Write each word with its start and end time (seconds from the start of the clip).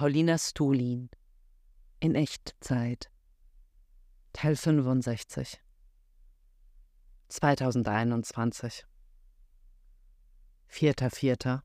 Paulina 0.00 0.38
Stulin 0.38 1.10
in 2.00 2.14
Echtzeit 2.14 3.10
Teil 4.32 4.56
65 4.56 5.60
2021 7.28 8.86
4.4. 10.70 11.60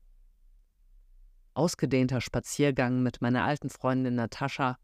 Ausgedehnter 1.54 2.20
Spaziergang 2.20 3.02
mit 3.02 3.22
meiner 3.22 3.44
alten 3.44 3.70
Freundin 3.70 4.16
Natascha, 4.16 4.76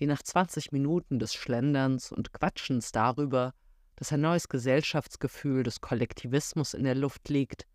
die 0.00 0.06
nach 0.06 0.24
20 0.24 0.72
Minuten 0.72 1.20
des 1.20 1.34
Schlenderns 1.34 2.10
und 2.10 2.32
Quatschens 2.32 2.90
darüber, 2.90 3.54
dass 3.94 4.12
ein 4.12 4.22
neues 4.22 4.48
Gesellschaftsgefühl 4.48 5.62
des 5.62 5.80
Kollektivismus 5.80 6.74
in 6.74 6.82
der 6.82 6.96
Luft 6.96 7.28
liegt, 7.28 7.68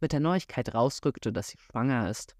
mit 0.00 0.12
der 0.12 0.20
Neuigkeit 0.20 0.72
rausrückte, 0.74 1.32
dass 1.32 1.48
sie 1.48 1.58
schwanger 1.58 2.08
ist. 2.08 2.36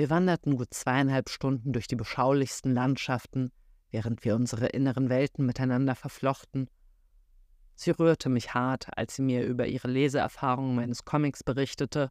Wir 0.00 0.08
wanderten 0.08 0.56
gut 0.56 0.72
zweieinhalb 0.72 1.28
Stunden 1.28 1.74
durch 1.74 1.86
die 1.86 1.94
beschaulichsten 1.94 2.72
Landschaften, 2.72 3.52
während 3.90 4.24
wir 4.24 4.34
unsere 4.34 4.68
inneren 4.68 5.10
Welten 5.10 5.44
miteinander 5.44 5.94
verflochten. 5.94 6.70
Sie 7.74 7.90
rührte 7.90 8.30
mich 8.30 8.54
hart, 8.54 8.86
als 8.96 9.16
sie 9.16 9.20
mir 9.20 9.44
über 9.44 9.66
ihre 9.66 9.88
Leseerfahrungen 9.88 10.74
meines 10.74 11.04
Comics 11.04 11.44
berichtete 11.44 12.10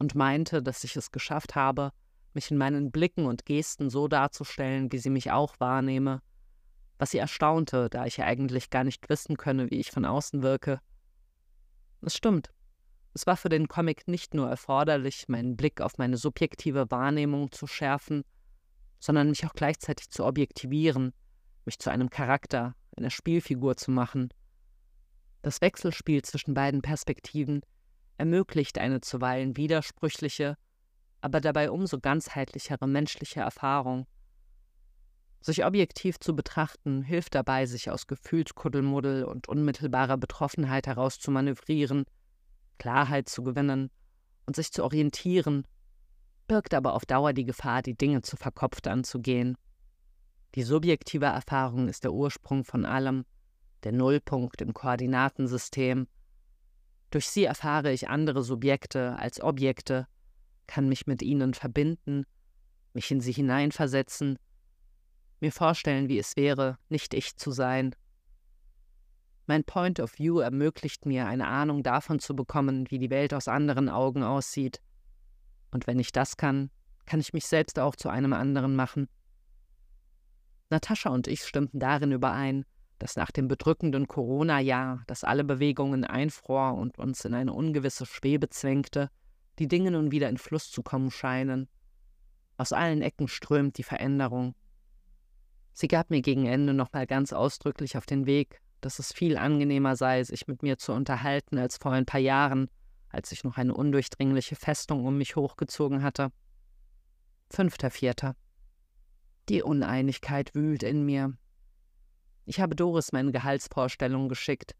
und 0.00 0.16
meinte, 0.16 0.60
dass 0.60 0.82
ich 0.82 0.96
es 0.96 1.12
geschafft 1.12 1.54
habe, 1.54 1.92
mich 2.34 2.50
in 2.50 2.58
meinen 2.58 2.90
Blicken 2.90 3.26
und 3.26 3.46
Gesten 3.46 3.90
so 3.90 4.08
darzustellen, 4.08 4.90
wie 4.90 4.98
sie 4.98 5.10
mich 5.10 5.30
auch 5.30 5.54
wahrnehme, 5.60 6.22
was 6.98 7.12
sie 7.12 7.18
erstaunte, 7.18 7.88
da 7.90 8.06
ich 8.06 8.20
eigentlich 8.20 8.70
gar 8.70 8.82
nicht 8.82 9.08
wissen 9.08 9.36
könne, 9.36 9.70
wie 9.70 9.78
ich 9.78 9.92
von 9.92 10.04
außen 10.04 10.42
wirke. 10.42 10.80
Es 12.02 12.16
stimmt, 12.16 12.50
es 13.12 13.26
war 13.26 13.36
für 13.36 13.48
den 13.48 13.66
Comic 13.66 14.06
nicht 14.06 14.34
nur 14.34 14.48
erforderlich, 14.48 15.28
meinen 15.28 15.56
Blick 15.56 15.80
auf 15.80 15.98
meine 15.98 16.16
subjektive 16.16 16.90
Wahrnehmung 16.90 17.50
zu 17.50 17.66
schärfen, 17.66 18.22
sondern 19.00 19.30
mich 19.30 19.44
auch 19.46 19.52
gleichzeitig 19.52 20.10
zu 20.10 20.24
objektivieren, 20.24 21.12
mich 21.64 21.78
zu 21.78 21.90
einem 21.90 22.10
Charakter, 22.10 22.76
einer 22.96 23.10
Spielfigur 23.10 23.76
zu 23.76 23.90
machen. 23.90 24.32
Das 25.42 25.60
Wechselspiel 25.60 26.22
zwischen 26.22 26.54
beiden 26.54 26.82
Perspektiven 26.82 27.62
ermöglicht 28.16 28.78
eine 28.78 29.00
zuweilen 29.00 29.56
widersprüchliche, 29.56 30.56
aber 31.20 31.40
dabei 31.40 31.70
umso 31.70 31.98
ganzheitlichere 31.98 32.86
menschliche 32.86 33.40
Erfahrung. 33.40 34.06
Sich 35.40 35.64
objektiv 35.64 36.20
zu 36.20 36.36
betrachten, 36.36 37.02
hilft 37.02 37.34
dabei, 37.34 37.64
sich 37.64 37.90
aus 37.90 38.06
Gefühlskuddelmuddel 38.06 39.24
und 39.24 39.48
unmittelbarer 39.48 40.18
Betroffenheit 40.18 40.86
heraus 40.86 41.18
zu 41.18 41.32
manövrieren– 41.32 42.04
Klarheit 42.80 43.28
zu 43.28 43.44
gewinnen 43.44 43.90
und 44.46 44.56
sich 44.56 44.72
zu 44.72 44.82
orientieren, 44.82 45.66
birgt 46.48 46.74
aber 46.74 46.94
auf 46.94 47.04
Dauer 47.04 47.32
die 47.32 47.44
Gefahr, 47.44 47.82
die 47.82 47.96
Dinge 47.96 48.22
zu 48.22 48.36
verkopft 48.36 48.88
anzugehen. 48.88 49.56
Die 50.56 50.64
subjektive 50.64 51.26
Erfahrung 51.26 51.88
ist 51.88 52.02
der 52.02 52.12
Ursprung 52.12 52.64
von 52.64 52.84
allem, 52.84 53.24
der 53.84 53.92
Nullpunkt 53.92 54.60
im 54.62 54.72
Koordinatensystem. 54.72 56.08
Durch 57.10 57.28
sie 57.28 57.44
erfahre 57.44 57.92
ich 57.92 58.08
andere 58.08 58.42
Subjekte 58.42 59.16
als 59.16 59.40
Objekte, 59.40 60.08
kann 60.66 60.88
mich 60.88 61.06
mit 61.06 61.22
ihnen 61.22 61.54
verbinden, 61.54 62.24
mich 62.94 63.10
in 63.10 63.20
sie 63.20 63.32
hineinversetzen, 63.32 64.38
mir 65.40 65.52
vorstellen, 65.52 66.08
wie 66.08 66.18
es 66.18 66.36
wäre, 66.36 66.78
nicht 66.88 67.14
ich 67.14 67.36
zu 67.36 67.50
sein, 67.50 67.94
mein 69.50 69.64
Point 69.64 69.98
of 69.98 70.16
View 70.16 70.38
ermöglicht 70.38 71.06
mir, 71.06 71.26
eine 71.26 71.48
Ahnung 71.48 71.82
davon 71.82 72.20
zu 72.20 72.36
bekommen, 72.36 72.88
wie 72.88 72.98
die 72.98 73.10
Welt 73.10 73.34
aus 73.34 73.48
anderen 73.48 73.88
Augen 73.88 74.22
aussieht. 74.22 74.80
Und 75.72 75.88
wenn 75.88 75.98
ich 75.98 76.12
das 76.12 76.36
kann, 76.36 76.70
kann 77.04 77.18
ich 77.18 77.32
mich 77.32 77.46
selbst 77.46 77.80
auch 77.80 77.96
zu 77.96 78.10
einem 78.10 78.32
anderen 78.32 78.76
machen. 78.76 79.08
Natascha 80.68 81.10
und 81.10 81.26
ich 81.26 81.42
stimmten 81.42 81.80
darin 81.80 82.12
überein, 82.12 82.64
dass 83.00 83.16
nach 83.16 83.32
dem 83.32 83.48
bedrückenden 83.48 84.06
Corona-Jahr, 84.06 85.02
das 85.08 85.24
alle 85.24 85.42
Bewegungen 85.42 86.04
einfror 86.04 86.74
und 86.74 86.96
uns 87.00 87.24
in 87.24 87.34
eine 87.34 87.52
ungewisse 87.52 88.06
Schwebe 88.06 88.50
zwängte, 88.50 89.10
die 89.58 89.66
Dinge 89.66 89.90
nun 89.90 90.12
wieder 90.12 90.28
in 90.28 90.38
Fluss 90.38 90.70
zu 90.70 90.84
kommen 90.84 91.10
scheinen. 91.10 91.68
Aus 92.56 92.72
allen 92.72 93.02
Ecken 93.02 93.26
strömt 93.26 93.78
die 93.78 93.82
Veränderung. 93.82 94.54
Sie 95.72 95.88
gab 95.88 96.08
mir 96.08 96.22
gegen 96.22 96.46
Ende 96.46 96.72
nochmal 96.72 97.08
ganz 97.08 97.32
ausdrücklich 97.32 97.96
auf 97.96 98.06
den 98.06 98.26
Weg, 98.26 98.60
dass 98.80 98.98
es 98.98 99.12
viel 99.12 99.36
angenehmer 99.36 99.96
sei, 99.96 100.22
sich 100.24 100.46
mit 100.46 100.62
mir 100.62 100.78
zu 100.78 100.92
unterhalten 100.92 101.58
als 101.58 101.76
vor 101.76 101.92
ein 101.92 102.06
paar 102.06 102.20
Jahren, 102.20 102.68
als 103.08 103.32
ich 103.32 103.44
noch 103.44 103.56
eine 103.56 103.74
undurchdringliche 103.74 104.56
Festung 104.56 105.04
um 105.04 105.18
mich 105.18 105.36
hochgezogen 105.36 106.02
hatte. 106.02 106.32
Fünfter 107.50 107.90
Vierter. 107.90 108.36
Die 109.48 109.62
Uneinigkeit 109.62 110.54
wühlt 110.54 110.82
in 110.82 111.04
mir. 111.04 111.36
Ich 112.44 112.60
habe 112.60 112.76
Doris 112.76 113.12
meine 113.12 113.32
Gehaltsvorstellung 113.32 114.28
geschickt. 114.28 114.74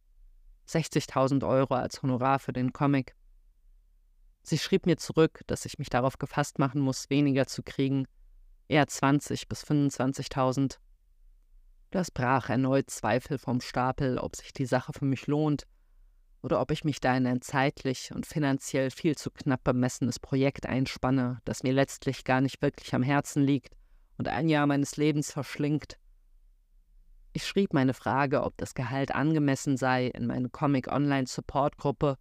60.000 0.68 1.46
Euro 1.46 1.74
als 1.74 2.02
Honorar 2.02 2.38
für 2.38 2.52
den 2.52 2.72
Comic. 2.72 3.14
Sie 4.42 4.58
schrieb 4.58 4.86
mir 4.86 4.96
zurück, 4.96 5.42
dass 5.46 5.64
ich 5.64 5.78
mich 5.78 5.90
darauf 5.90 6.18
gefasst 6.18 6.58
machen 6.58 6.80
muss, 6.80 7.10
weniger 7.10 7.46
zu 7.46 7.62
kriegen, 7.62 8.06
eher 8.68 8.86
20 8.86 9.48
bis 9.48 9.64
25.000. 9.64 10.78
Das 11.90 12.12
brach 12.12 12.50
erneut 12.50 12.88
Zweifel 12.88 13.36
vom 13.36 13.60
Stapel, 13.60 14.18
ob 14.18 14.36
sich 14.36 14.52
die 14.52 14.66
Sache 14.66 14.92
für 14.92 15.04
mich 15.04 15.26
lohnt 15.26 15.66
oder 16.40 16.60
ob 16.60 16.70
ich 16.70 16.84
mich 16.84 17.00
da 17.00 17.16
in 17.16 17.26
ein 17.26 17.42
zeitlich 17.42 18.12
und 18.14 18.26
finanziell 18.26 18.92
viel 18.92 19.16
zu 19.16 19.30
knapp 19.32 19.64
bemessenes 19.64 20.20
Projekt 20.20 20.66
einspanne, 20.66 21.40
das 21.44 21.64
mir 21.64 21.72
letztlich 21.72 22.22
gar 22.22 22.40
nicht 22.40 22.62
wirklich 22.62 22.94
am 22.94 23.02
Herzen 23.02 23.42
liegt 23.42 23.74
und 24.18 24.28
ein 24.28 24.48
Jahr 24.48 24.68
meines 24.68 24.96
Lebens 24.96 25.32
verschlingt. 25.32 25.98
Ich 27.32 27.44
schrieb 27.44 27.74
meine 27.74 27.94
Frage, 27.94 28.44
ob 28.44 28.56
das 28.56 28.74
Gehalt 28.74 29.12
angemessen 29.12 29.76
sei, 29.76 30.06
in 30.06 30.26
meine 30.28 30.48
Comic-Online-Support-Gruppe 30.48 32.18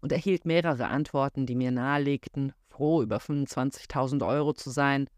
und 0.00 0.12
erhielt 0.12 0.44
mehrere 0.44 0.86
Antworten, 0.86 1.44
die 1.44 1.56
mir 1.56 1.72
nahelegten, 1.72 2.52
froh 2.68 3.02
über 3.02 3.16
25.000 3.16 4.24
Euro 4.24 4.52
zu 4.52 4.70
sein 4.70 5.08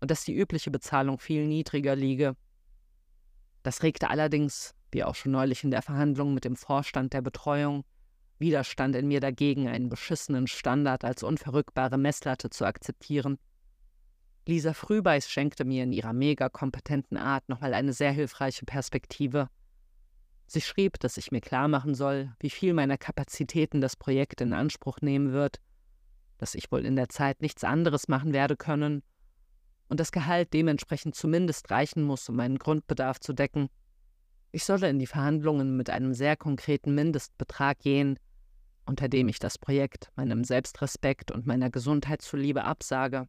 und 0.00 0.10
dass 0.10 0.24
die 0.24 0.34
übliche 0.34 0.72
Bezahlung 0.72 1.20
viel 1.20 1.46
niedriger 1.46 1.94
liege 1.94 2.34
das 3.62 3.82
regte 3.82 4.10
allerdings, 4.10 4.74
wie 4.90 5.04
auch 5.04 5.14
schon 5.14 5.32
neulich 5.32 5.64
in 5.64 5.70
der 5.70 5.82
Verhandlung 5.82 6.34
mit 6.34 6.44
dem 6.44 6.56
Vorstand 6.56 7.12
der 7.12 7.22
Betreuung, 7.22 7.84
Widerstand 8.38 8.96
in 8.96 9.08
mir 9.08 9.20
dagegen, 9.20 9.68
einen 9.68 9.90
beschissenen 9.90 10.46
Standard 10.46 11.04
als 11.04 11.22
unverrückbare 11.22 11.98
Messlatte 11.98 12.48
zu 12.48 12.64
akzeptieren. 12.64 13.38
Lisa 14.46 14.72
Frühbeiß 14.72 15.30
schenkte 15.30 15.64
mir 15.64 15.84
in 15.84 15.92
ihrer 15.92 16.14
mega 16.14 16.48
kompetenten 16.48 17.18
Art 17.18 17.48
nochmal 17.48 17.74
eine 17.74 17.92
sehr 17.92 18.12
hilfreiche 18.12 18.64
Perspektive. 18.64 19.50
Sie 20.46 20.62
schrieb, 20.62 20.98
dass 20.98 21.18
ich 21.18 21.30
mir 21.30 21.42
klar 21.42 21.68
machen 21.68 21.94
soll, 21.94 22.32
wie 22.40 22.50
viel 22.50 22.72
meiner 22.72 22.96
Kapazitäten 22.96 23.80
das 23.80 23.94
Projekt 23.94 24.40
in 24.40 24.54
Anspruch 24.54 25.00
nehmen 25.02 25.32
wird, 25.32 25.60
dass 26.38 26.54
ich 26.54 26.72
wohl 26.72 26.86
in 26.86 26.96
der 26.96 27.10
Zeit 27.10 27.42
nichts 27.42 27.62
anderes 27.62 28.08
machen 28.08 28.32
werde 28.32 28.56
können 28.56 29.02
und 29.90 29.98
das 29.98 30.12
Gehalt 30.12 30.54
dementsprechend 30.54 31.16
zumindest 31.16 31.70
reichen 31.70 32.04
muss, 32.04 32.28
um 32.28 32.36
meinen 32.36 32.58
Grundbedarf 32.58 33.18
zu 33.18 33.32
decken. 33.32 33.68
Ich 34.52 34.64
solle 34.64 34.88
in 34.88 35.00
die 35.00 35.06
Verhandlungen 35.06 35.76
mit 35.76 35.90
einem 35.90 36.14
sehr 36.14 36.36
konkreten 36.36 36.94
Mindestbetrag 36.94 37.80
gehen, 37.80 38.16
unter 38.86 39.08
dem 39.08 39.28
ich 39.28 39.40
das 39.40 39.58
Projekt 39.58 40.10
meinem 40.14 40.44
Selbstrespekt 40.44 41.32
und 41.32 41.46
meiner 41.46 41.70
Gesundheit 41.70 42.22
zuliebe 42.22 42.64
absage. 42.64 43.28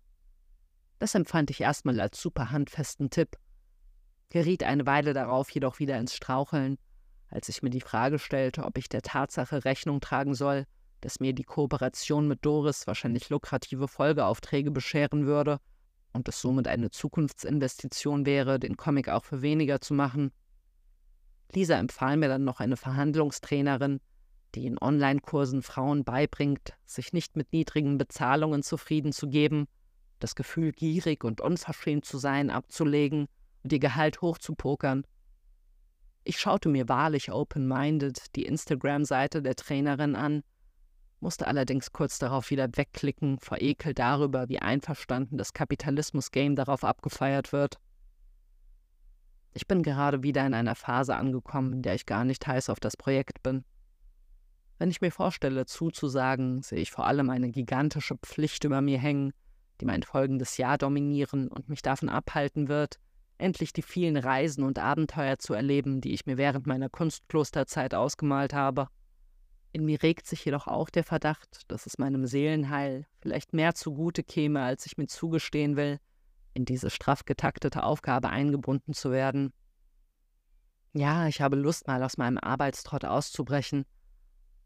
Das 0.99 1.15
empfand 1.15 1.49
ich 1.49 1.61
erstmal 1.61 1.99
als 1.99 2.21
super 2.21 2.51
handfesten 2.51 3.09
Tipp, 3.09 3.37
geriet 4.29 4.63
eine 4.63 4.85
Weile 4.85 5.13
darauf 5.13 5.49
jedoch 5.49 5.79
wieder 5.79 5.97
ins 5.97 6.13
Straucheln, 6.13 6.77
als 7.27 7.49
ich 7.49 7.63
mir 7.63 7.71
die 7.71 7.81
Frage 7.81 8.19
stellte, 8.19 8.65
ob 8.65 8.77
ich 8.77 8.87
der 8.87 9.01
Tatsache 9.01 9.65
Rechnung 9.65 9.99
tragen 9.99 10.35
soll, 10.35 10.65
dass 11.01 11.19
mir 11.19 11.33
die 11.33 11.43
Kooperation 11.43 12.27
mit 12.27 12.45
Doris 12.45 12.85
wahrscheinlich 12.85 13.29
lukrative 13.29 13.87
Folgeaufträge 13.87 14.69
bescheren 14.69 15.25
würde 15.25 15.59
und 16.13 16.27
es 16.27 16.41
somit 16.41 16.67
eine 16.67 16.91
Zukunftsinvestition 16.91 18.25
wäre, 18.25 18.59
den 18.59 18.77
Comic 18.77 19.09
auch 19.09 19.25
für 19.25 19.41
weniger 19.41 19.81
zu 19.81 19.93
machen. 19.93 20.31
Lisa 21.53 21.77
empfahl 21.77 22.17
mir 22.17 22.27
dann 22.27 22.43
noch 22.43 22.59
eine 22.59 22.77
Verhandlungstrainerin, 22.77 23.99
die 24.55 24.65
in 24.65 24.77
Online-Kursen 24.79 25.63
Frauen 25.63 26.03
beibringt, 26.03 26.73
sich 26.85 27.13
nicht 27.13 27.35
mit 27.35 27.53
niedrigen 27.53 27.97
Bezahlungen 27.97 28.63
zufrieden 28.63 29.11
zu 29.11 29.27
geben, 29.27 29.67
das 30.19 30.35
Gefühl, 30.35 30.71
gierig 30.71 31.23
und 31.23 31.41
unverschämt 31.41 32.05
zu 32.05 32.17
sein, 32.17 32.49
abzulegen 32.49 33.27
und 33.63 33.73
ihr 33.73 33.79
Gehalt 33.79 34.21
hochzupokern. 34.21 35.05
Ich 36.23 36.39
schaute 36.39 36.69
mir 36.69 36.87
wahrlich 36.87 37.31
open-minded 37.31 38.35
die 38.35 38.45
Instagram-Seite 38.45 39.41
der 39.41 39.55
Trainerin 39.55 40.15
an 40.15 40.43
musste 41.21 41.47
allerdings 41.47 41.93
kurz 41.93 42.19
darauf 42.19 42.49
wieder 42.49 42.67
wegklicken, 42.75 43.39
vor 43.39 43.61
Ekel 43.61 43.93
darüber, 43.93 44.49
wie 44.49 44.59
einverstanden 44.59 45.37
das 45.37 45.53
Kapitalismus-Game 45.53 46.55
darauf 46.55 46.83
abgefeiert 46.83 47.53
wird. 47.53 47.77
Ich 49.53 49.67
bin 49.67 49.83
gerade 49.83 50.23
wieder 50.23 50.45
in 50.45 50.53
einer 50.53 50.75
Phase 50.75 51.15
angekommen, 51.15 51.73
in 51.73 51.81
der 51.81 51.95
ich 51.95 52.05
gar 52.05 52.25
nicht 52.25 52.45
heiß 52.47 52.69
auf 52.69 52.79
das 52.79 52.97
Projekt 52.97 53.43
bin. 53.43 53.63
Wenn 54.79 54.89
ich 54.89 55.01
mir 55.01 55.11
vorstelle, 55.11 55.65
zuzusagen, 55.65 56.63
sehe 56.63 56.79
ich 56.79 56.91
vor 56.91 57.05
allem 57.05 57.29
eine 57.29 57.51
gigantische 57.51 58.17
Pflicht 58.17 58.63
über 58.63 58.81
mir 58.81 58.97
hängen, 58.97 59.31
die 59.79 59.85
mein 59.85 60.03
folgendes 60.03 60.57
Jahr 60.57 60.77
dominieren 60.77 61.49
und 61.49 61.69
mich 61.69 61.81
davon 61.81 62.09
abhalten 62.09 62.67
wird, 62.67 62.97
endlich 63.37 63.73
die 63.73 63.81
vielen 63.81 64.17
Reisen 64.17 64.63
und 64.63 64.79
Abenteuer 64.79 65.37
zu 65.37 65.53
erleben, 65.53 66.01
die 66.01 66.13
ich 66.13 66.25
mir 66.25 66.37
während 66.37 66.65
meiner 66.65 66.89
Kunstklosterzeit 66.89 67.93
ausgemalt 67.93 68.53
habe. 68.53 68.87
In 69.73 69.85
mir 69.85 70.03
regt 70.03 70.27
sich 70.27 70.43
jedoch 70.43 70.67
auch 70.67 70.89
der 70.89 71.03
Verdacht, 71.03 71.61
dass 71.71 71.85
es 71.85 71.97
meinem 71.97 72.25
Seelenheil 72.25 73.05
vielleicht 73.21 73.53
mehr 73.53 73.73
zugute 73.73 74.23
käme, 74.23 74.61
als 74.61 74.85
ich 74.85 74.97
mir 74.97 75.07
zugestehen 75.07 75.77
will, 75.77 75.99
in 76.53 76.65
diese 76.65 76.89
straff 76.89 77.23
getaktete 77.23 77.83
Aufgabe 77.83 78.29
eingebunden 78.29 78.93
zu 78.93 79.11
werden. 79.11 79.53
Ja, 80.93 81.27
ich 81.27 81.39
habe 81.39 81.55
Lust, 81.55 81.87
mal 81.87 82.03
aus 82.03 82.17
meinem 82.17 82.37
Arbeitstrott 82.37 83.05
auszubrechen, 83.05 83.85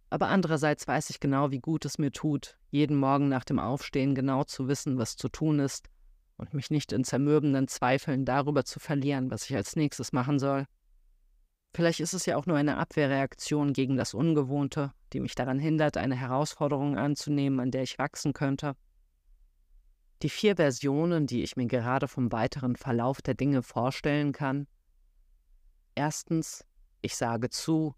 aber 0.10 0.28
andererseits 0.28 0.88
weiß 0.88 1.10
ich 1.10 1.20
genau, 1.20 1.52
wie 1.52 1.60
gut 1.60 1.86
es 1.86 1.98
mir 1.98 2.12
tut, 2.12 2.58
jeden 2.72 2.98
Morgen 2.98 3.28
nach 3.28 3.44
dem 3.44 3.60
Aufstehen 3.60 4.16
genau 4.16 4.44
zu 4.44 4.68
wissen, 4.68 4.98
was 4.98 5.18
zu 5.18 5.30
tun 5.30 5.60
ist 5.60 5.90
und 6.38 6.54
mich 6.54 6.70
nicht 6.72 6.92
in 6.92 7.04
zermürbenden 7.04 7.68
Zweifeln 7.68 8.26
darüber 8.26 8.66
zu 8.66 8.80
verlieren, 8.80 9.30
was 9.30 9.50
ich 9.50 9.56
als 9.56 9.76
nächstes 9.76 10.14
machen 10.14 10.40
soll. 10.40 10.66
Vielleicht 11.76 12.00
ist 12.00 12.14
es 12.14 12.26
ja 12.26 12.38
auch 12.38 12.46
nur 12.46 12.56
eine 12.56 12.78
Abwehrreaktion 12.78 13.74
gegen 13.74 13.98
das 13.98 14.14
Ungewohnte, 14.14 14.94
die 15.12 15.20
mich 15.20 15.36
daran 15.36 15.60
hindert, 15.60 15.98
eine 15.98 16.16
Herausforderung 16.16 16.98
anzunehmen, 16.98 17.60
an 17.60 17.70
der 17.70 17.84
ich 17.84 18.00
wachsen 18.00 18.32
könnte. 18.32 18.78
Die 20.22 20.30
vier 20.30 20.56
Versionen, 20.56 21.28
die 21.28 21.44
ich 21.44 21.58
mir 21.58 21.66
gerade 21.66 22.08
vom 22.08 22.32
weiteren 22.32 22.78
Verlauf 22.78 23.22
der 23.22 23.34
Dinge 23.34 23.62
vorstellen 23.62 24.32
kann. 24.32 24.68
Erstens, 25.96 26.64
ich 27.02 27.18
sage 27.18 27.50
zu, 27.50 27.94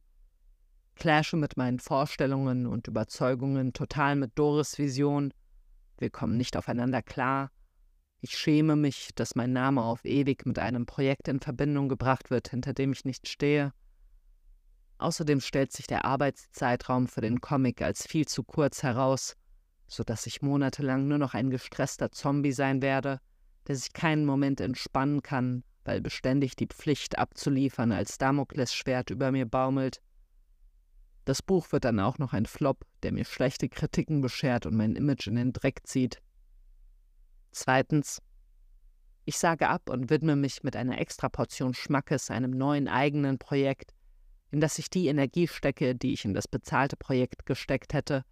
clashe 0.95 1.37
mit 1.37 1.55
meinen 1.55 1.77
Vorstellungen 1.77 2.65
und 2.65 2.87
Überzeugungen 2.87 3.73
total 3.73 4.15
mit 4.15 4.31
Doris 4.39 4.79
Vision, 4.79 5.31
wir 5.99 6.09
kommen 6.09 6.35
nicht 6.35 6.57
aufeinander 6.57 7.03
klar, 7.03 7.51
ich 8.21 8.37
schäme 8.37 8.75
mich, 8.75 9.11
dass 9.15 9.35
mein 9.35 9.53
Name 9.53 9.83
auf 9.83 10.03
ewig 10.05 10.45
mit 10.45 10.59
einem 10.59 10.85
Projekt 10.85 11.27
in 11.27 11.39
Verbindung 11.39 11.87
gebracht 11.89 12.29
wird, 12.29 12.49
hinter 12.49 12.73
dem 12.73 12.91
ich 12.91 13.05
nicht 13.05 13.27
stehe. 13.27 13.73
Außerdem 14.97 15.41
stellt 15.41 15.71
sich 15.71 15.85
der 15.85 16.05
Arbeitszeitraum 16.05 17.07
für 17.07 17.21
den 17.21 17.39
Comic 17.41 17.81
als 17.81 18.07
viel 18.07 18.27
zu 18.27 18.43
kurz 18.43 18.81
heraus, 18.81 19.35
so 19.87 20.03
dass 20.03 20.25
ich 20.25 20.41
monatelang 20.41 21.07
nur 21.07 21.19
noch 21.19 21.35
ein 21.35 21.51
gestresster 21.51 22.11
Zombie 22.11 22.51
sein 22.51 22.81
werde, 22.81 23.19
der 23.67 23.75
sich 23.75 23.93
keinen 23.93 24.25
Moment 24.25 24.59
entspannen 24.59 25.21
kann, 25.21 25.63
weil 25.85 26.01
beständig 26.01 26.55
die 26.55 26.67
Pflicht 26.67 27.19
abzuliefern 27.19 27.91
als 27.91 28.17
Damoklesschwert 28.17 29.11
über 29.11 29.31
mir 29.31 29.45
baumelt. 29.45 30.01
Das 31.25 31.41
Buch 31.41 31.71
wird 31.71 31.85
dann 31.85 31.99
auch 31.99 32.17
noch 32.17 32.33
ein 32.33 32.45
Flop, 32.45 32.85
der 33.03 33.11
mir 33.11 33.25
schlechte 33.25 33.69
Kritiken 33.69 34.21
beschert 34.21 34.65
und 34.65 34.75
mein 34.75 34.95
Image 34.95 35.27
in 35.27 35.35
den 35.35 35.53
Dreck 35.53 35.81
zieht. 35.85 36.21
Zweitens, 37.57 38.21
ich 39.25 39.39
sage 39.39 39.67
ab 39.67 39.89
und 39.89 40.11
widme 40.11 40.35
mich 40.35 40.61
mit 40.61 40.75
einer 40.75 41.01
Extraportion 41.01 41.73
Schmackes 41.73 42.29
einem 42.29 42.51
neuen 42.51 42.87
eigenen 42.87 43.39
Projekt, 43.39 43.95
in 44.51 44.61
das 44.61 44.77
ich 44.77 44.91
die 44.91 45.07
Energie 45.07 45.47
stecke, 45.47 45.95
die 45.95 46.13
ich 46.13 46.23
in 46.23 46.35
das 46.35 46.47
bezahlte 46.47 46.95
Projekt 46.97 47.47
gesteckt 47.47 47.95
hätte. 47.95 48.23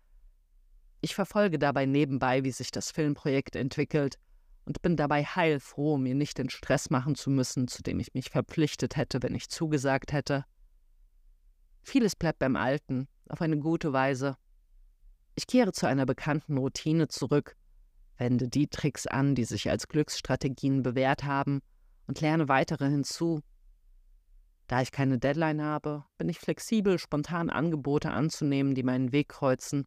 Ich 1.01 1.16
verfolge 1.16 1.57
dabei 1.57 1.88
nebenbei, 1.88 2.44
wie 2.44 2.51
sich 2.51 2.69
das 2.69 2.92
Filmprojekt 2.92 3.56
entwickelt 3.56 4.19
und 4.66 4.83
bin 4.83 4.95
dabei 4.95 5.24
heilfroh, 5.24 5.98
mir 5.98 6.13
nicht 6.13 6.38
den 6.38 6.51
Stress 6.51 6.92
machen 6.92 7.16
zu 7.16 7.31
müssen, 7.31 7.68
zu 7.68 7.81
dem 7.81 8.00
ich 8.00 8.13
mich 8.13 8.30
verpflichtet 8.30 8.95
hätte, 8.95 9.24
wenn 9.24 9.33
ich 9.33 9.50
zugesagt 9.50 10.13
hätte. 10.13 10.45
Vieles 11.81 12.16
bleibt 12.16 12.38
beim 12.38 12.56
Alten, 12.56 13.07
auf 13.27 13.42
eine 13.42 13.57
gute 13.57 13.92
Weise. 13.92 14.38
Ich 15.33 15.48
kehre 15.48 15.72
zu 15.72 15.88
einer 15.88 16.06
bekannten 16.06 16.60
Routine 16.60 17.07
zurück, 17.07 17.57
wende 18.17 18.47
die 18.47 18.67
Tricks 18.67 19.07
an, 19.07 19.35
die 19.35 19.45
sich 19.45 19.69
als 19.69 19.88
Glücksstrategien 19.88 20.83
bewährt 20.83 21.23
haben, 21.23 21.62
und 22.07 22.21
lerne 22.21 22.47
weitere 22.47 22.89
hinzu. 22.89 23.41
Da 24.67 24.81
ich 24.81 24.91
keine 24.91 25.19
Deadline 25.19 25.62
habe, 25.62 26.06
bin 26.17 26.29
ich 26.29 26.39
flexibel, 26.39 26.97
spontan 26.97 27.50
Angebote 27.50 28.12
anzunehmen, 28.12 28.75
die 28.75 28.83
meinen 28.83 29.12
Weg 29.12 29.29
kreuzen. 29.29 29.85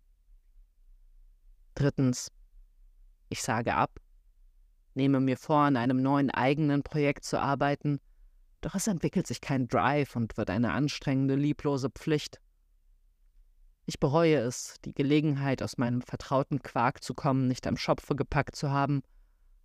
Drittens. 1.74 2.30
Ich 3.28 3.42
sage 3.42 3.74
ab, 3.74 4.00
nehme 4.94 5.20
mir 5.20 5.36
vor, 5.36 5.60
an 5.60 5.76
einem 5.76 6.00
neuen 6.00 6.30
eigenen 6.30 6.82
Projekt 6.82 7.24
zu 7.24 7.40
arbeiten, 7.40 8.00
doch 8.60 8.74
es 8.74 8.86
entwickelt 8.86 9.26
sich 9.26 9.40
kein 9.40 9.68
Drive 9.68 10.16
und 10.16 10.36
wird 10.36 10.50
eine 10.50 10.72
anstrengende, 10.72 11.34
lieblose 11.34 11.90
Pflicht. 11.90 12.40
Ich 13.88 13.98
bereue 13.98 14.36
es, 14.36 14.74
die 14.84 14.92
Gelegenheit, 14.92 15.62
aus 15.62 15.78
meinem 15.78 16.02
vertrauten 16.02 16.62
Quark 16.62 17.02
zu 17.02 17.14
kommen, 17.14 17.48
nicht 17.48 17.66
am 17.66 17.78
Schopfe 17.78 18.14
gepackt 18.14 18.54
zu 18.54 18.70
haben, 18.70 19.00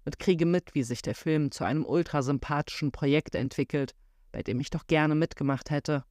und 0.05 0.17
kriege 0.17 0.45
mit, 0.45 0.73
wie 0.73 0.83
sich 0.83 1.01
der 1.01 1.13
Film 1.13 1.51
zu 1.51 1.65
einem 1.65 1.83
ultrasympathischen 1.83 2.93
Projekt 2.93 3.35
entwickelt, 3.35 3.93
bei 4.31 4.41
dem 4.41 4.61
ich 4.61 4.69
doch 4.69 4.87
gerne 4.87 5.13
mitgemacht 5.13 5.71
hätte. 5.71 6.05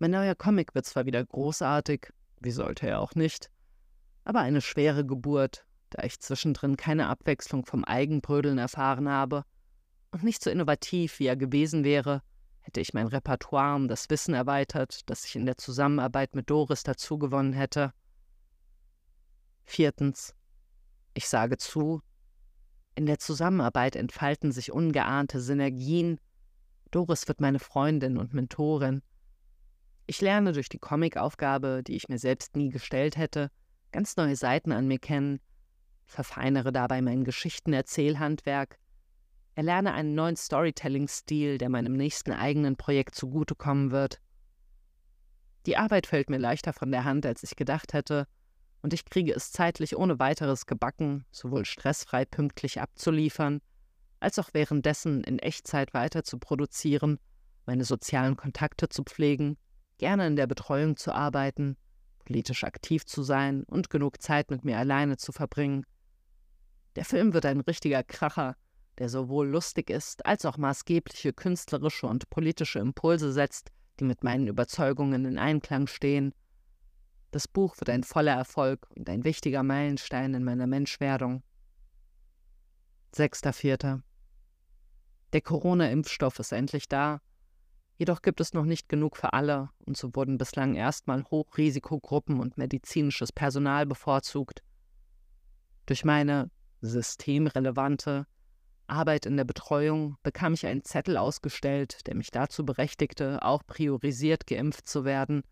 Mein 0.00 0.10
neuer 0.10 0.34
Comic 0.34 0.74
wird 0.74 0.84
zwar 0.84 1.06
wieder 1.06 1.24
großartig, 1.24 2.08
wie 2.40 2.50
sollte 2.50 2.88
er 2.88 3.00
auch 3.00 3.14
nicht, 3.14 3.52
aber 4.24 4.40
eine 4.40 4.60
schwere 4.60 5.06
Geburt, 5.06 5.64
da 5.90 6.02
ich 6.02 6.18
zwischendrin 6.18 6.76
keine 6.76 7.06
Abwechslung 7.06 7.66
vom 7.66 7.84
Eigenbrödeln 7.84 8.58
erfahren 8.58 9.08
habe 9.08 9.44
und 10.10 10.24
nicht 10.24 10.42
so 10.42 10.50
innovativ, 10.50 11.20
wie 11.20 11.26
er 11.26 11.36
gewesen 11.36 11.84
wäre, 11.84 12.22
hätte 12.60 12.80
ich 12.80 12.94
mein 12.94 13.06
Repertoire 13.06 13.76
um 13.76 13.88
das 13.88 14.10
Wissen 14.10 14.34
erweitert, 14.34 15.08
das 15.08 15.24
ich 15.24 15.36
in 15.36 15.46
der 15.46 15.56
Zusammenarbeit 15.56 16.34
mit 16.34 16.50
Doris 16.50 16.82
dazugewonnen 16.82 17.52
hätte. 17.52 17.92
Viertens. 19.64 20.34
Ich 21.14 21.28
sage 21.28 21.56
zu, 21.56 22.02
in 22.94 23.06
der 23.06 23.18
Zusammenarbeit 23.18 23.96
entfalten 23.96 24.52
sich 24.52 24.72
ungeahnte 24.72 25.40
Synergien. 25.40 26.20
Doris 26.90 27.28
wird 27.28 27.40
meine 27.40 27.58
Freundin 27.58 28.18
und 28.18 28.34
Mentorin. 28.34 29.02
Ich 30.06 30.20
lerne 30.20 30.52
durch 30.52 30.68
die 30.68 30.78
Comicaufgabe, 30.78 31.82
die 31.86 31.94
ich 31.94 32.08
mir 32.08 32.18
selbst 32.18 32.56
nie 32.56 32.70
gestellt 32.70 33.16
hätte, 33.16 33.50
ganz 33.92 34.16
neue 34.16 34.34
Seiten 34.34 34.72
an 34.72 34.88
mir 34.88 34.98
kennen, 34.98 35.40
verfeinere 36.04 36.72
dabei 36.72 37.00
mein 37.00 37.22
Geschichtenerzählhandwerk 37.22 38.79
Erlerne 39.54 39.92
einen 39.92 40.14
neuen 40.14 40.36
Storytelling-Stil, 40.36 41.58
der 41.58 41.68
meinem 41.68 41.92
nächsten 41.92 42.32
eigenen 42.32 42.76
Projekt 42.76 43.14
zugutekommen 43.14 43.90
wird. 43.90 44.20
Die 45.66 45.76
Arbeit 45.76 46.06
fällt 46.06 46.30
mir 46.30 46.38
leichter 46.38 46.72
von 46.72 46.90
der 46.90 47.04
Hand, 47.04 47.26
als 47.26 47.42
ich 47.42 47.56
gedacht 47.56 47.92
hätte, 47.92 48.26
und 48.82 48.94
ich 48.94 49.04
kriege 49.04 49.32
es 49.34 49.52
zeitlich 49.52 49.96
ohne 49.96 50.18
weiteres 50.18 50.66
gebacken, 50.66 51.26
sowohl 51.30 51.64
stressfrei 51.64 52.24
pünktlich 52.24 52.80
abzuliefern, 52.80 53.60
als 54.20 54.38
auch 54.38 54.50
währenddessen 54.52 55.22
in 55.24 55.38
Echtzeit 55.38 55.92
weiter 55.92 56.24
zu 56.24 56.38
produzieren, 56.38 57.18
meine 57.66 57.84
sozialen 57.84 58.36
Kontakte 58.36 58.88
zu 58.88 59.02
pflegen, 59.02 59.58
gerne 59.98 60.26
in 60.26 60.36
der 60.36 60.46
Betreuung 60.46 60.96
zu 60.96 61.12
arbeiten, 61.12 61.76
politisch 62.24 62.64
aktiv 62.64 63.04
zu 63.04 63.22
sein 63.22 63.64
und 63.64 63.90
genug 63.90 64.22
Zeit 64.22 64.50
mit 64.50 64.64
mir 64.64 64.78
alleine 64.78 65.16
zu 65.16 65.32
verbringen. 65.32 65.84
Der 66.96 67.04
Film 67.04 67.34
wird 67.34 67.46
ein 67.46 67.60
richtiger 67.60 68.02
Kracher, 68.02 68.56
der 69.00 69.08
sowohl 69.08 69.48
lustig 69.48 69.88
ist 69.88 70.26
als 70.26 70.44
auch 70.44 70.58
maßgebliche 70.58 71.32
künstlerische 71.32 72.06
und 72.06 72.28
politische 72.28 72.80
Impulse 72.80 73.32
setzt, 73.32 73.72
die 73.98 74.04
mit 74.04 74.22
meinen 74.22 74.46
Überzeugungen 74.46 75.24
in 75.24 75.38
Einklang 75.38 75.86
stehen. 75.86 76.34
Das 77.30 77.48
Buch 77.48 77.80
wird 77.80 77.88
ein 77.88 78.04
voller 78.04 78.34
Erfolg 78.34 78.86
und 78.94 79.08
ein 79.08 79.24
wichtiger 79.24 79.62
Meilenstein 79.62 80.34
in 80.34 80.44
meiner 80.44 80.66
Menschwerdung. 80.66 81.42
6.4. 83.14 84.02
Der 85.32 85.40
Corona-Impfstoff 85.40 86.38
ist 86.38 86.52
endlich 86.52 86.86
da. 86.86 87.22
Jedoch 87.96 88.20
gibt 88.20 88.42
es 88.42 88.52
noch 88.52 88.66
nicht 88.66 88.90
genug 88.90 89.16
für 89.16 89.32
alle 89.32 89.70
und 89.78 89.96
so 89.96 90.14
wurden 90.14 90.36
bislang 90.36 90.74
erstmal 90.74 91.24
Hochrisikogruppen 91.24 92.38
und 92.38 92.58
medizinisches 92.58 93.32
Personal 93.32 93.86
bevorzugt. 93.86 94.62
Durch 95.86 96.04
meine 96.04 96.50
systemrelevante, 96.82 98.26
Arbeit 98.90 99.26
in 99.26 99.36
der 99.36 99.44
Betreuung 99.44 100.16
bekam 100.22 100.54
ich 100.54 100.66
einen 100.66 100.84
Zettel 100.84 101.16
ausgestellt, 101.16 102.06
der 102.06 102.14
mich 102.14 102.30
dazu 102.30 102.64
berechtigte, 102.64 103.42
auch 103.42 103.66
priorisiert 103.66 104.46
geimpft 104.46 104.88
zu 104.88 105.04
werden. 105.04 105.42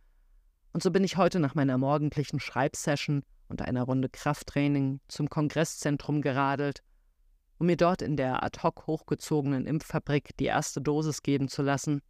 Und 0.73 0.83
so 0.83 0.91
bin 0.91 1.05
ich 1.05 1.17
heute 1.17 1.41
nach 1.41 1.55
meiner 1.55 1.79
morgendlichen 1.79 2.41
Schreibsession 2.41 3.23
und 3.49 3.63
einer 3.63 3.85
Runde 3.85 4.09
Krafttraining 4.09 5.01
zum 5.09 5.31
Kongresszentrum 5.31 6.21
geradelt, 6.21 6.83
um 7.59 7.67
mir 7.67 7.77
dort 7.77 8.03
in 8.03 8.17
der 8.17 8.43
ad 8.43 8.61
hoc 8.63 8.87
hochgezogenen 8.87 9.67
Impffabrik 9.67 10.37
die 10.37 10.47
erste 10.47 10.81
Dosis 10.81 11.23
geben 11.23 11.49
zu 11.49 11.63
lassen. 11.63 12.03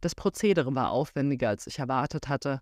Das 0.00 0.14
Prozedere 0.14 0.74
war 0.74 0.90
aufwendiger, 0.90 1.48
als 1.48 1.66
ich 1.66 1.78
erwartet 1.78 2.28
hatte. 2.28 2.60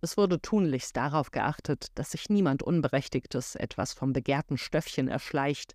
Es 0.00 0.16
wurde 0.16 0.40
tunlichst 0.40 0.96
darauf 0.96 1.30
geachtet, 1.30 1.86
dass 1.96 2.12
sich 2.12 2.28
niemand 2.28 2.62
Unberechtigtes 2.62 3.56
etwas 3.56 3.92
vom 3.92 4.12
begehrten 4.12 4.56
Stöffchen 4.56 5.08
erschleicht, 5.08 5.74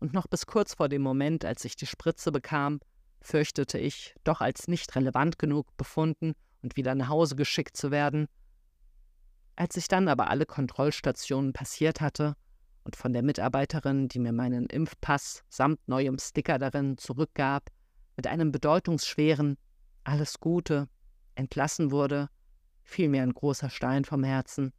und 0.00 0.12
noch 0.12 0.26
bis 0.26 0.46
kurz 0.46 0.74
vor 0.74 0.88
dem 0.88 1.02
Moment, 1.02 1.44
als 1.44 1.64
ich 1.64 1.76
die 1.76 1.86
Spritze 1.86 2.32
bekam, 2.32 2.80
fürchtete 3.20 3.78
ich, 3.78 4.14
doch 4.24 4.40
als 4.40 4.68
nicht 4.68 4.94
relevant 4.94 5.38
genug 5.38 5.76
befunden 5.76 6.34
und 6.62 6.76
wieder 6.76 6.94
nach 6.94 7.08
Hause 7.08 7.36
geschickt 7.36 7.76
zu 7.76 7.90
werden. 7.90 8.28
Als 9.56 9.76
ich 9.76 9.88
dann 9.88 10.08
aber 10.08 10.28
alle 10.28 10.46
Kontrollstationen 10.46 11.52
passiert 11.52 12.00
hatte 12.00 12.36
und 12.84 12.94
von 12.94 13.12
der 13.12 13.22
Mitarbeiterin, 13.22 14.08
die 14.08 14.18
mir 14.18 14.32
meinen 14.32 14.66
Impfpass 14.66 15.42
samt 15.48 15.80
neuem 15.88 16.18
Sticker 16.18 16.58
darin 16.58 16.98
zurückgab, 16.98 17.70
mit 18.16 18.26
einem 18.26 18.52
bedeutungsschweren 18.52 19.56
Alles 20.04 20.40
Gute 20.40 20.88
entlassen 21.34 21.90
wurde, 21.90 22.28
fiel 22.82 23.08
mir 23.08 23.22
ein 23.22 23.34
großer 23.34 23.70
Stein 23.70 24.04
vom 24.04 24.22
Herzen, 24.24 24.72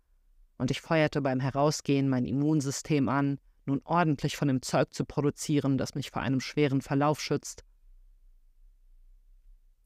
und 0.57 0.71
ich 0.71 0.81
feuerte 0.81 1.21
beim 1.21 1.39
Herausgehen 1.39 2.09
mein 2.09 2.25
Immunsystem 2.25 3.09
an, 3.09 3.39
nun 3.67 3.81
ordentlich 3.83 4.37
von 4.37 4.47
dem 4.47 4.61
Zeug 4.61 4.93
zu 4.93 5.05
produzieren, 5.05 5.77
das 5.77 5.95
mich 5.95 6.11
vor 6.11 6.21
einem 6.21 6.39
schweren 6.39 6.81
Verlauf 6.81 7.21
schützt. 7.21 7.63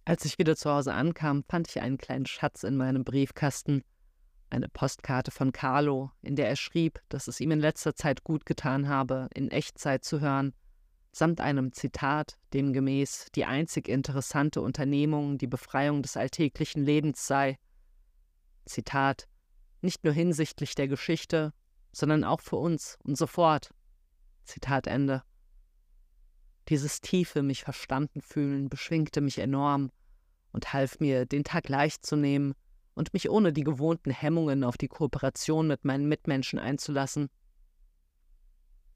Als 0.06 0.26
ich 0.26 0.40
wieder 0.40 0.56
zu 0.56 0.72
Hause 0.72 0.94
ankam, 0.94 1.44
fand 1.48 1.68
ich 1.70 1.82
einen 1.82 1.98
kleinen 1.98 2.26
Schatz 2.26 2.64
in 2.64 2.78
meinem 2.78 3.04
Briefkasten, 3.04 3.84
eine 4.50 4.68
Postkarte 4.68 5.32
von 5.32 5.52
Carlo, 5.52 6.12
in 6.22 6.36
der 6.36 6.50
er 6.50 6.56
schrieb, 6.56 7.00
dass 7.10 7.28
es 7.28 7.40
ihm 7.40 7.52
in 7.52 7.60
letzter 7.60 7.96
Zeit 7.96 8.24
gut 8.24 8.46
getan 8.46 8.90
habe, 8.90 9.28
in 9.34 9.50
Echtzeit 9.50 10.04
zu 10.04 10.20
hören, 10.20 10.54
samt 11.12 11.42
einem 11.42 11.72
Zitat, 11.74 12.38
demgemäß 12.54 13.28
die 13.36 13.46
einzig 13.46 13.88
interessante 13.88 14.62
Unternehmung 14.62 15.38
die 15.38 15.48
Befreiung 15.48 16.02
des 16.02 16.18
alltäglichen 16.18 16.84
Lebens 16.84 17.28
sei. 17.28 17.58
Zitat 18.66 19.28
nicht 19.82 20.04
nur 20.04 20.14
hinsichtlich 20.14 20.76
der 20.76 20.88
Geschichte, 20.88 21.54
sondern 21.92 22.24
auch 22.24 22.42
für 22.42 22.58
uns 22.58 22.98
und 23.04 23.18
sofort. 23.18 23.72
Zitat 24.44 24.88
Ende. 24.88 25.24
Dieses 26.70 27.02
tiefe 27.02 27.44
mich 27.44 27.64
verstanden 27.64 28.22
fühlen 28.22 28.70
beschwingte 28.70 29.22
mich 29.22 29.40
enorm 29.40 29.92
und 30.52 30.74
half 30.74 31.00
mir, 31.00 31.26
den 31.26 31.44
Tag 31.44 31.70
leicht 31.70 32.06
zu 32.06 32.16
nehmen 32.16 32.54
und 32.94 33.14
mich 33.14 33.30
ohne 33.30 33.54
die 33.54 33.64
gewohnten 33.64 34.12
Hemmungen 34.12 34.64
auf 34.64 34.78
die 34.78 34.88
Kooperation 34.88 35.68
mit 35.68 35.86
meinen 35.86 36.08
Mitmenschen 36.08 36.60
einzulassen. 36.60 37.30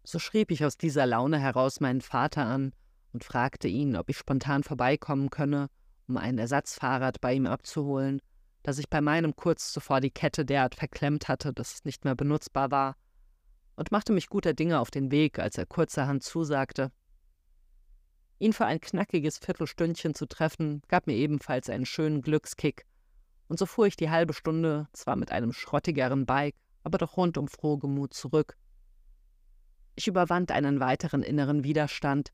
So 0.03 0.19
schrieb 0.19 0.51
ich 0.51 0.63
aus 0.63 0.77
dieser 0.77 1.05
Laune 1.05 1.39
heraus 1.39 1.79
meinen 1.79 2.01
Vater 2.01 2.45
an 2.45 2.73
und 3.13 3.23
fragte 3.23 3.67
ihn, 3.67 3.95
ob 3.95 4.09
ich 4.09 4.17
spontan 4.17 4.63
vorbeikommen 4.63 5.29
könne, 5.29 5.69
um 6.07 6.17
ein 6.17 6.37
Ersatzfahrrad 6.37 7.21
bei 7.21 7.33
ihm 7.33 7.47
abzuholen, 7.47 8.21
das 8.65 8.79
ich 8.79 8.89
bei 8.89 8.99
meinem 8.99 9.35
kurz 9.35 9.71
zuvor 9.71 10.01
die 10.01 10.09
Kette 10.09 10.43
derart 10.43 10.73
verklemmt 10.73 11.27
hatte, 11.27 11.53
dass 11.53 11.75
es 11.75 11.85
nicht 11.85 12.03
mehr 12.03 12.15
benutzbar 12.15 12.71
war, 12.71 12.97
und 13.75 13.91
machte 13.91 14.11
mich 14.11 14.27
guter 14.27 14.55
Dinge 14.55 14.79
auf 14.79 14.89
den 14.89 15.11
Weg, 15.11 15.37
als 15.37 15.59
er 15.59 15.67
kurzerhand 15.67 16.23
zusagte. 16.23 16.91
Ihn 18.39 18.53
für 18.53 18.65
ein 18.65 18.81
knackiges 18.81 19.37
Viertelstündchen 19.37 20.15
zu 20.15 20.25
treffen, 20.25 20.81
gab 20.87 21.05
mir 21.05 21.13
ebenfalls 21.13 21.69
einen 21.69 21.85
schönen 21.85 22.23
Glückskick, 22.23 22.87
und 23.47 23.59
so 23.59 23.67
fuhr 23.67 23.85
ich 23.85 23.97
die 23.97 24.09
halbe 24.09 24.33
Stunde 24.33 24.87
zwar 24.93 25.15
mit 25.15 25.31
einem 25.31 25.53
schrottigeren 25.53 26.25
Bike, 26.25 26.55
aber 26.83 26.97
doch 26.97 27.17
rundum 27.17 27.47
frohgemut 27.47 28.15
zurück. 28.15 28.57
Ich 29.93 30.07
überwand 30.07 30.51
einen 30.51 30.79
weiteren 30.79 31.21
inneren 31.21 31.63
Widerstand, 31.63 32.31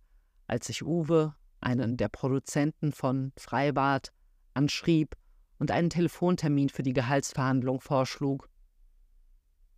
als 0.47 0.69
ich 0.69 0.85
Uwe, 0.85 1.35
einen 1.59 1.97
der 1.97 2.07
Produzenten 2.07 2.93
von 2.93 3.33
Freibad, 3.35 4.13
anschrieb 4.53 5.17
und 5.61 5.69
einen 5.69 5.91
Telefontermin 5.91 6.69
für 6.69 6.81
die 6.81 6.91
Gehaltsverhandlung 6.91 7.81
vorschlug. 7.81 8.49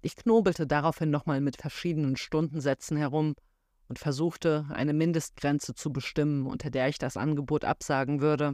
Ich 0.02 0.16
knobelte 0.16 0.66
daraufhin 0.66 1.12
nochmal 1.12 1.42
mit 1.42 1.58
verschiedenen 1.58 2.16
Stundensätzen 2.16 2.96
herum 2.96 3.36
und 3.90 4.00
versuchte, 4.00 4.66
eine 4.70 4.94
Mindestgrenze 4.94 5.75
zu 5.75 5.92
bestimmen, 5.92 6.46
unter 6.46 6.70
der 6.70 6.88
ich 6.88 7.00
das 7.00 7.18
Angebot 7.18 7.66
absagen 7.66 8.22
würde. 8.22 8.54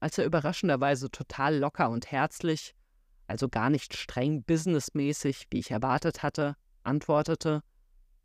Als 0.00 0.18
er 0.18 0.26
überraschenderweise 0.26 1.10
total 1.10 1.56
locker 1.56 1.88
und 1.88 2.12
herzlich, 2.12 2.74
also 3.26 3.48
gar 3.48 3.70
nicht 3.70 3.96
streng 3.96 4.42
businessmäßig, 4.42 5.46
wie 5.48 5.60
ich 5.60 5.70
erwartet 5.70 6.22
hatte, 6.22 6.56
antwortete, 6.82 7.62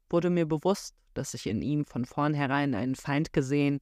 wurde 0.09 0.29
mir 0.29 0.45
bewusst, 0.45 0.93
dass 1.13 1.33
ich 1.33 1.47
in 1.47 1.61
ihm 1.61 1.85
von 1.85 2.03
vornherein 2.03 2.75
einen 2.75 2.95
Feind 2.95 3.31
gesehen 3.31 3.79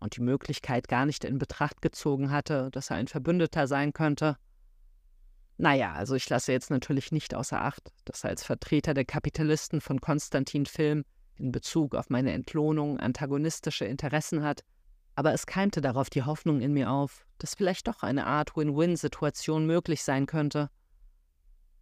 und 0.00 0.16
die 0.16 0.22
Möglichkeit 0.22 0.88
gar 0.88 1.06
nicht 1.06 1.24
in 1.24 1.38
Betracht 1.38 1.82
gezogen 1.82 2.30
hatte, 2.30 2.70
dass 2.72 2.90
er 2.90 2.96
ein 2.96 3.08
Verbündeter 3.08 3.66
sein 3.66 3.92
könnte. 3.92 4.36
Naja, 5.56 5.92
also 5.92 6.14
ich 6.14 6.28
lasse 6.28 6.52
jetzt 6.52 6.70
natürlich 6.70 7.10
nicht 7.10 7.34
außer 7.34 7.60
Acht, 7.60 7.92
dass 8.04 8.24
er 8.24 8.30
als 8.30 8.44
Vertreter 8.44 8.94
der 8.94 9.04
Kapitalisten 9.04 9.80
von 9.80 10.00
Konstantin 10.00 10.66
Film 10.66 11.04
in 11.36 11.50
Bezug 11.50 11.94
auf 11.94 12.10
meine 12.10 12.32
Entlohnung 12.32 13.00
antagonistische 13.00 13.84
Interessen 13.84 14.42
hat, 14.42 14.62
aber 15.16 15.32
es 15.32 15.46
keimte 15.46 15.80
darauf 15.80 16.10
die 16.10 16.22
Hoffnung 16.22 16.60
in 16.60 16.72
mir 16.72 16.90
auf, 16.90 17.26
dass 17.38 17.56
vielleicht 17.56 17.88
doch 17.88 18.04
eine 18.04 18.26
Art 18.26 18.56
Win-Win-Situation 18.56 19.66
möglich 19.66 20.04
sein 20.04 20.26
könnte. 20.26 20.70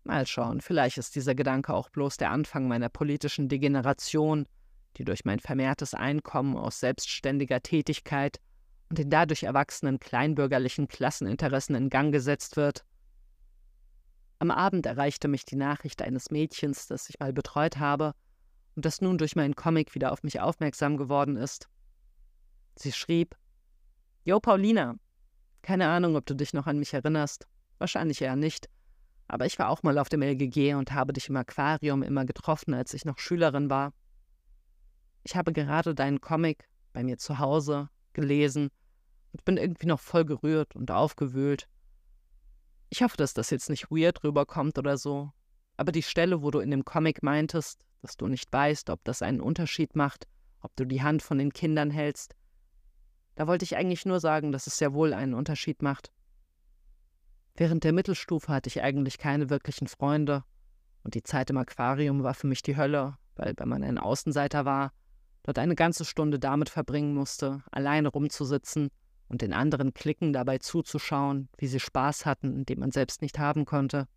Mal 0.04 0.26
schauen, 0.26 0.62
vielleicht 0.62 0.96
ist 0.96 1.16
dieser 1.16 1.34
Gedanke 1.34 1.74
auch 1.74 1.90
bloß 1.90 2.16
der 2.16 2.30
Anfang 2.30 2.68
meiner 2.68 2.88
politischen 2.88 3.48
Degeneration, 3.50 4.46
die 4.96 5.04
durch 5.04 5.24
mein 5.24 5.40
vermehrtes 5.40 5.94
Einkommen 5.94 6.56
aus 6.56 6.80
selbstständiger 6.80 7.62
Tätigkeit 7.62 8.38
und 8.88 8.98
den 8.98 9.10
dadurch 9.10 9.42
erwachsenen 9.42 9.98
kleinbürgerlichen 9.98 10.88
Klasseninteressen 10.88 11.74
in 11.74 11.90
Gang 11.90 12.12
gesetzt 12.12 12.56
wird. 12.56 12.84
Am 14.38 14.50
Abend 14.50 14.86
erreichte 14.86 15.28
mich 15.28 15.44
die 15.44 15.56
Nachricht 15.56 16.02
eines 16.02 16.30
Mädchens, 16.30 16.86
das 16.86 17.08
ich 17.08 17.18
mal 17.18 17.32
betreut 17.32 17.78
habe 17.78 18.12
und 18.74 18.84
das 18.84 19.00
nun 19.00 19.18
durch 19.18 19.34
meinen 19.34 19.56
Comic 19.56 19.94
wieder 19.94 20.12
auf 20.12 20.22
mich 20.22 20.40
aufmerksam 20.40 20.96
geworden 20.96 21.36
ist. 21.36 21.68
Sie 22.76 22.92
schrieb: 22.92 23.34
Jo, 24.24 24.38
Paulina. 24.38 24.96
Keine 25.62 25.88
Ahnung, 25.88 26.16
ob 26.16 26.26
du 26.26 26.34
dich 26.34 26.52
noch 26.52 26.66
an 26.66 26.78
mich 26.78 26.92
erinnerst. 26.92 27.46
Wahrscheinlich 27.78 28.20
eher 28.20 28.36
nicht. 28.36 28.68
Aber 29.28 29.46
ich 29.46 29.58
war 29.58 29.70
auch 29.70 29.82
mal 29.82 29.98
auf 29.98 30.08
dem 30.08 30.22
LGG 30.22 30.74
und 30.74 30.92
habe 30.92 31.12
dich 31.12 31.28
im 31.28 31.36
Aquarium 31.36 32.02
immer 32.02 32.24
getroffen, 32.24 32.74
als 32.74 32.94
ich 32.94 33.04
noch 33.04 33.18
Schülerin 33.18 33.70
war. 33.70 33.92
Ich 35.26 35.34
habe 35.34 35.52
gerade 35.52 35.92
deinen 35.92 36.20
Comic 36.20 36.68
bei 36.92 37.02
mir 37.02 37.18
zu 37.18 37.40
Hause 37.40 37.88
gelesen 38.12 38.70
und 39.32 39.44
bin 39.44 39.56
irgendwie 39.56 39.88
noch 39.88 39.98
voll 39.98 40.24
gerührt 40.24 40.76
und 40.76 40.92
aufgewühlt. 40.92 41.68
Ich 42.90 43.02
hoffe, 43.02 43.16
dass 43.16 43.34
das 43.34 43.50
jetzt 43.50 43.68
nicht 43.68 43.90
weird 43.90 44.22
rüberkommt 44.22 44.78
oder 44.78 44.96
so. 44.96 45.32
Aber 45.76 45.90
die 45.90 46.04
Stelle, 46.04 46.42
wo 46.42 46.52
du 46.52 46.60
in 46.60 46.70
dem 46.70 46.84
Comic 46.84 47.24
meintest, 47.24 47.84
dass 48.02 48.16
du 48.16 48.28
nicht 48.28 48.52
weißt, 48.52 48.88
ob 48.88 49.02
das 49.02 49.20
einen 49.20 49.40
Unterschied 49.40 49.96
macht, 49.96 50.28
ob 50.60 50.76
du 50.76 50.84
die 50.84 51.02
Hand 51.02 51.22
von 51.22 51.38
den 51.38 51.52
Kindern 51.52 51.90
hältst, 51.90 52.36
da 53.34 53.48
wollte 53.48 53.64
ich 53.64 53.74
eigentlich 53.74 54.06
nur 54.06 54.20
sagen, 54.20 54.52
dass 54.52 54.68
es 54.68 54.78
sehr 54.78 54.94
wohl 54.94 55.12
einen 55.12 55.34
Unterschied 55.34 55.82
macht. 55.82 56.12
Während 57.56 57.82
der 57.82 57.92
Mittelstufe 57.92 58.52
hatte 58.52 58.68
ich 58.68 58.80
eigentlich 58.80 59.18
keine 59.18 59.50
wirklichen 59.50 59.88
Freunde, 59.88 60.44
und 61.02 61.14
die 61.14 61.24
Zeit 61.24 61.50
im 61.50 61.56
Aquarium 61.56 62.22
war 62.22 62.34
für 62.34 62.46
mich 62.46 62.62
die 62.62 62.76
Hölle, 62.76 63.18
weil 63.34 63.54
wenn 63.56 63.68
man 63.68 63.82
ein 63.82 63.98
Außenseiter 63.98 64.64
war, 64.64 64.92
dort 65.46 65.58
eine 65.58 65.76
ganze 65.76 66.04
Stunde 66.04 66.38
damit 66.40 66.68
verbringen 66.68 67.14
musste, 67.14 67.62
alleine 67.70 68.08
rumzusitzen 68.08 68.90
und 69.28 69.42
den 69.42 69.52
anderen 69.52 69.94
Klicken 69.94 70.32
dabei 70.32 70.58
zuzuschauen, 70.58 71.48
wie 71.56 71.68
sie 71.68 71.80
Spaß 71.80 72.26
hatten, 72.26 72.66
den 72.66 72.80
man 72.80 72.90
selbst 72.90 73.22
nicht 73.22 73.38
haben 73.38 73.64
konnte. 73.64 74.08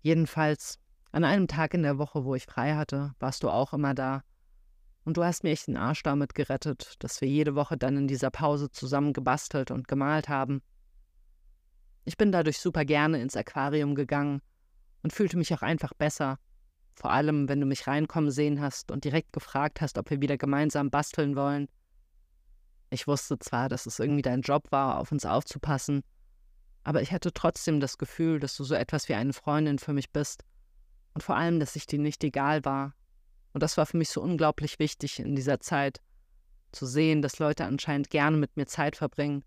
Jedenfalls, 0.00 0.78
an 1.10 1.24
einem 1.24 1.48
Tag 1.48 1.74
in 1.74 1.82
der 1.82 1.98
Woche, 1.98 2.24
wo 2.24 2.36
ich 2.36 2.46
frei 2.46 2.74
hatte, 2.74 3.12
warst 3.18 3.42
du 3.42 3.50
auch 3.50 3.72
immer 3.72 3.94
da 3.94 4.22
und 5.04 5.16
du 5.16 5.24
hast 5.24 5.42
mir 5.42 5.50
echt 5.50 5.66
den 5.66 5.76
Arsch 5.76 6.04
damit 6.04 6.34
gerettet, 6.34 6.94
dass 7.00 7.20
wir 7.20 7.28
jede 7.28 7.56
Woche 7.56 7.76
dann 7.76 7.96
in 7.96 8.06
dieser 8.06 8.30
Pause 8.30 8.70
zusammen 8.70 9.12
gebastelt 9.12 9.72
und 9.72 9.88
gemalt 9.88 10.28
haben. 10.28 10.62
Ich 12.04 12.16
bin 12.16 12.30
dadurch 12.30 12.58
super 12.58 12.84
gerne 12.84 13.20
ins 13.20 13.36
Aquarium 13.36 13.96
gegangen 13.96 14.40
und 15.02 15.12
fühlte 15.12 15.36
mich 15.36 15.52
auch 15.52 15.62
einfach 15.62 15.94
besser. 15.94 16.38
Vor 16.94 17.10
allem, 17.10 17.48
wenn 17.48 17.60
du 17.60 17.66
mich 17.66 17.86
reinkommen 17.86 18.30
sehen 18.30 18.60
hast 18.60 18.90
und 18.90 19.04
direkt 19.04 19.32
gefragt 19.32 19.80
hast, 19.80 19.98
ob 19.98 20.10
wir 20.10 20.20
wieder 20.20 20.36
gemeinsam 20.36 20.90
basteln 20.90 21.36
wollen. 21.36 21.68
Ich 22.90 23.06
wusste 23.06 23.38
zwar, 23.38 23.68
dass 23.68 23.86
es 23.86 23.98
irgendwie 23.98 24.22
dein 24.22 24.42
Job 24.42 24.70
war, 24.70 24.98
auf 24.98 25.12
uns 25.12 25.24
aufzupassen, 25.24 26.02
aber 26.84 27.00
ich 27.00 27.12
hatte 27.12 27.32
trotzdem 27.32 27.80
das 27.80 27.96
Gefühl, 27.96 28.40
dass 28.40 28.56
du 28.56 28.64
so 28.64 28.74
etwas 28.74 29.08
wie 29.08 29.14
eine 29.14 29.32
Freundin 29.32 29.78
für 29.78 29.94
mich 29.94 30.10
bist 30.10 30.44
und 31.14 31.22
vor 31.22 31.36
allem, 31.36 31.58
dass 31.60 31.76
ich 31.76 31.86
dir 31.86 31.98
nicht 31.98 32.22
egal 32.22 32.64
war 32.64 32.94
und 33.52 33.62
das 33.62 33.76
war 33.76 33.86
für 33.86 33.96
mich 33.96 34.10
so 34.10 34.20
unglaublich 34.20 34.78
wichtig 34.78 35.20
in 35.20 35.34
dieser 35.34 35.60
Zeit, 35.60 36.00
zu 36.72 36.86
sehen, 36.86 37.22
dass 37.22 37.38
Leute 37.38 37.66
anscheinend 37.66 38.10
gerne 38.10 38.36
mit 38.36 38.56
mir 38.56 38.66
Zeit 38.66 38.96
verbringen. 38.96 39.44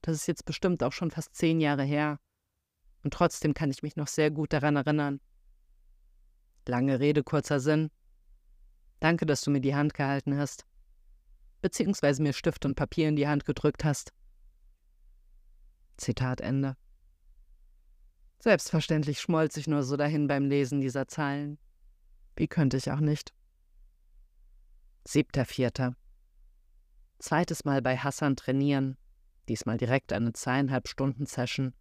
Das 0.00 0.14
ist 0.14 0.28
jetzt 0.28 0.44
bestimmt 0.44 0.82
auch 0.84 0.92
schon 0.92 1.10
fast 1.10 1.34
zehn 1.34 1.60
Jahre 1.60 1.82
her. 1.82 2.20
Und 3.02 3.12
trotzdem 3.12 3.52
kann 3.52 3.70
ich 3.70 3.82
mich 3.82 3.96
noch 3.96 4.06
sehr 4.06 4.30
gut 4.30 4.52
daran 4.52 4.76
erinnern. 4.76 5.20
Lange 6.68 7.00
Rede, 7.00 7.24
kurzer 7.24 7.60
Sinn. 7.60 7.90
Danke, 9.00 9.24
dass 9.24 9.40
du 9.40 9.50
mir 9.50 9.62
die 9.62 9.74
Hand 9.74 9.94
gehalten 9.94 10.36
hast. 10.36 10.66
Beziehungsweise 11.62 12.22
mir 12.22 12.34
Stift 12.34 12.66
und 12.66 12.74
Papier 12.74 13.08
in 13.08 13.16
die 13.16 13.26
Hand 13.26 13.46
gedrückt 13.46 13.84
hast. 13.84 14.12
Zitat 15.96 16.42
Ende. 16.42 16.76
Selbstverständlich 18.40 19.18
schmolz 19.18 19.56
ich 19.56 19.66
nur 19.66 19.82
so 19.82 19.96
dahin 19.96 20.28
beim 20.28 20.44
Lesen 20.44 20.82
dieser 20.82 21.08
Zeilen. 21.08 21.58
Wie 22.36 22.48
könnte 22.48 22.76
ich 22.76 22.90
auch 22.92 23.00
nicht? 23.00 23.32
Siebter 25.06 25.46
Vierter. 25.46 25.96
Zweites 27.18 27.64
Mal 27.64 27.80
bei 27.80 27.96
Hassan 27.96 28.36
trainieren, 28.36 28.98
diesmal 29.48 29.78
direkt 29.78 30.12
eine 30.12 30.34
zweieinhalb 30.34 30.86
Stunden 30.86 31.24
Session. 31.24 31.72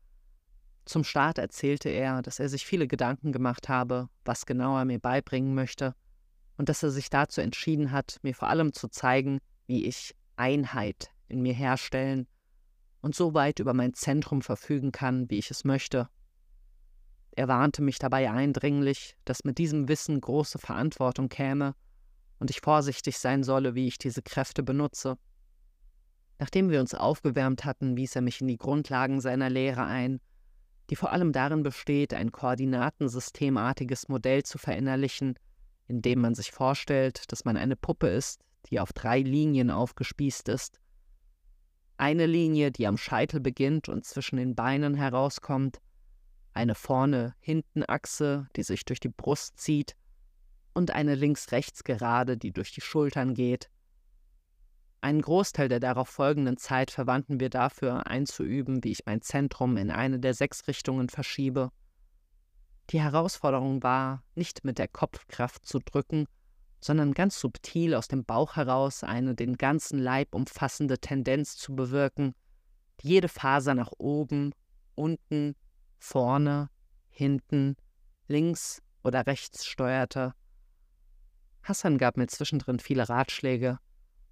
Zum 0.87 1.03
Start 1.03 1.37
erzählte 1.37 1.89
er, 1.89 2.21
dass 2.21 2.39
er 2.39 2.47
sich 2.47 2.65
viele 2.65 2.87
Gedanken 2.87 3.33
gemacht 3.33 3.67
habe, 3.67 4.07
was 4.23 4.45
genau 4.45 4.77
er 4.77 4.85
mir 4.85 4.99
beibringen 4.99 5.53
möchte, 5.53 5.93
und 6.55 6.69
dass 6.69 6.81
er 6.81 6.91
sich 6.91 7.09
dazu 7.09 7.41
entschieden 7.41 7.91
hat, 7.91 8.19
mir 8.21 8.33
vor 8.33 8.47
allem 8.47 8.71
zu 8.71 8.87
zeigen, 8.87 9.39
wie 9.65 9.85
ich 9.85 10.15
Einheit 10.37 11.11
in 11.27 11.41
mir 11.41 11.53
herstellen 11.53 12.25
und 13.01 13.15
so 13.15 13.33
weit 13.33 13.59
über 13.59 13.73
mein 13.73 13.95
Zentrum 13.95 14.41
verfügen 14.41 14.93
kann, 14.93 15.29
wie 15.29 15.39
ich 15.39 15.51
es 15.51 15.65
möchte. 15.65 16.07
Er 17.31 17.49
warnte 17.49 17.81
mich 17.81 17.99
dabei 17.99 18.31
eindringlich, 18.31 19.17
dass 19.25 19.43
mit 19.43 19.57
diesem 19.57 19.89
Wissen 19.89 20.21
große 20.21 20.57
Verantwortung 20.57 21.27
käme 21.27 21.75
und 22.39 22.49
ich 22.49 22.61
vorsichtig 22.61 23.17
sein 23.17 23.43
solle, 23.43 23.75
wie 23.75 23.87
ich 23.87 23.97
diese 23.97 24.21
Kräfte 24.21 24.63
benutze. 24.63 25.17
Nachdem 26.39 26.69
wir 26.69 26.79
uns 26.79 26.93
aufgewärmt 26.93 27.65
hatten, 27.65 27.97
wies 27.97 28.15
er 28.15 28.21
mich 28.21 28.39
in 28.39 28.47
die 28.47 28.57
Grundlagen 28.57 29.19
seiner 29.19 29.49
Lehre 29.49 29.83
ein, 29.83 30.21
die 30.89 30.95
vor 30.95 31.11
allem 31.11 31.31
darin 31.31 31.63
besteht, 31.63 32.13
ein 32.13 32.31
koordinatensystemartiges 32.31 34.07
Modell 34.07 34.43
zu 34.43 34.57
verinnerlichen, 34.57 35.37
in 35.87 36.01
dem 36.01 36.21
man 36.21 36.35
sich 36.35 36.51
vorstellt, 36.51 37.31
dass 37.31 37.45
man 37.45 37.57
eine 37.57 37.75
Puppe 37.75 38.07
ist, 38.07 38.41
die 38.69 38.79
auf 38.79 38.93
drei 38.93 39.21
Linien 39.21 39.71
aufgespießt 39.71 40.49
ist. 40.49 40.79
Eine 41.97 42.25
Linie, 42.25 42.71
die 42.71 42.87
am 42.87 42.97
Scheitel 42.97 43.39
beginnt 43.39 43.89
und 43.89 44.05
zwischen 44.05 44.37
den 44.37 44.55
Beinen 44.55 44.93
herauskommt, 44.93 45.79
eine 46.53 46.75
Vorne-Hinten-Achse, 46.75 48.47
die 48.55 48.63
sich 48.63 48.85
durch 48.85 48.99
die 48.99 49.09
Brust 49.09 49.59
zieht, 49.59 49.95
und 50.73 50.91
eine 50.91 51.15
links-rechts-Gerade, 51.15 52.37
die 52.37 52.51
durch 52.51 52.71
die 52.71 52.81
Schultern 52.81 53.33
geht. 53.33 53.69
Einen 54.99 55.21
Großteil 55.21 55.69
der 55.69 55.79
darauf 55.79 56.09
folgenden 56.09 56.57
Zeit 56.57 56.91
verwandten 56.91 57.39
wir 57.39 57.49
dafür, 57.49 58.07
einzuüben, 58.07 58.83
wie 58.83 58.91
ich 58.91 59.05
mein 59.05 59.21
Zentrum 59.21 59.77
in 59.77 59.91
eine 59.91 60.19
der 60.19 60.33
sechs 60.33 60.67
Richtungen 60.67 61.09
verschiebe. 61.09 61.71
Die 62.89 63.01
Herausforderung 63.01 63.83
war, 63.83 64.23
nicht 64.35 64.63
mit 64.63 64.79
der 64.79 64.87
Kopfkraft 64.87 65.65
zu 65.65 65.79
drücken, 65.79 66.25
sondern 66.79 67.13
ganz 67.13 67.39
subtil 67.39 67.93
aus 67.93 68.07
dem 68.07 68.23
Bauch 68.23 68.55
heraus 68.55 69.03
eine 69.03 69.35
den 69.35 69.57
ganzen 69.57 69.99
Leib 69.99 70.33
umfassende 70.33 70.97
Tendenz 70.99 71.57
zu 71.57 71.75
bewirken, 71.75 72.33
die 73.01 73.09
jede 73.09 73.27
Faser 73.27 73.75
nach 73.75 73.91
oben, 73.97 74.53
unten, 74.95 75.55
vorne, 75.99 76.69
hinten, 77.09 77.75
links 78.27 78.81
oder 79.03 79.27
rechts 79.27 79.65
steuerte. 79.65 80.33
Hassan 81.63 81.97
gab 81.97 82.17
mir 82.17 82.27
zwischendrin 82.27 82.79
viele 82.79 83.09
Ratschläge, 83.09 83.79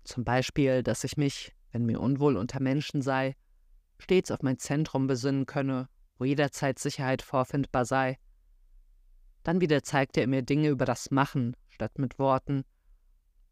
zum 0.05 0.23
Beispiel, 0.23 0.83
dass 0.83 1.03
ich 1.03 1.17
mich, 1.17 1.53
wenn 1.71 1.85
mir 1.85 1.99
unwohl 1.99 2.37
unter 2.37 2.61
Menschen 2.61 3.01
sei, 3.01 3.35
stets 3.97 4.31
auf 4.31 4.41
mein 4.41 4.59
Zentrum 4.59 5.07
besinnen 5.07 5.45
könne, 5.45 5.89
wo 6.17 6.25
jederzeit 6.25 6.79
Sicherheit 6.79 7.21
vorfindbar 7.21 7.85
sei, 7.85 8.17
dann 9.43 9.61
wieder 9.61 9.83
zeigte 9.83 10.21
er 10.21 10.27
mir 10.27 10.41
Dinge 10.41 10.69
über 10.69 10.85
das 10.85 11.11
Machen 11.11 11.55
statt 11.69 11.99
mit 11.99 12.17
Worten. 12.17 12.63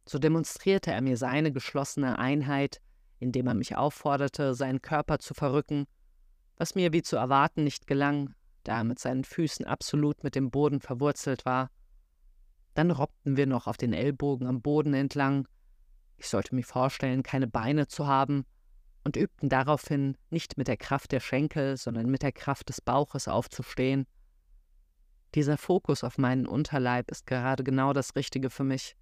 So 0.08 0.18
demonstrierte 0.18 0.92
er 0.92 1.02
mir 1.02 1.18
seine 1.18 1.52
geschlossene 1.52 2.18
Einheit, 2.18 2.82
indem 3.20 3.48
er 3.48 3.54
mich 3.54 3.76
aufforderte, 3.76 4.54
seinen 4.54 4.82
Körper 4.82 5.20
zu 5.20 5.34
verrücken, 5.34 5.86
was 6.58 6.76
mir 6.76 6.94
wie 6.94 7.02
zu 7.02 7.16
erwarten 7.16 7.64
nicht 7.64 7.88
gelang, 7.88 8.34
da 8.64 8.78
er 8.78 8.84
mit 8.84 9.00
seinen 9.00 9.24
Füßen 9.24 9.66
absolut 9.66 10.24
mit 10.24 10.36
dem 10.36 10.52
Boden 10.52 10.80
verwurzelt 10.80 11.46
war. 11.46 11.70
Dann 12.74 12.92
robbten 12.92 13.38
wir 13.38 13.46
noch 13.46 13.68
auf 13.68 13.78
den 13.78 13.94
Ellbogen 13.94 14.48
am 14.48 14.62
Boden 14.62 14.94
entlang. 14.94 15.48
Ich 16.18 16.28
sollte 16.28 16.56
mir 16.56 16.64
vorstellen, 16.64 17.24
keine 17.24 17.48
Beine 17.48 17.88
zu 17.88 18.08
haben, 18.08 18.46
und 19.04 19.18
übten 19.18 19.50
daraufhin, 19.50 20.18
nicht 20.30 20.58
mit 20.58 20.68
der 20.68 20.78
Kraft 20.78 21.12
der 21.12 21.20
Schenkel, 21.20 21.78
sondern 21.78 22.10
mit 22.10 22.22
der 22.22 22.32
Kraft 22.32 22.70
des 22.70 22.82
Bauches 22.82 23.28
aufzustehen. 23.28 24.08
Dieser 25.36 25.58
Fokus 25.58 26.04
auf 26.04 26.18
meinen 26.18 26.48
Unterleib 26.48 27.12
ist 27.12 27.26
gerade 27.26 27.64
genau 27.64 27.94
das 27.94 28.16
Richtige 28.16 28.50
für 28.50 28.64
mich. 28.64 28.96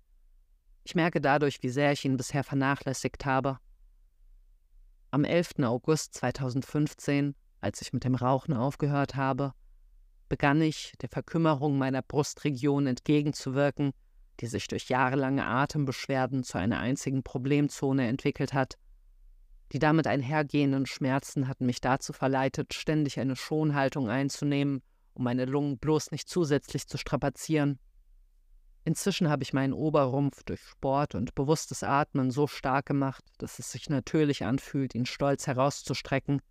Ich 0.84 0.96
merke 0.96 1.22
dadurch, 1.22 1.62
wie 1.62 1.70
sehr 1.70 1.92
ich 1.92 2.06
ihn 2.06 2.18
bisher 2.18 2.44
vernachlässigt 2.44 3.26
habe. 3.26 3.60
Am 5.12 5.24
11. 5.24 5.60
August 5.64 6.16
2015, 6.16 7.36
als 7.60 7.82
ich 7.82 7.94
mit 7.94 8.04
dem 8.04 8.16
Rauchen 8.16 8.54
aufgehört 8.54 9.16
habe, 9.16 9.54
begann 10.30 10.62
ich, 10.62 10.94
der 11.02 11.10
Verkümmerung 11.10 11.78
meiner 11.78 12.02
Brustregion 12.02 12.88
entgegenzuwirken, 12.88 13.92
die 14.42 14.48
sich 14.48 14.68
durch 14.68 14.90
jahrelange 14.90 15.46
Atembeschwerden 15.46 16.44
zu 16.44 16.58
einer 16.58 16.80
einzigen 16.80 17.24
Problemzone 17.24 18.08
entwickelt 18.08 18.54
hat. 18.54 18.78
Die 19.72 19.80
damit 19.80 20.08
einhergehenden 20.08 20.86
Schmerzen 20.86 21.48
hatten 21.48 21.66
mich 21.66 21.80
dazu 21.80 22.12
verleitet, 22.12 22.74
ständig 22.74 23.20
eine 23.20 23.38
Schonhaltung 23.38 24.10
einzunehmen 24.10 24.82
um 25.14 25.24
meine 25.24 25.46
Lungen 25.46 25.78
bloß 25.78 26.12
nicht 26.12 26.30
zusätzlich 26.30 26.88
zu 26.88 26.98
strapazieren. 26.98 27.80
Inzwischen 28.84 29.30
habe 29.30 29.44
ich 29.44 29.54
meinen 29.54 29.74
Oberrumpf 29.74 30.44
durch 30.44 30.62
Sport 30.62 31.14
und 31.14 31.36
bewusstes 31.36 31.84
Atmen 31.84 32.32
so 32.32 32.48
stark 32.48 32.88
gemacht, 32.88 33.24
dass 33.38 33.60
es 33.60 33.72
sich 33.72 33.90
natürlich 33.90 34.44
anfühlt, 34.44 34.96
ihn 34.96 35.06
stolz 35.06 35.48
herauszustrecken, 35.48 36.42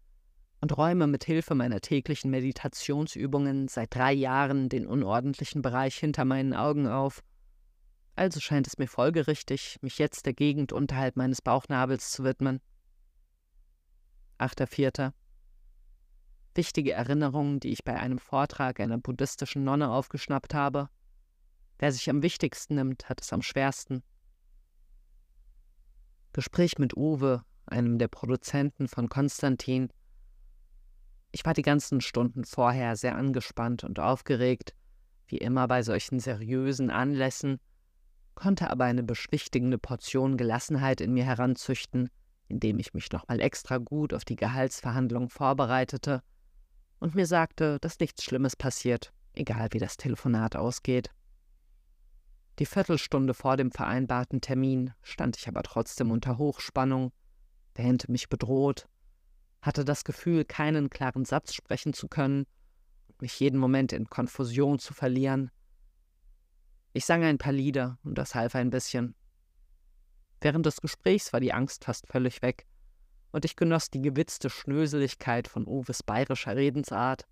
und 0.62 0.76
räume 0.76 1.06
mit 1.06 1.24
Hilfe 1.24 1.54
meiner 1.54 1.80
täglichen 1.80 2.30
Meditationsübungen 2.30 3.66
seit 3.68 3.94
drei 3.94 4.12
Jahren 4.12 4.68
den 4.68 4.86
unordentlichen 4.86 5.62
Bereich 5.62 5.96
hinter 5.96 6.26
meinen 6.26 6.52
Augen 6.52 6.86
auf. 6.86 7.22
Also 8.16 8.40
scheint 8.40 8.66
es 8.66 8.78
mir 8.78 8.88
folgerichtig, 8.88 9.78
mich 9.82 9.98
jetzt 9.98 10.26
der 10.26 10.34
Gegend 10.34 10.72
unterhalb 10.72 11.16
meines 11.16 11.40
Bauchnabels 11.42 12.10
zu 12.10 12.24
widmen. 12.24 12.60
8.4 14.38 15.12
wichtige 16.54 16.92
Erinnerungen, 16.92 17.60
die 17.60 17.70
ich 17.70 17.84
bei 17.84 17.98
einem 17.98 18.18
Vortrag 18.18 18.80
einer 18.80 18.98
buddhistischen 18.98 19.64
Nonne 19.64 19.90
aufgeschnappt 19.90 20.54
habe. 20.54 20.88
Wer 21.78 21.92
sich 21.92 22.10
am 22.10 22.22
wichtigsten 22.22 22.74
nimmt, 22.74 23.08
hat 23.08 23.20
es 23.20 23.32
am 23.32 23.42
schwersten. 23.42 24.02
Gespräch 26.32 26.78
mit 26.78 26.96
Uwe, 26.96 27.44
einem 27.66 27.98
der 27.98 28.08
Produzenten 28.08 28.88
von 28.88 29.08
Konstantin. 29.08 29.88
Ich 31.32 31.44
war 31.44 31.54
die 31.54 31.62
ganzen 31.62 32.00
Stunden 32.00 32.44
vorher 32.44 32.96
sehr 32.96 33.16
angespannt 33.16 33.84
und 33.84 33.98
aufgeregt, 33.98 34.74
wie 35.26 35.38
immer 35.38 35.66
bei 35.68 35.82
solchen 35.82 36.20
seriösen 36.20 36.90
Anlässen, 36.90 37.60
konnte 38.40 38.70
aber 38.70 38.84
eine 38.84 39.02
beschwichtigende 39.02 39.78
Portion 39.78 40.36
Gelassenheit 40.36 41.00
in 41.00 41.12
mir 41.12 41.24
heranzüchten, 41.24 42.08
indem 42.48 42.78
ich 42.78 42.94
mich 42.94 43.12
nochmal 43.12 43.40
extra 43.40 43.78
gut 43.78 44.14
auf 44.14 44.24
die 44.24 44.36
Gehaltsverhandlung 44.36 45.28
vorbereitete 45.28 46.22
und 46.98 47.14
mir 47.14 47.26
sagte, 47.26 47.78
dass 47.80 48.00
nichts 48.00 48.24
Schlimmes 48.24 48.56
passiert, 48.56 49.12
egal 49.34 49.68
wie 49.72 49.78
das 49.78 49.96
Telefonat 49.96 50.56
ausgeht. 50.56 51.10
Die 52.58 52.66
Viertelstunde 52.66 53.34
vor 53.34 53.56
dem 53.56 53.70
vereinbarten 53.70 54.40
Termin 54.40 54.92
stand 55.02 55.36
ich 55.36 55.46
aber 55.46 55.62
trotzdem 55.62 56.10
unter 56.10 56.38
Hochspannung, 56.38 57.12
wähnte 57.74 58.10
mich 58.10 58.28
bedroht, 58.28 58.88
hatte 59.60 59.84
das 59.84 60.04
Gefühl, 60.04 60.44
keinen 60.46 60.88
klaren 60.90 61.24
Satz 61.24 61.54
sprechen 61.54 61.92
zu 61.92 62.08
können 62.08 62.46
mich 63.20 63.38
jeden 63.40 63.58
Moment 63.58 63.92
in 63.92 64.08
Konfusion 64.08 64.78
zu 64.78 64.94
verlieren. 64.94 65.50
Ich 66.92 67.04
sang 67.04 67.22
ein 67.22 67.38
paar 67.38 67.52
Lieder 67.52 67.98
und 68.02 68.18
das 68.18 68.34
half 68.34 68.54
ein 68.54 68.70
bisschen. 68.70 69.14
Während 70.40 70.66
des 70.66 70.80
Gesprächs 70.80 71.32
war 71.32 71.40
die 71.40 71.52
Angst 71.52 71.84
fast 71.84 72.06
völlig 72.06 72.42
weg 72.42 72.66
und 73.32 73.44
ich 73.44 73.56
genoss 73.56 73.90
die 73.90 74.02
gewitzte 74.02 74.50
Schnöseligkeit 74.50 75.46
von 75.46 75.66
Uwes 75.66 76.02
bayerischer 76.02 76.56
Redensart. 76.56 77.26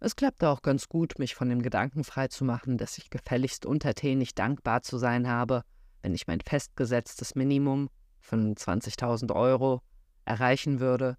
Es 0.00 0.16
klappte 0.16 0.48
auch 0.48 0.62
ganz 0.62 0.88
gut, 0.88 1.18
mich 1.18 1.34
von 1.34 1.48
dem 1.48 1.62
Gedanken 1.62 2.04
freizumachen, 2.04 2.78
dass 2.78 2.98
ich 2.98 3.10
gefälligst 3.10 3.66
untertänig 3.66 4.34
dankbar 4.34 4.82
zu 4.82 4.98
sein 4.98 5.28
habe, 5.28 5.62
wenn 6.02 6.14
ich 6.14 6.26
mein 6.26 6.40
festgesetztes 6.40 7.34
Minimum, 7.34 7.90
25.000 8.26 9.34
Euro, 9.34 9.82
erreichen 10.24 10.80
würde, 10.80 11.16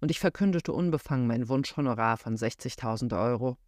und 0.00 0.10
ich 0.12 0.20
verkündete 0.20 0.72
unbefangen 0.72 1.26
mein 1.26 1.48
Wunschhonorar 1.48 2.16
von 2.16 2.36
60.000 2.36 3.20
Euro. 3.20 3.58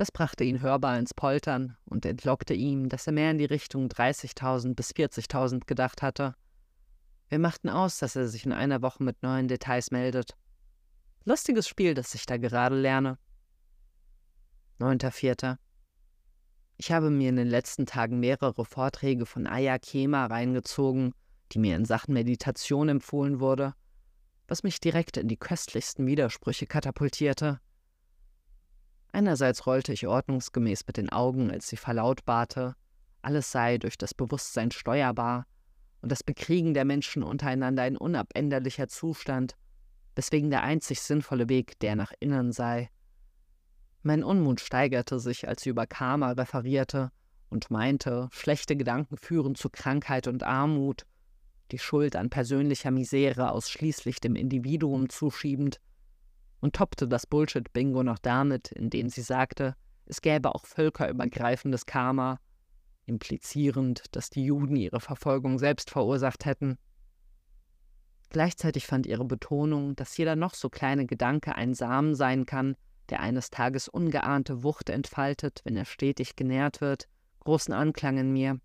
Das 0.00 0.10
brachte 0.10 0.44
ihn 0.44 0.62
hörbar 0.62 0.98
ins 0.98 1.12
Poltern 1.12 1.76
und 1.84 2.06
entlockte 2.06 2.54
ihm, 2.54 2.88
dass 2.88 3.06
er 3.06 3.12
mehr 3.12 3.32
in 3.32 3.36
die 3.36 3.44
Richtung 3.44 3.88
30.000 3.88 4.74
bis 4.74 4.92
40.000 4.92 5.66
gedacht 5.66 6.00
hatte. 6.00 6.34
Wir 7.28 7.38
machten 7.38 7.68
aus, 7.68 7.98
dass 7.98 8.16
er 8.16 8.26
sich 8.26 8.46
in 8.46 8.52
einer 8.54 8.80
Woche 8.80 9.02
mit 9.02 9.22
neuen 9.22 9.46
Details 9.46 9.90
meldet. 9.90 10.38
Lustiges 11.26 11.68
Spiel, 11.68 11.92
das 11.92 12.14
ich 12.14 12.24
da 12.24 12.38
gerade 12.38 12.80
lerne. 12.80 13.18
9.4. 14.78 15.58
Ich 16.78 16.92
habe 16.92 17.10
mir 17.10 17.28
in 17.28 17.36
den 17.36 17.48
letzten 17.48 17.84
Tagen 17.84 18.20
mehrere 18.20 18.64
Vorträge 18.64 19.26
von 19.26 19.46
Aya 19.46 19.78
Kema 19.78 20.24
reingezogen, 20.24 21.12
die 21.52 21.58
mir 21.58 21.76
in 21.76 21.84
Sachen 21.84 22.14
Meditation 22.14 22.88
empfohlen 22.88 23.38
wurde, 23.38 23.74
was 24.48 24.62
mich 24.62 24.80
direkt 24.80 25.18
in 25.18 25.28
die 25.28 25.36
köstlichsten 25.36 26.06
Widersprüche 26.06 26.66
katapultierte. 26.66 27.60
Einerseits 29.12 29.66
rollte 29.66 29.92
ich 29.92 30.06
ordnungsgemäß 30.06 30.86
mit 30.86 30.96
den 30.96 31.10
Augen, 31.10 31.50
als 31.50 31.68
sie 31.68 31.76
verlautbarte, 31.76 32.74
alles 33.22 33.50
sei 33.50 33.78
durch 33.78 33.98
das 33.98 34.14
Bewusstsein 34.14 34.70
steuerbar, 34.70 35.46
und 36.00 36.10
das 36.10 36.22
Bekriegen 36.22 36.72
der 36.74 36.84
Menschen 36.84 37.22
untereinander 37.22 37.82
ein 37.82 37.96
unabänderlicher 37.96 38.88
Zustand. 38.88 39.56
weswegen 40.16 40.50
der 40.50 40.62
einzig 40.62 41.00
sinnvolle 41.00 41.48
Weg 41.48 41.78
der 41.80 41.96
nach 41.96 42.12
innen 42.20 42.52
sei. 42.52 42.90
Mein 44.02 44.24
Unmut 44.24 44.60
steigerte 44.60 45.20
sich, 45.20 45.46
als 45.46 45.62
sie 45.62 45.70
über 45.70 45.86
Karma 45.86 46.32
referierte 46.32 47.10
und 47.48 47.70
meinte, 47.70 48.28
schlechte 48.32 48.76
Gedanken 48.76 49.16
führen 49.16 49.54
zu 49.54 49.70
Krankheit 49.70 50.26
und 50.26 50.42
Armut, 50.42 51.06
die 51.70 51.78
Schuld 51.78 52.16
an 52.16 52.30
persönlicher 52.30 52.90
Misere 52.90 53.52
ausschließlich 53.52 54.20
dem 54.20 54.34
Individuum 54.34 55.08
zuschiebend, 55.08 55.80
und 56.60 56.74
toppte 56.76 57.08
das 57.08 57.26
Bullshit-Bingo 57.26 58.02
noch 58.02 58.18
damit, 58.18 58.72
indem 58.72 59.08
sie 59.08 59.22
sagte, 59.22 59.74
es 60.06 60.20
gäbe 60.22 60.54
auch 60.54 60.66
völkerübergreifendes 60.66 61.86
Karma, 61.86 62.40
implizierend, 63.06 64.04
dass 64.12 64.30
die 64.30 64.44
Juden 64.44 64.76
ihre 64.76 65.00
Verfolgung 65.00 65.58
selbst 65.58 65.90
verursacht 65.90 66.44
hätten. 66.44 66.78
Gleichzeitig 68.30 68.86
fand 68.86 69.06
ihre 69.06 69.24
Betonung, 69.24 69.96
dass 69.96 70.16
jeder 70.16 70.36
noch 70.36 70.54
so 70.54 70.68
kleine 70.68 71.06
Gedanke 71.06 71.56
ein 71.56 71.74
Samen 71.74 72.14
sein 72.14 72.46
kann, 72.46 72.76
der 73.08 73.20
eines 73.20 73.50
Tages 73.50 73.88
ungeahnte 73.88 74.62
Wucht 74.62 74.88
entfaltet, 74.88 75.60
wenn 75.64 75.76
er 75.76 75.84
stetig 75.84 76.36
genährt 76.36 76.80
wird, 76.80 77.08
großen 77.40 77.74
Anklang 77.74 78.18
in 78.18 78.32
mir. 78.32 78.60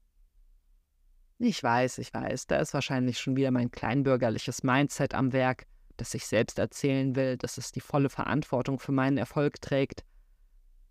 Ich 1.40 1.62
weiß, 1.62 1.98
ich 1.98 2.14
weiß, 2.14 2.48
da 2.48 2.58
ist 2.58 2.74
wahrscheinlich 2.74 3.20
schon 3.20 3.36
wieder 3.36 3.52
mein 3.52 3.72
kleinbürgerliches 3.72 4.64
Mindset 4.64 5.16
am 5.16 5.34
Werk, 5.34 5.66
das 5.98 6.12
sich 6.12 6.26
selbst 6.26 6.60
erzählen 6.60 7.16
will, 7.16 7.38
dass 7.38 7.58
es 7.58 7.72
die 7.72 7.82
volle 7.82 8.10
Verantwortung 8.10 8.80
für 8.80 8.92
meinen 8.92 9.18
Erfolg 9.18 9.62
trägt. 9.62 10.04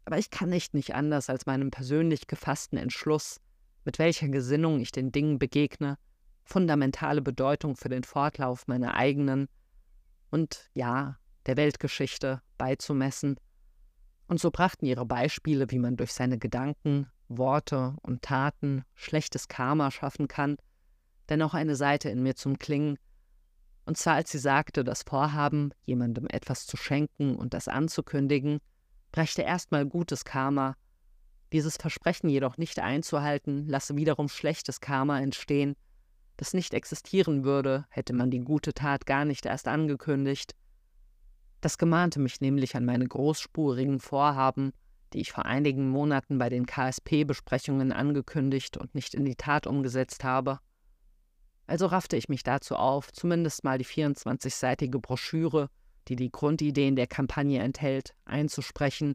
Aber 0.04 0.18
ich 0.18 0.30
kann 0.30 0.50
nicht 0.50 0.74
nicht 0.74 0.94
anders 0.94 1.30
als 1.30 1.46
meinem 1.46 1.70
persönlich 1.70 2.26
gefassten 2.26 2.78
Entschluss, 2.78 3.40
mit 3.84 3.98
welcher 3.98 4.28
Gesinnung 4.28 4.80
ich 4.80 4.92
den 4.92 5.12
Dingen 5.12 5.38
begegne, 5.38 5.98
fundamentale 6.44 7.22
Bedeutung 7.22 7.76
für 7.76 7.88
den 7.88 8.04
Fortlauf 8.04 8.66
meiner 8.66 8.94
eigenen 8.94 9.48
und 10.30 10.70
ja, 10.74 11.18
der 11.46 11.56
Weltgeschichte 11.56 12.42
beizumessen. 12.58 13.38
Und 14.26 14.40
so 14.40 14.50
brachten 14.50 14.86
ihre 14.86 15.06
Beispiele, 15.06 15.70
wie 15.70 15.78
man 15.78 15.96
durch 15.96 16.12
seine 16.12 16.38
Gedanken, 16.38 17.08
Worte 17.28 17.96
und 18.02 18.22
Taten 18.22 18.84
schlechtes 18.94 19.48
Karma 19.48 19.90
schaffen 19.90 20.28
kann, 20.28 20.56
dennoch 21.28 21.54
eine 21.54 21.76
Seite 21.76 22.10
in 22.10 22.22
mir 22.22 22.34
zum 22.34 22.58
Klingen, 22.58 22.98
und 23.86 23.96
zwar 23.96 24.14
als 24.14 24.30
sie 24.30 24.38
sagte, 24.38 24.84
das 24.84 25.02
Vorhaben, 25.02 25.72
jemandem 25.84 26.26
etwas 26.28 26.66
zu 26.66 26.76
schenken 26.76 27.36
und 27.36 27.54
das 27.54 27.68
anzukündigen, 27.68 28.60
brächte 29.12 29.42
erstmal 29.42 29.86
gutes 29.86 30.24
Karma, 30.24 30.76
dieses 31.52 31.76
Versprechen 31.76 32.28
jedoch 32.28 32.56
nicht 32.56 32.80
einzuhalten, 32.80 33.68
lasse 33.68 33.96
wiederum 33.96 34.28
schlechtes 34.28 34.80
Karma 34.80 35.20
entstehen, 35.20 35.76
das 36.36 36.52
nicht 36.52 36.74
existieren 36.74 37.44
würde, 37.44 37.86
hätte 37.90 38.12
man 38.12 38.30
die 38.30 38.40
gute 38.40 38.74
Tat 38.74 39.06
gar 39.06 39.24
nicht 39.24 39.46
erst 39.46 39.68
angekündigt. 39.68 40.54
Das 41.60 41.78
gemahnte 41.78 42.20
mich 42.20 42.40
nämlich 42.40 42.74
an 42.74 42.84
meine 42.84 43.06
großspurigen 43.06 44.00
Vorhaben, 44.00 44.72
die 45.12 45.20
ich 45.20 45.30
vor 45.30 45.46
einigen 45.46 45.88
Monaten 45.90 46.38
bei 46.38 46.48
den 46.48 46.66
KSP-Besprechungen 46.66 47.92
angekündigt 47.92 48.76
und 48.76 48.94
nicht 48.94 49.14
in 49.14 49.24
die 49.24 49.36
Tat 49.36 49.66
umgesetzt 49.66 50.24
habe. 50.24 50.58
Also 51.66 51.86
raffte 51.86 52.16
ich 52.16 52.28
mich 52.28 52.42
dazu 52.42 52.76
auf, 52.76 53.12
zumindest 53.12 53.64
mal 53.64 53.78
die 53.78 53.86
24-seitige 53.86 54.98
Broschüre, 55.00 55.70
die 56.08 56.16
die 56.16 56.30
Grundideen 56.30 56.96
der 56.96 57.06
Kampagne 57.06 57.60
enthält, 57.62 58.14
einzusprechen, 58.26 59.14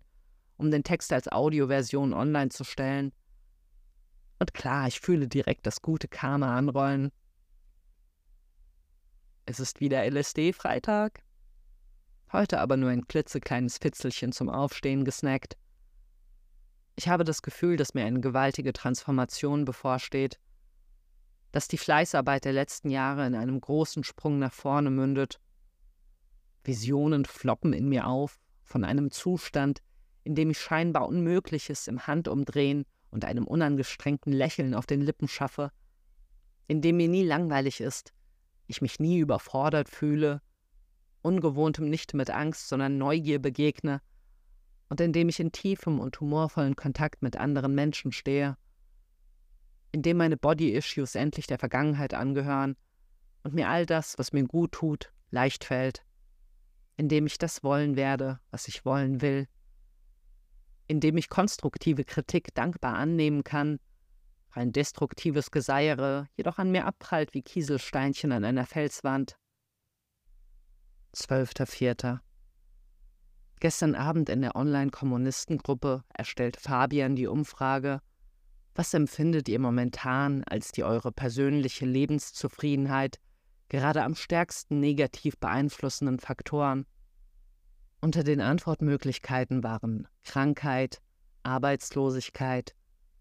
um 0.58 0.72
den 0.72 0.84
Text 0.84 1.14
als 1.14 1.32
Audioversion 1.32 2.14
online 2.14 2.50
zu 2.50 2.64
stellen. 2.64 3.12
Und 4.40 4.54
klar, 4.54 4.88
ich 4.88 5.00
fühle 5.00 5.28
direkt 5.28 5.68
das 5.68 5.82
gute 5.82 6.08
Karma 6.08 6.58
anrollen. 6.58 7.12
Es 9.46 9.60
ist 9.60 9.80
wieder 9.80 10.04
LSD-Freitag. 10.10 11.22
Heute 12.32 12.60
aber 12.60 12.78
nur 12.78 12.90
ein 12.90 13.08
klitzekleines 13.08 13.78
Fitzelchen 13.80 14.32
zum 14.32 14.50
Aufstehen 14.50 15.04
gesnackt. 15.04 15.58
Ich 16.96 17.08
habe 17.08 17.24
das 17.24 17.42
Gefühl, 17.42 17.76
dass 17.78 17.94
mir 17.94 18.06
eine 18.06 18.20
gewaltige 18.20 18.74
Transformation 18.74 19.66
bevorsteht, 19.66 20.40
dass 21.52 21.68
die 21.68 21.78
Fleißarbeit 21.78 22.46
der 22.46 22.54
letzten 22.54 22.90
Jahre 22.90 23.26
in 23.26 23.36
einem 23.36 23.60
großen 23.60 24.04
Sprung 24.04 24.40
nach 24.40 24.54
vorne 24.54 24.92
mündet. 24.92 25.40
Visionen 26.64 27.26
floppen 27.26 27.74
in 27.74 27.90
mir 27.90 28.08
auf 28.08 28.40
von 28.64 28.84
einem 28.84 29.12
Zustand, 29.12 29.82
in 30.24 30.36
dem 30.36 30.52
ich 30.52 30.60
scheinbar 30.60 31.08
Unmögliches 31.08 31.88
im 31.88 32.06
Handumdrehen 32.06 32.86
und 33.10 33.26
einem 33.26 33.48
unangestrengten 33.48 34.32
Lächeln 34.32 34.76
auf 34.76 34.86
den 34.86 35.02
Lippen 35.02 35.28
schaffe, 35.28 35.72
in 36.68 36.82
dem 36.82 36.98
mir 36.98 37.08
nie 37.08 37.24
langweilig 37.24 37.82
ist, 37.82 38.14
ich 38.68 38.82
mich 38.82 39.00
nie 39.00 39.18
überfordert 39.18 39.90
fühle, 39.90 40.42
ungewohntem 41.24 41.90
nicht 41.90 42.14
mit 42.14 42.30
Angst, 42.30 42.70
sondern 42.70 43.00
Neugier 43.00 43.40
begegne 43.40 44.02
und 44.90 45.02
in 45.02 45.14
dem 45.14 45.30
ich 45.30 45.40
in 45.40 45.52
tiefem 45.52 46.00
und 46.00 46.20
humorvollen 46.20 46.76
Kontakt 46.76 47.22
mit 47.22 47.38
anderen 47.38 47.74
Menschen 47.74 48.12
stehe, 48.12 48.58
in 49.92 50.02
dem 50.02 50.18
meine 50.18 50.38
Body-Issues 50.38 51.16
endlich 51.16 51.48
der 51.48 51.60
Vergangenheit 51.60 52.14
angehören 52.14 52.76
und 53.44 53.54
mir 53.54 53.70
all 53.70 53.86
das, 53.86 54.18
was 54.18 54.34
mir 54.34 54.44
gut 54.46 54.74
tut, 54.74 55.12
leicht 55.32 55.64
fällt, 55.64 56.04
in 56.98 57.10
dem 57.10 57.26
ich 57.26 57.38
das 57.38 57.64
wollen 57.64 57.96
werde, 57.96 58.40
was 58.52 58.68
ich 58.68 58.86
wollen 58.86 59.22
will, 59.22 59.48
in 60.88 61.00
dem 61.00 61.18
ich 61.18 61.30
konstruktive 61.30 62.04
Kritik 62.04 62.54
dankbar 62.54 62.96
annehmen 62.96 63.44
kann, 63.44 63.80
rein 64.52 64.72
destruktives 64.72 65.52
Geseiere 65.52 66.28
jedoch 66.36 66.58
an 66.58 66.72
mir 66.72 66.86
abprallt 66.86 67.34
wie 67.34 67.42
Kieselsteinchen 67.42 68.32
an 68.32 68.44
einer 68.44 68.66
Felswand. 68.66 69.38
12.04. 71.16 72.20
Gestern 73.60 73.96
Abend 73.96 74.30
in 74.30 74.42
der 74.42 74.56
Online-Kommunistengruppe 74.56 76.04
erstellt 76.14 76.58
Fabian 76.58 77.16
die 77.16 77.28
Umfrage, 77.28 78.02
was 78.76 78.94
empfindet 78.94 79.50
ihr 79.50 79.60
momentan 79.60 80.44
als 80.46 80.72
die 80.72 80.84
eure 80.84 81.12
persönliche 81.12 81.86
Lebenszufriedenheit 81.86 83.20
gerade 83.68 84.04
am 84.04 84.16
stärksten 84.16 84.80
negativ 84.80 85.38
beeinflussenden 85.38 86.20
Faktoren? 86.20 86.86
Unter 88.02 88.24
den 88.24 88.40
Antwortmöglichkeiten 88.40 89.64
waren 89.64 90.08
Krankheit, 90.24 91.02
Arbeitslosigkeit, 91.44 92.74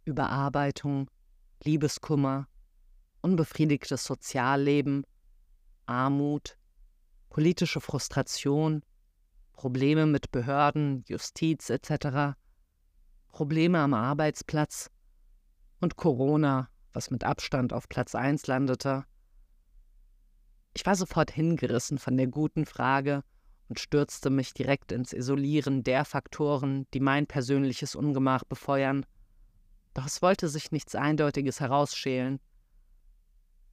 Überarbeitung, 0.05 1.11
Liebeskummer, 1.65 2.47
unbefriedigtes 3.21 4.05
Sozialleben, 4.05 5.05
Armut, 5.87 6.57
politische 7.31 7.81
Frustration, 7.81 8.83
Probleme 9.53 10.07
mit 10.07 10.31
Behörden, 10.31 11.03
Justiz 11.07 11.69
etc., 11.69 12.37
Probleme 13.29 13.81
am 13.81 13.95
Arbeitsplatz 13.95 14.91
und 15.81 15.97
Corona, 15.97 16.69
was 16.93 17.11
mit 17.11 17.25
Abstand 17.25 17.73
auf 17.73 17.89
Platz 17.89 18.15
1 18.15 18.47
landete. 18.47 19.05
Ich 20.75 20.85
war 20.87 20.95
sofort 20.95 21.31
hingerissen 21.31 21.99
von 21.99 22.17
der 22.17 22.29
guten 22.29 22.67
Frage 22.67 23.23
und 23.69 23.81
stürzte 23.81 24.31
mich 24.31 24.55
direkt 24.55 24.93
ins 24.93 25.13
Isolieren 25.13 25.83
der 25.83 26.05
Faktoren, 26.05 26.87
die 26.95 27.01
mein 27.01 27.27
persönliches 27.27 27.95
Ungemach 27.95 28.45
befeuern. 28.45 29.05
Doch 29.95 30.07
es 30.07 30.23
wollte 30.23 30.49
sich 30.49 30.73
nichts 30.73 30.95
Eindeutiges 30.95 31.61
herausschälen. 31.61 32.41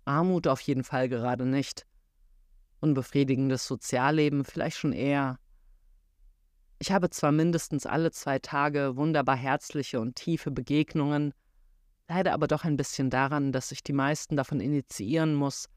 Armut 0.06 0.48
auf 0.48 0.62
jeden 0.62 0.84
Fall 0.84 1.10
gerade 1.10 1.46
nicht. 1.46 1.86
Unbefriedigendes 2.80 3.66
Sozialleben 3.66 4.44
vielleicht 4.44 4.78
schon 4.78 4.94
eher. 4.94 5.40
Ich 6.78 6.92
habe 6.92 7.10
zwar 7.10 7.32
mindestens 7.32 7.86
alle 7.86 8.12
zwei 8.12 8.38
Tage 8.40 8.98
wunderbar 8.98 9.38
herzliche 9.38 10.00
und 10.00 10.16
tiefe 10.16 10.52
Begegnungen, 10.52 11.34
leide 12.08 12.34
aber 12.34 12.48
doch 12.48 12.64
ein 12.64 12.78
bisschen 12.78 13.10
daran, 13.10 13.52
dass 13.52 13.72
ich 13.72 13.84
die 13.84 13.94
meisten 13.94 14.36
davon 14.36 14.60
initiieren 14.60 15.34
muss, 15.36 15.68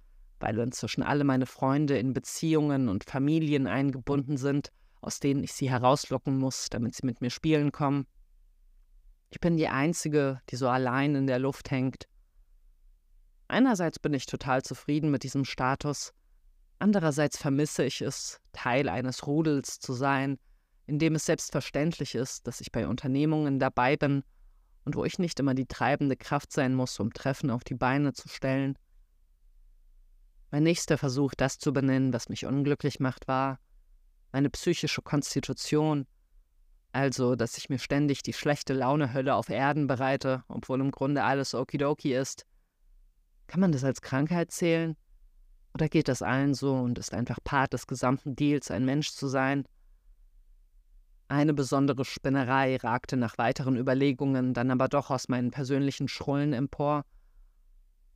weil 0.40 0.58
inzwischen 0.58 1.02
alle 1.02 1.24
meine 1.24 1.46
Freunde 1.46 1.98
in 1.98 2.12
Beziehungen 2.12 2.88
und 2.88 3.04
Familien 3.04 3.66
eingebunden 3.66 4.36
sind, 4.36 4.70
aus 5.00 5.20
denen 5.20 5.42
ich 5.42 5.52
sie 5.52 5.70
herauslocken 5.70 6.38
muss, 6.38 6.68
damit 6.70 6.94
sie 6.94 7.06
mit 7.06 7.20
mir 7.20 7.30
spielen 7.30 7.72
kommen. 7.72 8.06
Ich 9.30 9.40
bin 9.40 9.56
die 9.56 9.68
Einzige, 9.68 10.40
die 10.50 10.56
so 10.56 10.68
allein 10.68 11.14
in 11.14 11.26
der 11.26 11.38
Luft 11.38 11.70
hängt. 11.70 12.04
Einerseits 13.48 13.98
bin 13.98 14.12
ich 14.14 14.26
total 14.26 14.62
zufrieden 14.62 15.10
mit 15.10 15.22
diesem 15.22 15.44
Status, 15.44 16.12
andererseits 16.78 17.38
vermisse 17.38 17.84
ich 17.84 18.02
es, 18.02 18.40
Teil 18.52 18.88
eines 18.88 19.26
Rudels 19.26 19.80
zu 19.80 19.94
sein, 19.94 20.38
in 20.86 20.98
dem 20.98 21.14
es 21.14 21.26
selbstverständlich 21.26 22.14
ist, 22.14 22.46
dass 22.46 22.60
ich 22.60 22.72
bei 22.72 22.86
Unternehmungen 22.86 23.58
dabei 23.58 23.96
bin 23.96 24.22
und 24.88 24.96
wo 24.96 25.04
ich 25.04 25.18
nicht 25.18 25.38
immer 25.38 25.52
die 25.52 25.66
treibende 25.66 26.16
Kraft 26.16 26.50
sein 26.50 26.74
muss, 26.74 26.98
um 26.98 27.12
Treffen 27.12 27.50
auf 27.50 27.62
die 27.62 27.74
Beine 27.74 28.14
zu 28.14 28.26
stellen. 28.26 28.78
Mein 30.50 30.62
nächster 30.62 30.96
Versuch, 30.96 31.34
das 31.34 31.58
zu 31.58 31.74
benennen, 31.74 32.14
was 32.14 32.30
mich 32.30 32.46
unglücklich 32.46 32.98
macht, 32.98 33.28
war 33.28 33.58
meine 34.32 34.48
psychische 34.48 35.02
Konstitution, 35.02 36.06
also, 36.90 37.36
dass 37.36 37.58
ich 37.58 37.68
mir 37.68 37.78
ständig 37.78 38.22
die 38.22 38.32
schlechte 38.32 38.72
Laune-Hölle 38.72 39.34
auf 39.34 39.50
Erden 39.50 39.88
bereite, 39.88 40.42
obwohl 40.48 40.80
im 40.80 40.90
Grunde 40.90 41.22
alles 41.22 41.54
okidoki 41.54 42.14
ist. 42.14 42.46
Kann 43.46 43.60
man 43.60 43.72
das 43.72 43.84
als 43.84 44.00
Krankheit 44.00 44.52
zählen? 44.52 44.96
Oder 45.74 45.90
geht 45.90 46.08
das 46.08 46.22
allen 46.22 46.54
so 46.54 46.72
und 46.72 46.98
ist 46.98 47.12
einfach 47.12 47.40
Part 47.44 47.74
des 47.74 47.86
gesamten 47.86 48.36
Deals, 48.36 48.70
ein 48.70 48.86
Mensch 48.86 49.10
zu 49.10 49.28
sein? 49.28 49.68
Eine 51.28 51.52
besondere 51.52 52.06
Spinnerei 52.06 52.76
ragte 52.76 53.18
nach 53.18 53.36
weiteren 53.36 53.76
Überlegungen 53.76 54.54
dann 54.54 54.70
aber 54.70 54.88
doch 54.88 55.10
aus 55.10 55.28
meinen 55.28 55.50
persönlichen 55.50 56.08
Schrullen 56.08 56.54
empor, 56.54 57.04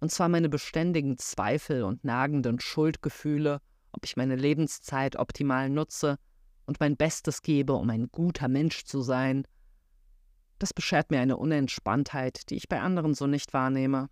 und 0.00 0.10
zwar 0.10 0.28
meine 0.28 0.48
beständigen 0.48 1.16
Zweifel 1.18 1.84
und 1.84 2.04
nagenden 2.04 2.58
Schuldgefühle, 2.58 3.60
ob 3.92 4.04
ich 4.04 4.16
meine 4.16 4.34
Lebenszeit 4.34 5.14
optimal 5.14 5.70
nutze 5.70 6.16
und 6.66 6.80
mein 6.80 6.96
Bestes 6.96 7.42
gebe, 7.42 7.74
um 7.74 7.88
ein 7.88 8.08
guter 8.10 8.48
Mensch 8.48 8.82
zu 8.84 9.02
sein. 9.02 9.46
Das 10.58 10.74
beschert 10.74 11.10
mir 11.10 11.20
eine 11.20 11.36
Unentspanntheit, 11.36 12.50
die 12.50 12.56
ich 12.56 12.68
bei 12.68 12.80
anderen 12.80 13.14
so 13.14 13.28
nicht 13.28 13.52
wahrnehme. 13.52 14.08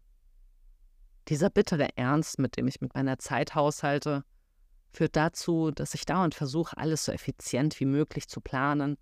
Dieser 1.27 1.51
bittere 1.51 1.89
Ernst, 1.97 2.39
mit 2.39 2.57
dem 2.57 2.69
ich 2.69 2.81
mit 2.81 2.95
meiner 2.95 3.19
Zeit 3.19 3.55
haushalte, 3.55 4.25
führt 4.93 5.17
dazu, 5.17 5.71
dass 5.71 5.95
ich 5.95 6.05
dauernd 6.05 6.35
versuche, 6.35 6.77
alles 6.77 7.05
so 7.05 7.13
effizient 7.13 7.79
wie 7.81 7.87
möglich 7.87 8.29
zu 8.29 8.41
planen 8.41 8.97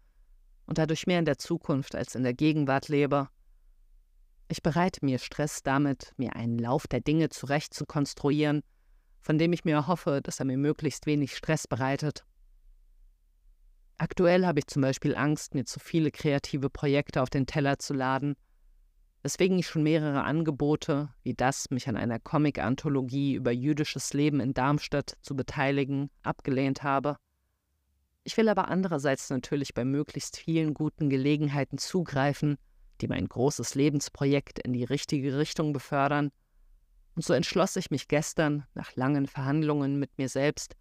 und 0.66 0.78
dadurch 0.78 1.06
mehr 1.06 1.18
in 1.18 1.24
der 1.24 1.38
Zukunft 1.38 1.94
als 1.94 2.14
in 2.14 2.22
der 2.22 2.34
Gegenwart 2.34 2.88
lebe. 2.88 3.28
Ich 4.48 4.62
bereite 4.62 5.04
mir 5.04 5.18
Stress 5.18 5.62
damit, 5.62 6.12
mir 6.16 6.36
einen 6.36 6.58
Lauf 6.58 6.86
der 6.86 7.00
Dinge 7.00 7.28
zurecht 7.28 7.74
zu 7.74 7.86
konstruieren, 7.86 8.62
von 9.20 9.38
dem 9.38 9.52
ich 9.52 9.64
mir 9.64 9.86
hoffe, 9.86 10.20
dass 10.22 10.40
er 10.40 10.46
mir 10.46 10.58
möglichst 10.58 11.06
wenig 11.06 11.36
Stress 11.36 11.66
bereitet. 11.66 12.24
Aktuell 13.98 14.46
habe 14.46 14.60
ich 14.60 14.68
zum 14.68 14.82
Beispiel 14.82 15.16
Angst, 15.16 15.54
mir 15.54 15.64
zu 15.64 15.80
viele 15.80 16.10
kreative 16.10 16.70
Projekte 16.70 17.20
auf 17.20 17.30
den 17.30 17.46
Teller 17.46 17.78
zu 17.78 17.94
laden 17.94 18.36
weswegen 19.28 19.58
ich 19.58 19.66
schon 19.66 19.82
mehrere 19.82 20.24
Angebote, 20.24 21.10
wie 21.22 21.34
das, 21.34 21.68
mich 21.68 21.86
an 21.86 21.98
einer 21.98 22.18
Comic-Anthologie 22.18 23.34
über 23.34 23.50
jüdisches 23.50 24.14
Leben 24.14 24.40
in 24.40 24.54
Darmstadt 24.54 25.18
zu 25.20 25.36
beteiligen, 25.36 26.08
abgelehnt 26.22 26.82
habe. 26.82 27.18
Ich 28.24 28.38
will 28.38 28.48
aber 28.48 28.68
andererseits 28.68 29.28
natürlich 29.28 29.74
bei 29.74 29.84
möglichst 29.84 30.38
vielen 30.38 30.72
guten 30.72 31.10
Gelegenheiten 31.10 31.76
zugreifen, 31.76 32.56
die 33.02 33.06
mein 33.06 33.28
großes 33.28 33.74
Lebensprojekt 33.74 34.60
in 34.60 34.72
die 34.72 34.84
richtige 34.84 35.36
Richtung 35.36 35.74
befördern, 35.74 36.30
und 37.14 37.22
so 37.22 37.34
entschloss 37.34 37.76
ich 37.76 37.90
mich 37.90 38.08
gestern, 38.08 38.64
nach 38.72 38.96
langen 38.96 39.26
Verhandlungen 39.26 39.98
mit 39.98 40.16
mir 40.16 40.30
selbst, 40.30 40.74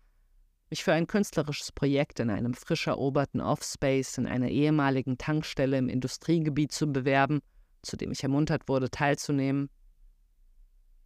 mich 0.69 0.85
für 0.85 0.93
ein 0.93 1.07
künstlerisches 1.07 1.73
Projekt 1.73 2.21
in 2.21 2.29
einem 2.29 2.53
frisch 2.53 2.87
eroberten 2.87 3.41
Offspace 3.41 4.17
in 4.17 4.25
einer 4.25 4.47
ehemaligen 4.47 5.17
Tankstelle 5.17 5.77
im 5.77 5.89
Industriegebiet 5.89 6.71
zu 6.71 6.87
bewerben 6.87 7.41
zu 7.87 7.97
dem 7.97 8.11
ich 8.11 8.23
ermuntert 8.23 8.67
wurde, 8.67 8.89
teilzunehmen. 8.89 9.69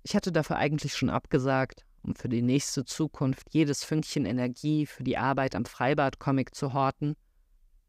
Ich 0.03 0.15
hatte 0.15 0.31
dafür 0.31 0.57
eigentlich 0.57 0.95
schon 0.95 1.09
abgesagt, 1.09 1.85
um 2.01 2.15
für 2.15 2.27
die 2.27 2.41
nächste 2.41 2.83
Zukunft 2.83 3.47
jedes 3.51 3.83
Fünkchen 3.83 4.25
Energie 4.25 4.85
für 4.85 5.03
die 5.03 5.17
Arbeit 5.17 5.55
am 5.55 5.65
Freibad-Comic 5.65 6.55
zu 6.55 6.73
horten. 6.73 7.15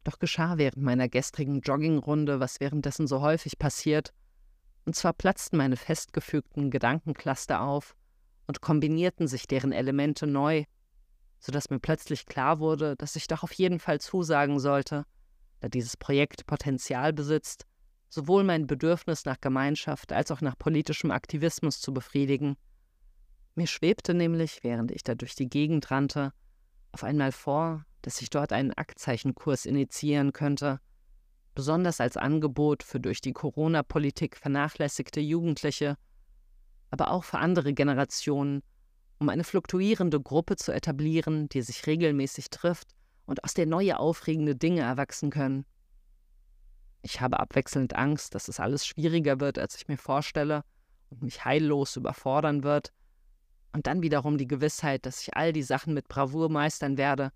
Doch 0.05 0.18
geschah 0.18 0.59
während 0.59 0.83
meiner 0.83 1.09
gestrigen 1.09 1.61
Joggingrunde, 1.61 2.38
was 2.38 2.61
währenddessen 2.61 3.07
so 3.07 3.22
häufig 3.22 3.59
passiert, 3.59 4.12
und 4.85 4.96
zwar 4.96 5.12
platzten 5.12 5.57
meine 5.57 5.76
festgefügten 5.76 6.70
Gedankencluster 6.70 7.62
auf 7.62 7.94
und 8.46 8.61
kombinierten 8.61 9.28
sich 9.28 9.46
deren 9.46 9.72
Elemente 9.72 10.26
neu, 10.26 10.64
so 11.38 11.52
dass 11.52 11.70
mir 11.70 11.78
plötzlich 11.78 12.26
klar 12.26 12.59
wurde, 12.59 12.96
dass 12.96 13.16
ich 13.16 13.28
doch 13.28 13.42
auf 13.42 13.52
jeden 13.52 13.78
Fall 13.78 14.00
zusagen 14.00 14.59
sollte, 14.59 15.05
da 15.61 15.68
dieses 15.68 15.96
Projekt 15.96 16.46
Potenzial 16.46 17.12
besitzt, 17.12 17.64
sowohl 18.12 18.44
mein 18.44 18.66
Bedürfnis 18.66 19.25
nach 19.25 19.40
Gemeinschaft 19.40 20.12
als 20.12 20.31
auch 20.31 20.42
nach 20.42 20.59
politischem 20.59 21.11
Aktivismus 21.11 21.81
zu 21.81 21.94
befriedigen. 21.94 22.59
Mir 23.55 23.66
schwebte 23.66 24.12
nämlich, 24.12 24.62
während 24.62 24.90
ich 24.90 25.03
da 25.03 25.14
durch 25.14 25.35
die 25.35 25.48
Gegend 25.48 25.90
rannte, 25.90 26.35
auf 26.92 27.05
einmal 27.05 27.33
vor, 27.33 27.87
dass 28.03 28.20
ich 28.20 28.29
dort 28.29 28.53
einen 28.53 28.75
Aktzeichenkurs 28.75 29.64
initiieren 29.64 30.35
könnte, 30.35 30.79
besonders 31.55 32.03
als 32.03 32.18
Angebot 32.18 32.83
für 32.83 33.01
durch 33.01 33.22
die 33.22 33.33
Corona-Politik 33.33 34.37
vernachlässigte 34.37 35.20
Jugendliche, 35.20 35.96
aber 36.90 37.12
auch 37.12 37.25
für 37.25 37.38
andere 37.38 37.72
Generationen, 37.72 38.62
um 39.20 39.31
eine 39.31 39.44
fluktuierende 39.44 40.20
Gruppe 40.20 40.57
zu 40.57 40.70
etablieren, 40.70 41.48
die 41.48 41.62
sich 41.62 41.87
regelmäßig 41.87 42.51
trifft 42.51 42.88
und 43.25 43.42
aus 43.42 43.55
der 43.55 43.64
neue 43.64 43.98
aufregende 43.98 44.55
Dinge 44.55 44.83
erwachsen 44.83 45.31
können. 45.31 45.64
Ich 47.03 47.21
habe 47.21 47.41
abwechselnd 47.41 47.97
Angst, 47.97 48.35
dass 48.35 48.49
es 48.49 48.61
alles 48.61 48.87
schwieriger 48.87 49.41
wird, 49.41 49.59
als 49.59 49.75
ich 49.75 49.88
mir 49.88 49.99
vorstelle 49.99 50.62
und 51.11 51.23
mich 51.23 51.45
heillos 51.45 51.97
überfordern 51.97 52.62
wird. 52.62 52.93
Und 53.73 53.88
dann 53.88 54.03
wiederum 54.03 54.38
die 54.38 54.47
Gewissheit, 54.47 55.05
dass 55.05 55.21
ich 55.21 55.37
all 55.37 55.53
die 55.53 55.65
Sachen 55.65 55.95
mit 55.95 56.07
Bravour 56.07 56.49
meistern 56.49 56.97
werde. 56.97 57.33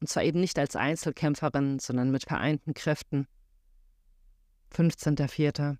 Und 0.00 0.08
zwar 0.08 0.24
eben 0.24 0.40
nicht 0.40 0.58
als 0.58 0.76
Einzelkämpferin, 0.76 1.78
sondern 1.78 2.10
mit 2.10 2.24
vereinten 2.24 2.74
Kräften. 2.74 3.26
15.04. 4.74 5.78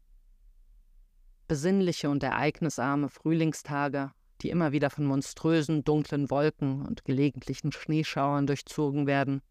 Besinnliche 1.47 2.09
und 2.09 2.23
ereignisarme 2.23 3.11
Frühlingstage, 3.11 4.11
die 4.41 4.51
immer 4.51 4.73
wieder 4.73 4.89
von 4.89 5.05
monströsen, 5.05 5.85
dunklen 5.85 6.31
Wolken 6.31 6.87
und 6.87 7.05
gelegentlichen 7.05 7.73
Schneeschauern 7.73 8.47
durchzogen 8.47 9.07
werden. 9.07 9.43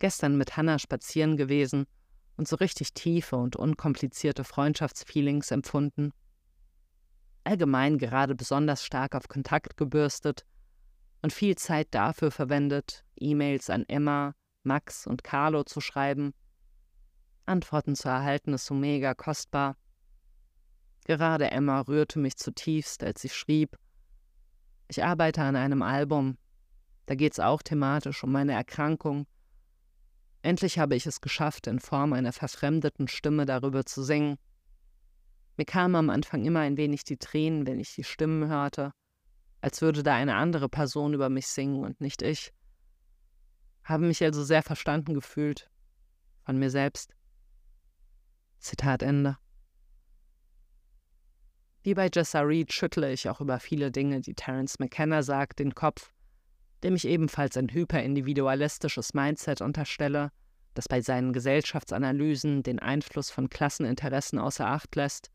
Gestern 0.00 0.36
mit 0.36 0.56
Hannah 0.56 0.78
spazieren 0.78 1.36
gewesen 1.36 1.86
und 2.36 2.48
so 2.48 2.56
richtig 2.56 2.94
tiefe 2.94 3.36
und 3.36 3.56
unkomplizierte 3.56 4.44
Freundschaftsfeelings 4.44 5.50
empfunden. 5.50 6.12
Allgemein 7.44 7.98
gerade 7.98 8.34
besonders 8.34 8.84
stark 8.84 9.14
auf 9.14 9.28
Kontakt 9.28 9.76
gebürstet 9.76 10.44
und 11.22 11.32
viel 11.32 11.56
Zeit 11.56 11.88
dafür 11.90 12.30
verwendet, 12.30 13.04
E-Mails 13.16 13.70
an 13.70 13.84
Emma, 13.88 14.34
Max 14.62 15.06
und 15.06 15.24
Carlo 15.24 15.64
zu 15.64 15.80
schreiben. 15.80 16.34
Antworten 17.46 17.96
zu 17.96 18.08
erhalten 18.08 18.52
ist 18.52 18.66
so 18.66 18.74
mega 18.74 19.14
kostbar. 19.14 19.76
Gerade 21.04 21.50
Emma 21.50 21.80
rührte 21.80 22.20
mich 22.20 22.36
zutiefst, 22.36 23.02
als 23.02 23.22
sie 23.22 23.28
schrieb, 23.28 23.76
ich 24.88 25.02
arbeite 25.02 25.42
an 25.42 25.56
einem 25.56 25.82
Album. 25.82 26.36
Da 27.06 27.14
geht's 27.14 27.40
auch 27.40 27.62
thematisch 27.62 28.22
um 28.22 28.30
meine 28.30 28.52
Erkrankung 28.52 29.26
Endlich 30.42 30.78
habe 30.78 30.96
ich 30.96 31.06
es 31.06 31.20
geschafft, 31.20 31.68
in 31.68 31.78
Form 31.78 32.12
einer 32.12 32.32
verfremdeten 32.32 33.06
Stimme 33.06 33.46
darüber 33.46 33.86
zu 33.86 34.02
singen. 34.02 34.38
Mir 35.56 35.64
kamen 35.64 35.94
am 35.94 36.10
Anfang 36.10 36.44
immer 36.44 36.60
ein 36.60 36.76
wenig 36.76 37.04
die 37.04 37.16
Tränen, 37.16 37.66
wenn 37.66 37.78
ich 37.78 37.94
die 37.94 38.04
Stimmen 38.04 38.48
hörte, 38.48 38.92
als 39.60 39.80
würde 39.82 40.02
da 40.02 40.14
eine 40.14 40.34
andere 40.34 40.68
Person 40.68 41.14
über 41.14 41.28
mich 41.28 41.46
singen 41.46 41.84
und 41.84 42.00
nicht 42.00 42.22
ich. 42.22 42.52
Habe 43.84 44.06
mich 44.06 44.22
also 44.22 44.42
sehr 44.42 44.62
verstanden 44.62 45.14
gefühlt 45.14 45.70
von 46.44 46.58
mir 46.58 46.70
selbst. 46.70 47.14
Zitat 48.58 49.02
Ende. 49.02 49.38
Wie 51.84 51.94
bei 51.94 52.08
Jessa 52.12 52.40
Reed 52.40 52.72
schüttle 52.72 53.12
ich 53.12 53.28
auch 53.28 53.40
über 53.40 53.58
viele 53.60 53.90
Dinge, 53.90 54.20
die 54.20 54.34
Terence 54.34 54.78
McKenna 54.78 55.22
sagt, 55.22 55.58
den 55.58 55.74
Kopf 55.74 56.12
dem 56.82 56.94
ich 56.94 57.06
ebenfalls 57.06 57.56
ein 57.56 57.68
hyperindividualistisches 57.68 59.14
Mindset 59.14 59.60
unterstelle, 59.60 60.30
das 60.74 60.88
bei 60.88 61.00
seinen 61.00 61.32
Gesellschaftsanalysen 61.32 62.62
den 62.62 62.78
Einfluss 62.78 63.30
von 63.30 63.48
Klasseninteressen 63.48 64.38
außer 64.38 64.66
Acht 64.66 64.94
lässt. 64.96 65.30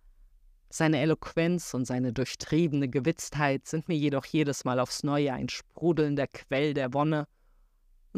Seine 0.69 0.99
Eloquenz 0.99 1.73
und 1.73 1.85
seine 1.85 2.11
durchtriebene 2.11 2.89
Gewitztheit 2.89 3.67
sind 3.67 3.87
mir 3.87 3.95
jedoch 3.95 4.25
jedes 4.25 4.65
Mal 4.65 4.79
aufs 4.79 5.03
Neue 5.03 5.31
ein 5.31 5.47
sprudelnder 5.47 6.27
Quell 6.27 6.73
der 6.73 6.93
Wonne, 6.93 7.27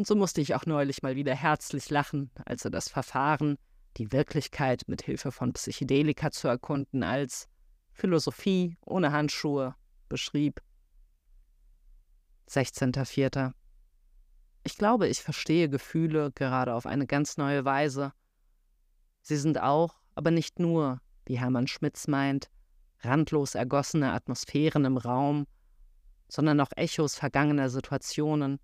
und 0.00 0.06
so 0.06 0.16
musste 0.16 0.40
ich 0.40 0.54
auch 0.54 0.64
neulich 0.64 1.02
mal 1.02 1.14
wieder 1.14 1.34
herzlich 1.34 1.90
lachen, 1.90 2.30
als 2.46 2.64
er 2.64 2.70
das 2.70 2.88
Verfahren, 2.88 3.58
die 3.98 4.12
Wirklichkeit 4.12 4.84
mit 4.86 5.02
Hilfe 5.02 5.30
von 5.30 5.52
Psychedelika 5.52 6.30
zu 6.30 6.48
erkunden, 6.48 7.02
als 7.02 7.48
Philosophie 7.92 8.78
ohne 8.86 9.12
Handschuhe 9.12 9.74
beschrieb. 10.08 10.62
16.04. 12.50 13.52
Ich 14.64 14.76
glaube, 14.76 15.06
ich 15.06 15.20
verstehe 15.22 15.68
Gefühle 15.68 16.32
gerade 16.32 16.74
auf 16.74 16.84
eine 16.84 17.06
ganz 17.06 17.36
neue 17.36 17.64
Weise. 17.64 18.12
Sie 19.22 19.36
sind 19.36 19.60
auch, 19.60 20.00
aber 20.16 20.30
nicht 20.32 20.58
nur, 20.58 21.00
wie 21.26 21.38
Hermann 21.38 21.68
Schmitz 21.68 22.08
meint, 22.08 22.50
randlos 23.02 23.54
ergossene 23.54 24.12
Atmosphären 24.12 24.84
im 24.84 24.96
Raum, 24.96 25.46
sondern 26.28 26.60
auch 26.60 26.72
Echos 26.76 27.14
vergangener 27.14 27.70
Situationen. 27.70 28.58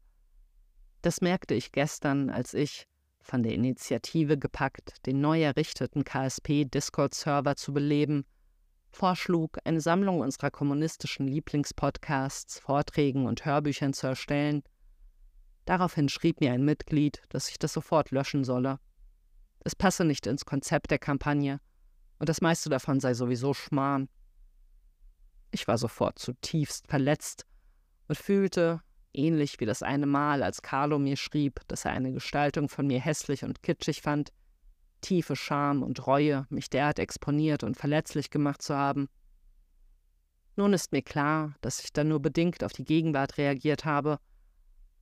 Das 1.03 1.21
merkte 1.21 1.55
ich 1.55 1.73
gestern, 1.73 2.29
als 2.29 2.55
ich, 2.55 2.87
von 3.21 3.43
der 3.43 3.55
Initiative 3.55 4.39
gepackt, 4.39 5.05
den 5.07 5.21
neu 5.21 5.43
errichteten 5.43 6.05
KSP-Discord-Server 6.05 7.57
zu 7.57 7.73
beleben, 7.73 8.25
vorschlug, 8.97 9.59
eine 9.65 9.81
Sammlung 9.81 10.21
unserer 10.21 10.51
kommunistischen 10.51 11.29
Lieblingspodcasts, 11.29 12.59
Vorträgen 12.59 13.27
und 13.27 13.45
Hörbüchern 13.45 13.93
zu 13.93 14.07
erstellen. 14.09 14.63
Daraufhin 15.67 16.09
schrieb 16.09 16.41
mir 16.41 16.53
ein 16.53 16.65
Mitglied, 16.65 17.23
dass 17.29 17.49
ich 17.51 17.59
das 17.59 17.73
sofort 17.73 18.11
löschen 18.11 18.45
solle. 18.45 18.79
Es 19.61 19.77
passe 19.77 20.05
nicht 20.05 20.27
ins 20.27 20.45
Konzept 20.45 20.91
der 20.91 20.99
Kampagne 20.99 21.61
und 22.19 22.29
das 22.29 22.41
meiste 22.41 22.71
davon 22.71 23.01
sei 23.01 23.15
sowieso 23.15 23.53
Schmarrn. 23.53 24.09
Ich 25.51 25.69
war 25.69 25.79
sofort 25.79 26.19
zutiefst 26.19 26.89
verletzt 26.89 27.47
und 28.09 28.17
fühlte, 28.17 28.81
ähnlich 29.13 29.61
wie 29.61 29.67
das 29.67 29.83
eine 29.83 30.07
Mal, 30.07 30.43
als 30.43 30.63
Carlo 30.63 30.99
mir 30.99 31.17
schrieb, 31.17 31.61
dass 31.69 31.85
er 31.85 31.93
eine 31.93 32.13
Gestaltung 32.13 32.69
von 32.69 32.87
mir 32.87 33.01
hässlich 33.01 33.45
und 33.45 33.63
kitschig 33.63 34.03
fand, 34.03 34.33
tiefe 35.07 35.37
Scham 35.37 35.85
und 35.85 36.05
Reue, 36.09 36.47
mich 36.51 36.69
derart 36.69 36.99
exponiert 36.99 37.63
und 37.63 37.77
verletzlich 37.77 38.29
gemacht 38.29 38.61
zu 38.61 38.75
haben. 38.75 39.09
Nun 40.57 40.73
ist 40.73 40.91
mir 40.91 41.03
klar, 41.03 41.55
dass 41.61 41.79
ich 41.85 41.93
dann 41.93 42.09
nur 42.09 42.21
bedingt 42.21 42.65
auf 42.65 42.73
die 42.73 42.83
Gegenwart 42.83 43.39
reagiert 43.39 43.85
habe, 43.85 44.19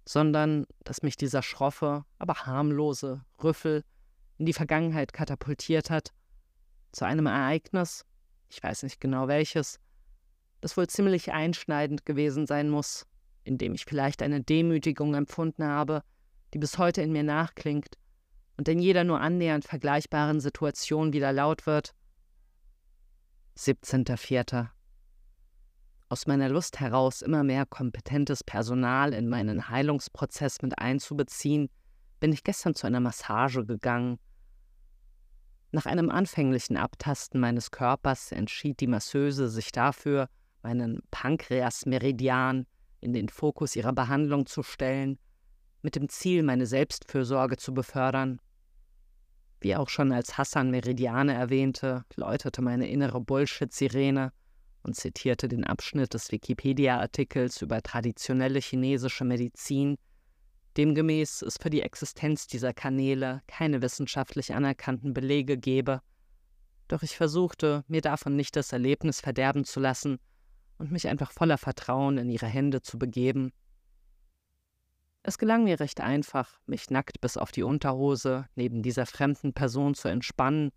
sondern 0.05 0.67
dass 0.83 1.03
mich 1.03 1.17
dieser 1.17 1.43
schroffe, 1.43 2.05
aber 2.19 2.35
harmlose 2.45 3.25
Rüffel 3.43 3.83
in 4.37 4.45
die 4.45 4.53
Vergangenheit 4.53 5.15
katapultiert 5.15 5.89
hat, 5.89 6.13
zu 6.93 7.07
einem 7.07 7.25
Ereignis, 7.25 8.05
ich 8.51 8.63
weiß 8.63 8.83
nicht 8.83 9.01
genau 9.01 9.27
welches, 9.27 9.81
das 10.61 10.77
wohl 10.77 10.87
ziemlich 10.87 11.33
einschneidend 11.33 12.05
gewesen 12.05 12.47
sein 12.47 12.69
muss, 12.69 13.07
in 13.45 13.57
dem 13.57 13.73
ich 13.73 13.87
vielleicht 13.87 14.21
eine 14.21 14.43
Demütigung 14.43 15.15
empfunden 15.15 15.65
habe, 15.65 16.03
die 16.53 16.59
bis 16.59 16.77
heute 16.77 17.01
in 17.01 17.13
mir 17.13 17.23
nachklingt 17.23 17.97
und 18.57 18.69
in 18.69 18.79
jeder 18.79 19.05
nur 19.05 19.21
annähernd 19.21 19.65
vergleichbaren 19.65 20.41
Situation 20.41 21.13
wieder 21.13 21.33
laut 21.33 21.67
wird. 21.67 21.95
17.04. 23.57 24.69
Aus 26.09 26.27
meiner 26.27 26.49
Lust 26.49 26.81
heraus, 26.81 27.23
immer 27.23 27.43
mehr 27.43 27.67
kompetentes 27.67 28.45
Personal 28.45 29.13
in 29.13 29.29
meinen 29.29 29.69
Heilungsprozess 29.69 30.63
mit 30.63 30.79
einzubeziehen, 30.79 31.69
bin 32.21 32.33
ich 32.33 32.45
gestern 32.45 32.75
zu 32.75 32.87
einer 32.87 33.01
Massage 33.01 33.65
gegangen. 33.65 34.19
Nach 35.73 35.87
einem 35.87 36.11
anfänglichen 36.11 36.77
Abtasten 36.77 37.41
meines 37.41 37.73
Körpers 37.73 38.31
entschied 38.31 38.81
die 38.81 38.87
Masseuse 38.87 39.49
sich 39.49 39.73
dafür, 39.73 40.29
meinen 40.63 41.01
Pankreasmeridian 41.11 42.67
in 43.01 43.13
den 43.13 43.29
Fokus 43.29 43.75
ihrer 43.75 43.93
Behandlung 43.93 44.47
zu 44.47 44.63
stellen, 44.63 45.19
mit 45.83 45.97
dem 45.97 46.09
Ziel, 46.09 46.43
meine 46.43 46.67
Selbstfürsorge 46.67 47.57
zu 47.57 47.75
befördern. 47.75 48.41
Wie 49.65 49.77
auch 49.77 49.89
schon 49.89 50.13
als 50.13 50.37
Hassan 50.37 50.71
Meridiane 50.71 51.33
erwähnte, 51.33 52.05
läutete 52.17 52.61
meine 52.61 52.87
innere 52.87 53.19
Bullshit-Sirene 53.19 54.31
und 54.83 54.95
zitierte 54.95 55.49
den 55.49 55.65
Abschnitt 55.65 56.13
des 56.13 56.31
Wikipedia-Artikels 56.31 57.63
über 57.63 57.81
traditionelle 57.81 58.61
chinesische 58.61 59.25
Medizin, 59.25 59.97
demgemäß 60.77 61.41
es 61.41 61.57
für 61.57 61.71
die 61.71 61.81
Existenz 61.81 62.47
dieser 62.47 62.75
Kanäle 62.75 63.41
keine 63.47 63.81
wissenschaftlich 63.81 64.53
anerkannten 64.53 65.15
Belege 65.15 65.57
gebe. 65.57 66.03
Doch 66.87 67.03
ich 67.03 67.17
versuchte, 67.17 67.85
mir 67.89 68.03
davon 68.03 68.37
nicht 68.37 68.57
das 68.57 68.71
Erlebnis 68.71 69.23
verderben 69.23 69.65
zu 69.65 69.81
lassen 69.81 70.19
und 70.77 70.93
mich 70.93 71.09
einfach 71.09 71.33
voller 71.33 71.57
Vertrauen 71.57 72.19
in 72.19 72.29
ihre 72.29 72.49
Hände 72.49 72.83
zu 72.83 72.99
begeben. 72.99 73.51
Es 75.27 75.39
gelang 75.39 75.65
mir 75.65 75.81
recht 75.81 76.01
einfach, 76.01 76.61
mich 76.67 76.91
nackt 76.91 77.21
bis 77.21 77.37
auf 77.37 77.51
die 77.51 77.63
Unterhose 77.63 78.47
neben 78.55 78.83
dieser 78.83 79.07
fremden 79.07 79.55
Person 79.55 79.95
zu 79.95 80.09
entspannen, 80.09 80.71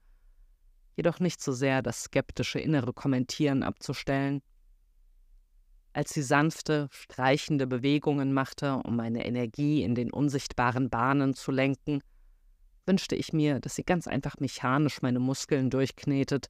jedoch 0.96 1.20
nicht 1.20 1.44
so 1.44 1.52
sehr 1.52 1.82
das 1.82 2.04
skeptische 2.04 2.60
innere 2.60 2.94
Kommentieren 2.94 3.62
abzustellen. 3.62 4.42
Als 5.94 6.14
sie 6.14 6.22
sanfte, 6.22 6.88
streichende 6.92 7.68
Bewegungen 7.68 8.34
machte, 8.34 8.78
um 8.78 8.96
meine 8.96 9.26
Energie 9.26 9.84
in 9.84 9.96
den 9.96 10.12
unsichtbaren 10.12 10.90
Bahnen 10.90 11.34
zu 11.34 11.52
lenken, 11.52 12.02
wünschte 12.86 13.16
ich 13.16 13.34
mir, 13.34 13.60
dass 13.60 13.76
sie 13.76 13.84
ganz 13.84 14.08
einfach 14.08 14.38
mechanisch 14.40 15.02
meine 15.02 15.20
Muskeln 15.20 15.70
durchknetet 15.70 16.50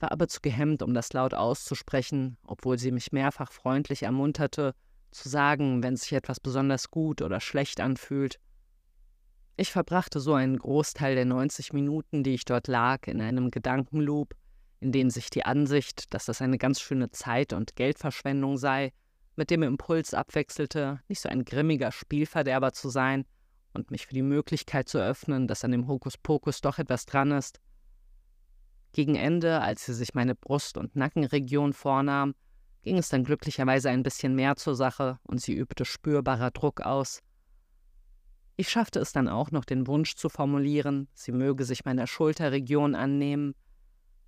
war 0.00 0.12
aber 0.12 0.28
zu 0.28 0.40
gehemmt, 0.40 0.82
um 0.82 0.94
das 0.94 1.12
laut 1.12 1.34
auszusprechen, 1.34 2.36
obwohl 2.44 2.78
sie 2.78 2.92
mich 2.92 3.12
mehrfach 3.12 3.52
freundlich 3.52 4.04
ermunterte, 4.04 4.74
zu 5.10 5.28
sagen, 5.28 5.82
wenn 5.82 5.96
sich 5.96 6.12
etwas 6.12 6.40
besonders 6.40 6.90
gut 6.90 7.22
oder 7.22 7.40
schlecht 7.40 7.80
anfühlt. 7.80 8.38
Ich 9.56 9.72
verbrachte 9.72 10.20
so 10.20 10.34
einen 10.34 10.58
Großteil 10.58 11.14
der 11.14 11.24
90 11.24 11.72
Minuten, 11.72 12.22
die 12.22 12.34
ich 12.34 12.44
dort 12.44 12.68
lag, 12.68 13.06
in 13.06 13.20
einem 13.20 13.50
Gedankenloop, 13.50 14.34
in 14.80 14.92
dem 14.92 15.10
sich 15.10 15.30
die 15.30 15.44
Ansicht, 15.44 16.14
dass 16.14 16.26
das 16.26 16.40
eine 16.40 16.58
ganz 16.58 16.80
schöne 16.80 17.10
Zeit- 17.10 17.52
und 17.52 17.74
Geldverschwendung 17.74 18.56
sei, 18.56 18.92
mit 19.34 19.50
dem 19.50 19.62
Impuls 19.62 20.14
abwechselte, 20.14 21.00
nicht 21.08 21.20
so 21.20 21.28
ein 21.28 21.44
grimmiger 21.44 21.92
Spielverderber 21.92 22.72
zu 22.72 22.88
sein 22.88 23.24
und 23.72 23.90
mich 23.90 24.06
für 24.06 24.14
die 24.14 24.22
Möglichkeit 24.22 24.88
zu 24.88 24.98
öffnen, 24.98 25.46
dass 25.46 25.64
an 25.64 25.72
dem 25.72 25.88
Hokuspokus 25.88 26.60
doch 26.60 26.78
etwas 26.78 27.06
dran 27.06 27.32
ist, 27.32 27.60
gegen 28.92 29.14
Ende, 29.14 29.60
als 29.60 29.84
sie 29.86 29.94
sich 29.94 30.14
meine 30.14 30.34
Brust- 30.34 30.76
und 30.76 30.96
Nackenregion 30.96 31.72
vornahm, 31.72 32.34
ging 32.88 32.96
es 32.96 33.10
dann 33.10 33.22
glücklicherweise 33.22 33.90
ein 33.90 34.02
bisschen 34.02 34.34
mehr 34.34 34.56
zur 34.56 34.74
Sache 34.74 35.18
und 35.24 35.42
sie 35.42 35.52
übte 35.52 35.84
spürbarer 35.84 36.50
Druck 36.50 36.80
aus. 36.80 37.20
Ich 38.56 38.70
schaffte 38.70 38.98
es 38.98 39.12
dann 39.12 39.28
auch 39.28 39.50
noch, 39.50 39.66
den 39.66 39.86
Wunsch 39.86 40.14
zu 40.14 40.30
formulieren, 40.30 41.06
sie 41.12 41.32
möge 41.32 41.64
sich 41.64 41.84
meiner 41.84 42.06
Schulterregion 42.06 42.94
annehmen, 42.94 43.54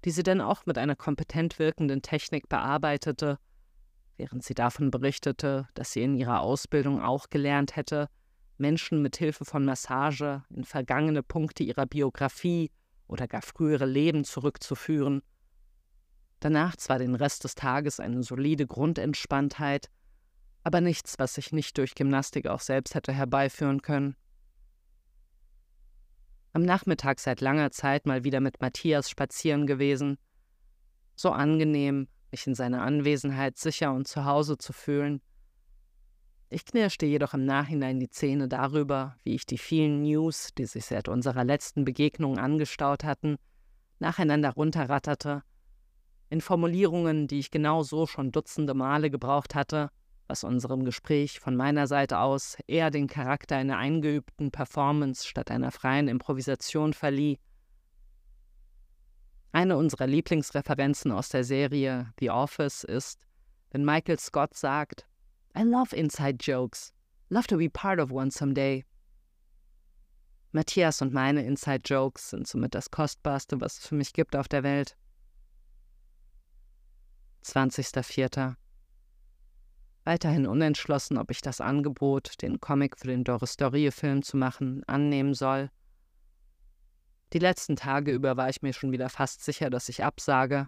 die 0.04 0.10
sie 0.10 0.22
dann 0.22 0.42
auch 0.42 0.66
mit 0.66 0.76
einer 0.76 0.94
kompetent 0.94 1.58
wirkenden 1.58 2.02
Technik 2.02 2.50
bearbeitete, 2.50 3.38
während 4.18 4.44
sie 4.44 4.52
davon 4.52 4.90
berichtete, 4.90 5.66
dass 5.72 5.92
sie 5.92 6.02
in 6.02 6.14
ihrer 6.14 6.42
Ausbildung 6.42 7.00
auch 7.00 7.30
gelernt 7.30 7.76
hätte, 7.76 8.10
Menschen 8.58 9.00
mit 9.00 9.16
Hilfe 9.16 9.46
von 9.46 9.64
Massage 9.64 10.42
in 10.50 10.64
vergangene 10.64 11.22
Punkte 11.22 11.62
ihrer 11.62 11.86
Biografie 11.86 12.70
oder 13.06 13.26
gar 13.26 13.40
frühere 13.40 13.86
Leben 13.86 14.24
zurückzuführen. 14.24 15.22
Danach 16.40 16.76
zwar 16.76 16.98
den 16.98 17.14
Rest 17.14 17.44
des 17.44 17.54
Tages 17.54 18.00
eine 18.00 18.22
solide 18.22 18.66
Grundentspanntheit, 18.66 19.90
aber 20.62 20.80
nichts, 20.80 21.18
was 21.18 21.34
sich 21.34 21.52
nicht 21.52 21.76
durch 21.78 21.94
Gymnastik 21.94 22.46
auch 22.46 22.60
selbst 22.60 22.94
hätte 22.94 23.12
herbeiführen 23.12 23.82
können. 23.82 24.16
Am 26.52 26.62
Nachmittag 26.62 27.20
seit 27.20 27.40
langer 27.40 27.70
Zeit 27.70 28.06
mal 28.06 28.24
wieder 28.24 28.40
mit 28.40 28.60
Matthias 28.60 29.08
spazieren 29.08 29.66
gewesen. 29.66 30.18
So 31.14 31.30
angenehm, 31.30 32.08
mich 32.30 32.46
in 32.46 32.54
seiner 32.54 32.82
Anwesenheit 32.82 33.58
sicher 33.58 33.92
und 33.92 34.08
zu 34.08 34.24
Hause 34.24 34.58
zu 34.58 34.72
fühlen. 34.72 35.20
Ich 36.48 36.64
knirschte 36.64 37.06
jedoch 37.06 37.34
im 37.34 37.44
Nachhinein 37.44 38.00
die 38.00 38.10
Zähne 38.10 38.48
darüber, 38.48 39.16
wie 39.22 39.34
ich 39.34 39.46
die 39.46 39.58
vielen 39.58 40.02
News, 40.02 40.48
die 40.56 40.66
sich 40.66 40.86
seit 40.86 41.06
unserer 41.08 41.44
letzten 41.44 41.84
Begegnung 41.84 42.38
angestaut 42.38 43.04
hatten, 43.04 43.36
nacheinander 44.00 44.50
runterratterte, 44.50 45.44
in 46.30 46.40
Formulierungen, 46.40 47.26
die 47.26 47.40
ich 47.40 47.50
genau 47.50 47.82
so 47.82 48.06
schon 48.06 48.32
dutzende 48.32 48.72
Male 48.72 49.10
gebraucht 49.10 49.54
hatte, 49.54 49.90
was 50.28 50.44
unserem 50.44 50.84
Gespräch 50.84 51.40
von 51.40 51.56
meiner 51.56 51.88
Seite 51.88 52.18
aus 52.18 52.56
eher 52.68 52.92
den 52.92 53.08
Charakter 53.08 53.56
einer 53.56 53.76
eingeübten 53.76 54.52
Performance 54.52 55.26
statt 55.26 55.50
einer 55.50 55.72
freien 55.72 56.06
Improvisation 56.06 56.92
verlieh. 56.92 57.38
Eine 59.50 59.76
unserer 59.76 60.06
Lieblingsreferenzen 60.06 61.10
aus 61.10 61.28
der 61.30 61.42
Serie 61.42 62.12
The 62.20 62.30
Office 62.30 62.84
ist, 62.84 63.26
wenn 63.72 63.84
Michael 63.84 64.20
Scott 64.20 64.54
sagt, 64.54 65.08
I 65.58 65.62
love 65.62 65.94
inside 65.94 66.36
jokes. 66.40 66.92
Love 67.28 67.48
to 67.48 67.56
be 67.56 67.68
part 67.68 67.98
of 67.98 68.12
one 68.12 68.30
someday. 68.30 68.84
Matthias 70.52 71.00
und 71.02 71.12
meine 71.12 71.44
Inside 71.44 71.82
Jokes 71.84 72.30
sind 72.30 72.46
somit 72.46 72.74
das 72.74 72.90
Kostbarste, 72.90 73.60
was 73.60 73.78
es 73.78 73.86
für 73.86 73.94
mich 73.94 74.12
gibt 74.12 74.34
auf 74.34 74.48
der 74.48 74.64
Welt. 74.64 74.96
20.04. 77.44 78.54
Weiterhin 80.04 80.46
unentschlossen, 80.46 81.18
ob 81.18 81.30
ich 81.30 81.40
das 81.40 81.60
Angebot, 81.60 82.40
den 82.42 82.60
Comic 82.60 82.98
für 82.98 83.06
den 83.08 83.24
Doris 83.24 83.56
Dorie-Film 83.56 84.22
zu 84.22 84.36
machen, 84.36 84.82
annehmen 84.86 85.34
soll. 85.34 85.70
Die 87.32 87.38
letzten 87.38 87.76
Tage 87.76 88.10
über 88.10 88.36
war 88.36 88.48
ich 88.48 88.62
mir 88.62 88.72
schon 88.72 88.92
wieder 88.92 89.08
fast 89.08 89.44
sicher, 89.44 89.70
dass 89.70 89.88
ich 89.88 90.02
absage, 90.02 90.66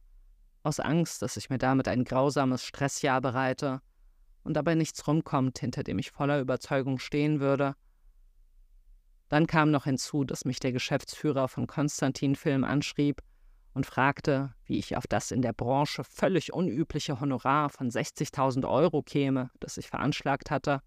aus 0.63 0.79
Angst, 0.79 1.23
dass 1.23 1.37
ich 1.37 1.51
mir 1.51 1.59
damit 1.59 1.89
ein 1.89 2.05
grausames 2.05 2.65
Stressjahr 2.65 3.21
bereite 3.21 3.81
und 4.45 4.55
dabei 4.55 4.75
nichts 4.75 5.07
rumkommt, 5.07 5.59
hinter 5.59 5.83
dem 5.83 5.99
ich 5.99 6.13
voller 6.13 6.41
Überzeugung 6.41 6.99
stehen 6.99 7.41
würde. 7.41 7.75
Dann 9.29 9.47
kam 9.47 9.71
noch 9.71 9.85
hinzu, 9.85 10.25
dass 10.25 10.45
mich 10.45 10.61
der 10.61 10.73
Geschäftsführer 10.73 11.49
von 11.49 11.67
Konstantin 11.67 12.37
Film 12.37 12.65
anschrieb 12.65 13.23
und 13.75 13.87
fragte, 13.87 14.55
wie 14.65 14.79
ich 14.79 14.97
auf 14.97 15.07
das 15.07 15.31
in 15.31 15.43
der 15.43 15.53
Branche 15.53 16.05
völlig 16.05 16.53
unübliche 16.53 17.21
Honorar 17.21 17.71
von 17.71 17.91
60.000 17.91 18.69
Euro 18.69 19.03
käme, 19.03 19.51
das 19.61 19.79
ich 19.79 19.89
veranschlagt 19.89 20.51
hatte. 20.51 20.81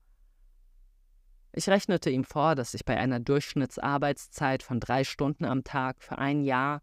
Ich 1.51 1.69
rechnete 1.69 2.09
ihm 2.09 2.25
vor, 2.25 2.55
dass 2.55 2.73
ich 2.73 2.85
bei 2.85 2.97
einer 2.97 3.19
Durchschnittsarbeitszeit 3.19 4.61
von 4.61 4.79
drei 4.79 5.03
Stunden 5.03 5.45
am 5.45 5.63
Tag 5.63 6.03
für 6.03 6.17
ein 6.17 6.43
Jahr 6.43 6.81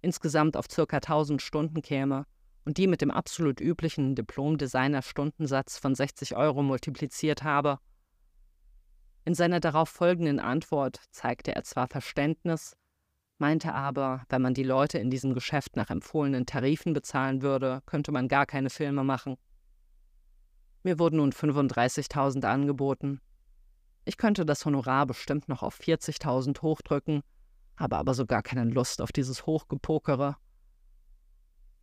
insgesamt 0.00 0.56
auf 0.56 0.68
ca. 0.68 0.82
1000 0.96 1.42
Stunden 1.42 1.82
käme 1.82 2.26
und 2.64 2.78
die 2.78 2.86
mit 2.86 3.00
dem 3.00 3.10
absolut 3.10 3.60
üblichen 3.60 4.14
Diplom-Designer-Stundensatz 4.14 5.78
von 5.78 5.94
60 5.94 6.36
Euro 6.36 6.62
multipliziert 6.62 7.42
habe. 7.42 7.78
In 9.24 9.34
seiner 9.34 9.60
darauf 9.60 9.88
folgenden 9.88 10.40
Antwort 10.40 11.00
zeigte 11.10 11.54
er 11.54 11.64
zwar 11.64 11.88
Verständnis, 11.88 12.76
meinte 13.42 13.74
aber, 13.74 14.22
wenn 14.28 14.40
man 14.40 14.54
die 14.54 14.62
Leute 14.62 14.98
in 14.98 15.10
diesem 15.10 15.34
Geschäft 15.34 15.74
nach 15.74 15.90
empfohlenen 15.90 16.46
Tarifen 16.46 16.92
bezahlen 16.92 17.42
würde, 17.42 17.82
könnte 17.86 18.12
man 18.12 18.28
gar 18.28 18.46
keine 18.46 18.70
Filme 18.70 19.02
machen. 19.02 19.36
Mir 20.84 21.00
wurden 21.00 21.16
nun 21.16 21.32
35.000 21.32 22.44
angeboten. 22.44 23.20
Ich 24.04 24.16
könnte 24.16 24.46
das 24.46 24.64
Honorar 24.64 25.06
bestimmt 25.06 25.48
noch 25.48 25.64
auf 25.64 25.76
40.000 25.80 26.62
hochdrücken, 26.62 27.22
habe 27.76 27.96
aber 27.96 28.14
so 28.14 28.26
gar 28.26 28.44
keine 28.44 28.62
Lust 28.62 29.02
auf 29.02 29.10
dieses 29.10 29.44
Hochgepokere. 29.44 30.36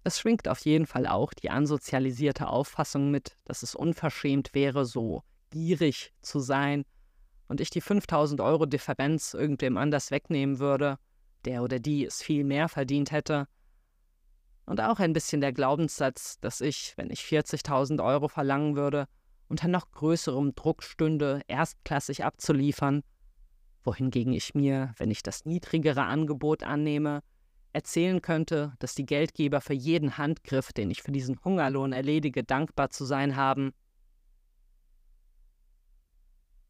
Es 0.06 0.18
schwingt 0.18 0.48
auf 0.48 0.60
jeden 0.60 0.86
Fall 0.86 1.08
auch 1.08 1.34
die 1.34 1.50
ansozialisierte 1.50 2.48
Auffassung 2.48 3.12
mit, 3.12 3.36
dass 3.44 3.64
es 3.64 3.76
unverschämt 3.76 4.54
wäre, 4.54 4.86
so 4.86 5.24
gierig 5.50 6.14
zu 6.22 6.40
sein 6.40 6.86
und 7.50 7.60
ich 7.60 7.70
die 7.70 7.82
5000 7.82 8.40
Euro 8.40 8.66
Differenz 8.66 9.34
irgendwem 9.34 9.76
anders 9.76 10.10
wegnehmen 10.10 10.60
würde, 10.60 11.00
der 11.46 11.64
oder 11.64 11.80
die 11.80 12.06
es 12.06 12.22
viel 12.22 12.44
mehr 12.44 12.70
verdient 12.70 13.12
hätte. 13.12 13.48
Und 14.66 14.82
auch 14.82 15.00
ein 15.00 15.14
bisschen 15.14 15.42
der 15.42 15.54
Glaubenssatz, 15.54 16.40
dass 16.40 16.62
ich, 16.62 16.94
wenn 16.96 17.10
ich 17.10 17.22
40.000 17.22 18.04
Euro 18.04 18.28
verlangen 18.28 18.76
würde, 18.76 19.08
unter 19.48 19.68
noch 19.68 19.90
größerem 19.92 20.54
Druck 20.54 20.84
stünde, 20.84 21.42
erstklassig 21.48 22.24
abzuliefern, 22.24 23.02
wohingegen 23.84 24.34
ich 24.34 24.54
mir, 24.54 24.94
wenn 24.98 25.10
ich 25.10 25.24
das 25.24 25.46
niedrigere 25.46 26.04
Angebot 26.04 26.64
annehme, 26.64 27.22
erzählen 27.74 28.22
könnte, 28.22 28.74
dass 28.80 28.96
die 28.96 29.06
Geldgeber 29.06 29.62
für 29.62 29.74
jeden 29.74 30.18
Handgriff, 30.18 30.74
den 30.74 30.92
ich 30.92 31.02
für 31.02 31.12
diesen 31.12 31.44
Hungerlohn 31.44 31.94
erledige, 31.94 32.44
dankbar 32.44 32.90
zu 32.90 33.06
sein 33.06 33.36
haben. 33.36 33.74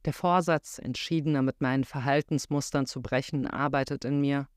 Der 0.06 0.14
Vorsatz, 0.14 0.80
entschiedener 0.80 1.42
mit 1.42 1.60
meinen 1.62 1.84
Verhaltensmustern 1.84 2.86
zu 2.86 3.02
brechen, 3.02 3.46
arbeitet 3.48 4.06
in 4.06 4.22
mir. 4.22 4.48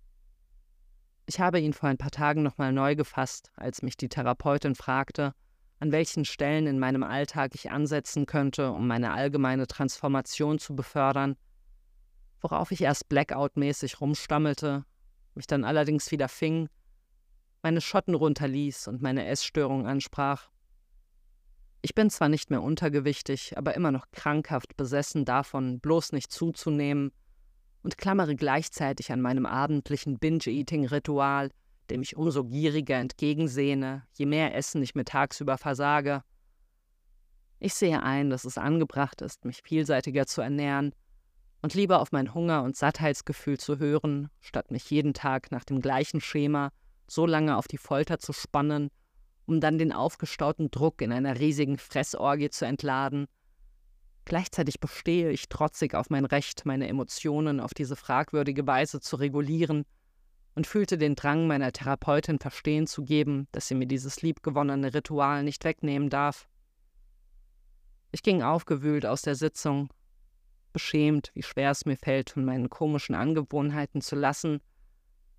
Ich 1.33 1.41
habe 1.41 1.59
ihn 1.59 1.73
vor 1.73 1.89
ein 1.89 1.97
paar 1.97 2.11
Tagen 2.11 2.43
nochmal 2.43 2.75
neu 2.75 2.95
gefasst, 2.95 3.53
als 3.57 3.81
mich 3.81 3.97
die 3.97 4.11
Therapeutin 4.11 4.75
fragte, 4.75 5.33
an 5.81 5.91
welchen 5.91 6.27
Stellen 6.27 6.67
in 6.67 6.79
meinem 6.79 7.03
Alltag 7.03 7.55
ich 7.55 7.71
ansetzen 7.71 8.27
könnte, 8.27 8.71
um 8.71 8.87
meine 8.87 9.13
allgemeine 9.13 9.67
Transformation 9.67 10.59
zu 10.59 10.77
befördern, 10.77 11.37
worauf 12.43 12.71
ich 12.71 12.83
erst 12.83 13.09
blackout-mäßig 13.09 13.99
rumstammelte, 13.99 14.85
mich 15.35 15.47
dann 15.47 15.65
allerdings 15.65 16.11
wieder 16.11 16.29
fing, 16.29 16.69
meine 17.63 17.81
Schotten 17.81 18.15
runterließ 18.15 18.89
und 18.89 19.01
meine 19.01 19.25
Essstörung 19.27 19.87
ansprach. 19.87 20.51
Ich 21.81 21.95
bin 21.95 22.11
zwar 22.11 22.29
nicht 22.29 22.51
mehr 22.51 22.61
untergewichtig, 22.61 23.57
aber 23.57 23.75
immer 23.75 23.91
noch 23.91 24.11
krankhaft 24.11 24.77
besessen 24.77 25.25
davon, 25.25 25.81
bloß 25.81 26.13
nicht 26.13 26.31
zuzunehmen, 26.31 27.11
und 27.83 27.99
klammere 27.99 28.37
gleichzeitig 28.37 29.13
an 29.13 29.21
meinem 29.21 29.47
abendlichen 29.47 30.19
Binge-Eating-Ritual, 30.19 31.51
dem 31.91 32.03
ich 32.03 32.17
umso 32.17 32.45
gieriger 32.45 32.97
entgegensehne, 32.97 34.05
je 34.13 34.27
mehr 34.27 34.55
Essen 34.55 34.83
ich 34.83 34.95
mir 34.95 35.05
tagsüber 35.05 35.59
versage. 35.59 36.23
Ich 37.59 37.75
sehe 37.75 38.03
ein, 38.03 38.31
dass 38.31 38.45
es 38.45 38.59
angebracht 38.59 39.21
ist, 39.21 39.45
mich 39.45 39.63
vielseitiger 39.63 40.27
zu 40.27 40.41
ernähren 40.41 40.93
und 41.61 41.75
lieber 41.75 42.01
auf 42.01 42.13
mein 42.13 42.35
Hunger- 42.35 42.65
und 42.65 42.77
Sattheitsgefühl 42.77 43.59
zu 43.59 43.79
hören, 43.79 44.31
statt 44.41 44.71
mich 44.71 44.91
jeden 44.91 45.15
Tag 45.15 45.51
nach 45.53 45.65
dem 45.65 45.81
gleichen 45.81 46.21
Schema 46.21 46.71
so 47.07 47.27
lange 47.27 47.57
auf 47.57 47.69
die 47.69 47.79
Folter 47.79 48.19
zu 48.19 48.33
spannen, 48.33 48.91
um 49.47 49.61
dann 49.61 49.79
den 49.79 49.93
aufgestauten 49.93 50.71
Druck 50.71 51.03
in 51.03 51.13
einer 51.13 51.39
riesigen 51.39 51.79
Fressorgie 51.79 52.51
zu 52.51 52.67
entladen. 52.67 53.27
Gleichzeitig 54.25 54.81
bestehe 54.81 55.31
ich 55.31 55.49
trotzig 55.49 55.95
auf 55.95 56.11
mein 56.11 56.25
Recht, 56.25 56.65
meine 56.65 56.89
Emotionen 56.89 57.61
auf 57.61 57.75
diese 57.75 57.97
fragwürdige 57.97 58.67
Weise 58.67 59.01
zu 59.01 59.17
regulieren 59.17 59.85
und 60.55 60.67
fühlte 60.67 60.99
den 60.99 61.15
Drang, 61.15 61.47
meiner 61.47 61.73
Therapeutin 61.73 62.39
verstehen 62.39 62.87
zu 62.87 63.05
geben, 63.05 63.49
dass 63.53 63.69
sie 63.69 63.75
mir 63.75 63.87
dieses 63.87 64.23
liebgewonnene 64.23 64.95
Ritual 64.95 65.43
nicht 65.43 65.65
wegnehmen 65.65 66.11
darf. 66.11 66.49
Ich 68.13 68.23
ging 68.23 68.43
aufgewühlt 68.43 69.07
aus 69.07 69.23
der 69.23 69.35
Sitzung 69.35 69.89
beschämt, 70.73 71.31
wie 71.35 71.43
schwer 71.43 71.71
es 71.71 71.85
mir 71.85 71.97
fällt, 71.97 72.31
von 72.31 72.45
meinen 72.45 72.71
komischen 72.71 73.15
Angewohnheiten 73.15 74.01
zu 74.01 74.17
lassen, 74.17 74.61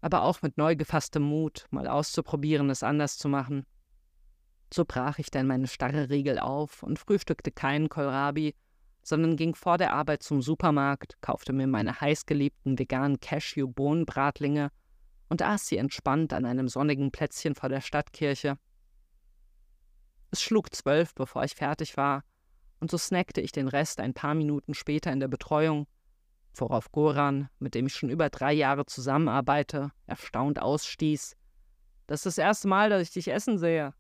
aber 0.02 0.24
auch 0.24 0.42
mit 0.42 0.58
neu 0.58 0.76
gefasstem 0.76 1.24
Mut, 1.24 1.68
mal 1.70 1.88
auszuprobieren, 1.88 2.70
es 2.70 2.84
anders 2.84 3.18
zu 3.18 3.30
machen. 3.30 3.66
So 4.74 4.86
brach 4.86 5.20
ich 5.20 5.30
dann 5.30 5.48
meine 5.48 5.68
starre 5.68 6.10
Regel 6.10 6.40
auf 6.40 6.84
und 6.84 7.00
frühstückte 7.00 7.52
keinen 7.52 7.90
Kohlrabi, 7.90 8.56
sondern 9.04 9.36
ging 9.36 9.54
vor 9.54 9.78
der 9.78 9.94
Arbeit 9.94 10.24
zum 10.24 10.42
Supermarkt, 10.42 11.18
kaufte 11.22 11.54
mir 11.54 11.68
meine 11.68 12.00
heißgeliebten 12.00 12.80
veganen 12.80 13.20
Cashew-Bohnenbratlinge 13.20 14.72
und 15.30 15.42
aß 15.42 15.68
sie 15.68 15.78
entspannt 15.78 16.34
an 16.34 16.46
einem 16.46 16.68
sonnigen 16.68 17.12
Plätzchen 17.12 17.56
vor 17.56 17.70
der 17.70 17.82
Stadtkirche. 17.82 18.58
Es 20.32 20.42
schlug 20.42 20.74
zwölf, 20.74 21.14
bevor 21.14 21.44
ich 21.44 21.54
fertig 21.54 21.98
war, 21.98 22.24
und 22.80 22.92
so 22.92 22.98
snackte 22.98 23.40
ich 23.40 23.52
den 23.52 23.68
Rest 23.68 24.00
ein 24.00 24.14
paar 24.14 24.34
Minuten 24.34 24.74
später 24.74 25.12
in 25.12 25.20
der 25.20 25.28
Betreuung, 25.28 25.88
worauf 26.56 26.92
Goran, 26.92 27.50
mit 27.60 27.76
dem 27.76 27.88
ich 27.88 27.96
schon 27.96 28.10
über 28.10 28.30
drei 28.30 28.54
Jahre 28.54 28.86
zusammenarbeite, 28.86 29.92
erstaunt 30.06 30.62
ausstieß. 30.62 31.36
Das 32.08 32.20
ist 32.20 32.26
das 32.26 32.38
erste 32.38 32.68
Mal, 32.68 32.90
dass 32.90 33.02
ich 33.04 33.12
dich 33.12 33.30
essen 33.30 33.58
sehe. 33.58 33.94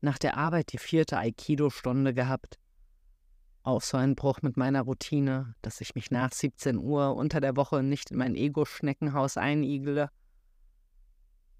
Nach 0.00 0.18
der 0.18 0.36
Arbeit 0.36 0.72
die 0.72 0.78
vierte 0.78 1.18
Aikido-Stunde 1.18 2.14
gehabt. 2.14 2.58
Auch 3.68 3.82
so 3.82 3.98
ein 3.98 4.14
Bruch 4.14 4.40
mit 4.40 4.56
meiner 4.56 4.80
Routine, 4.80 5.54
dass 5.60 5.82
ich 5.82 5.94
mich 5.94 6.10
nach 6.10 6.32
17 6.32 6.78
Uhr 6.78 7.14
unter 7.14 7.38
der 7.38 7.54
Woche 7.54 7.82
nicht 7.82 8.10
in 8.10 8.16
mein 8.16 8.34
Ego-Schneckenhaus 8.34 9.36
einigle. 9.36 10.08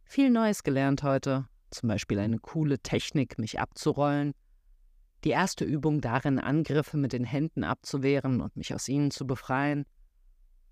Viel 0.07 0.31
Neues 0.31 0.63
gelernt 0.63 1.03
heute, 1.03 1.47
zum 1.71 1.91
Beispiel 1.91 2.19
eine 2.19 2.39
coole 2.39 2.79
Technik, 2.79 3.39
mich 3.39 3.61
abzurollen– 3.61 4.33
die 5.25 5.31
erste 5.33 5.67
Übung 5.67 6.01
darin, 6.01 6.39
Angriffe 6.39 6.97
mit 6.97 7.13
den 7.13 7.25
Händen 7.25 7.63
abzuwehren 7.63 8.41
und 8.41 8.57
mich 8.57 8.75
aus 8.75 8.89
ihnen 8.89 9.11
zu 9.11 9.27
befreien. 9.27 9.85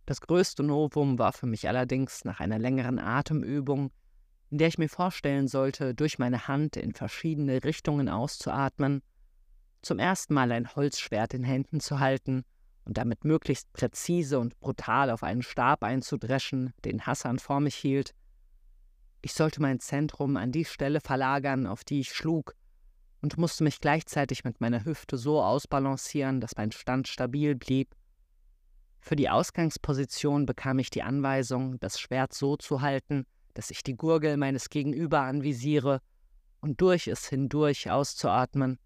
Das 0.07 0.22
größte 0.22 0.62
Novum 0.62 1.18
war 1.18 1.34
für 1.34 1.47
mich 1.47 1.68
allerdings 1.68 2.24
nach 2.24 2.41
einer 2.41 2.59
längeren 2.59 2.99
Atemübung, 2.99 3.91
in 4.49 4.57
der 4.57 4.68
ich 4.68 4.78
mir 4.78 4.89
vorstellen 4.89 5.49
sollte, 5.49 5.95
durch 5.95 6.18
meine 6.18 6.49
Hand 6.49 6.78
in 6.78 6.95
verschiedene 6.95 7.62
Richtungen 7.62 8.09
auszuatmen, 8.09 9.03
zum 9.83 9.99
ersten 9.99 10.35
Mal 10.35 10.53
ein 10.53 10.74
Holzschwert 10.74 11.35
in 11.35 11.45
Händen 11.45 11.81
zu 11.81 12.01
halten 12.01 12.45
und 12.85 12.99
damit 12.99 13.24
möglichst 13.24 13.72
präzise 13.72 14.39
und 14.39 14.59
brutal 14.61 15.11
auf 15.11 15.22
einen 15.22 15.43
Stab 15.43 15.83
einzudreschen, 15.83 16.72
den 16.85 17.07
Hassan 17.07 17.39
vor 17.39 17.61
mich 17.61 17.74
hielt. 17.74 18.14
Ich 19.22 19.35
sollte 19.35 19.61
mein 19.61 19.81
Zentrum 19.81 20.37
an 20.37 20.53
die 20.53 20.64
Stelle 20.64 21.01
verlagern, 21.01 21.66
auf 21.66 21.83
die 21.83 22.01
ich 22.01 22.12
schlug, 22.12 22.55
und 23.22 23.39
musste 23.39 23.64
mich 23.64 23.81
gleichzeitig 23.81 24.45
mit 24.45 24.61
meiner 24.61 24.85
Hüfte 24.85 25.18
so 25.18 25.43
ausbalancieren, 25.43 26.41
dass 26.41 26.57
mein 26.57 26.70
Stand 26.70 27.09
stabil 27.09 27.57
blieb. 27.57 27.95
Für 29.01 29.16
die 29.16 29.29
Ausgangsposition 29.29 30.47
bekam 30.47 30.79
ich 30.79 30.91
die 30.91 31.03
Anweisung, 31.03 31.81
das 31.81 31.99
Schwert 31.99 32.35
so 32.35 32.57
zu 32.57 32.83
halten, 32.83 33.27
dass 33.55 33.70
ich 33.70 33.83
die 33.83 33.97
Gurgel 33.97 34.37
meines 34.37 34.68
Gegenüber 34.68 35.22
anvisiere 35.22 36.01
und 36.61 36.81
durch 36.81 37.09
es 37.09 37.29
hindurch 37.29 37.91
auszuatmen. 37.91 38.79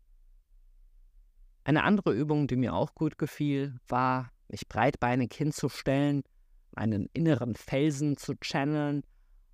Eine 1.64 1.84
andere 1.84 2.12
Übung, 2.12 2.46
die 2.46 2.56
mir 2.56 2.74
auch 2.74 2.94
gut 2.94 3.18
gefiel, 3.18 3.78
war, 3.86 4.32
mich 4.48 4.68
breitbeinig 4.68 5.32
hinzustellen, 5.34 6.22
meinen 6.72 7.08
inneren 7.12 7.54
Felsen 7.54 8.16
zu 8.16 8.34
channeln 8.40 9.02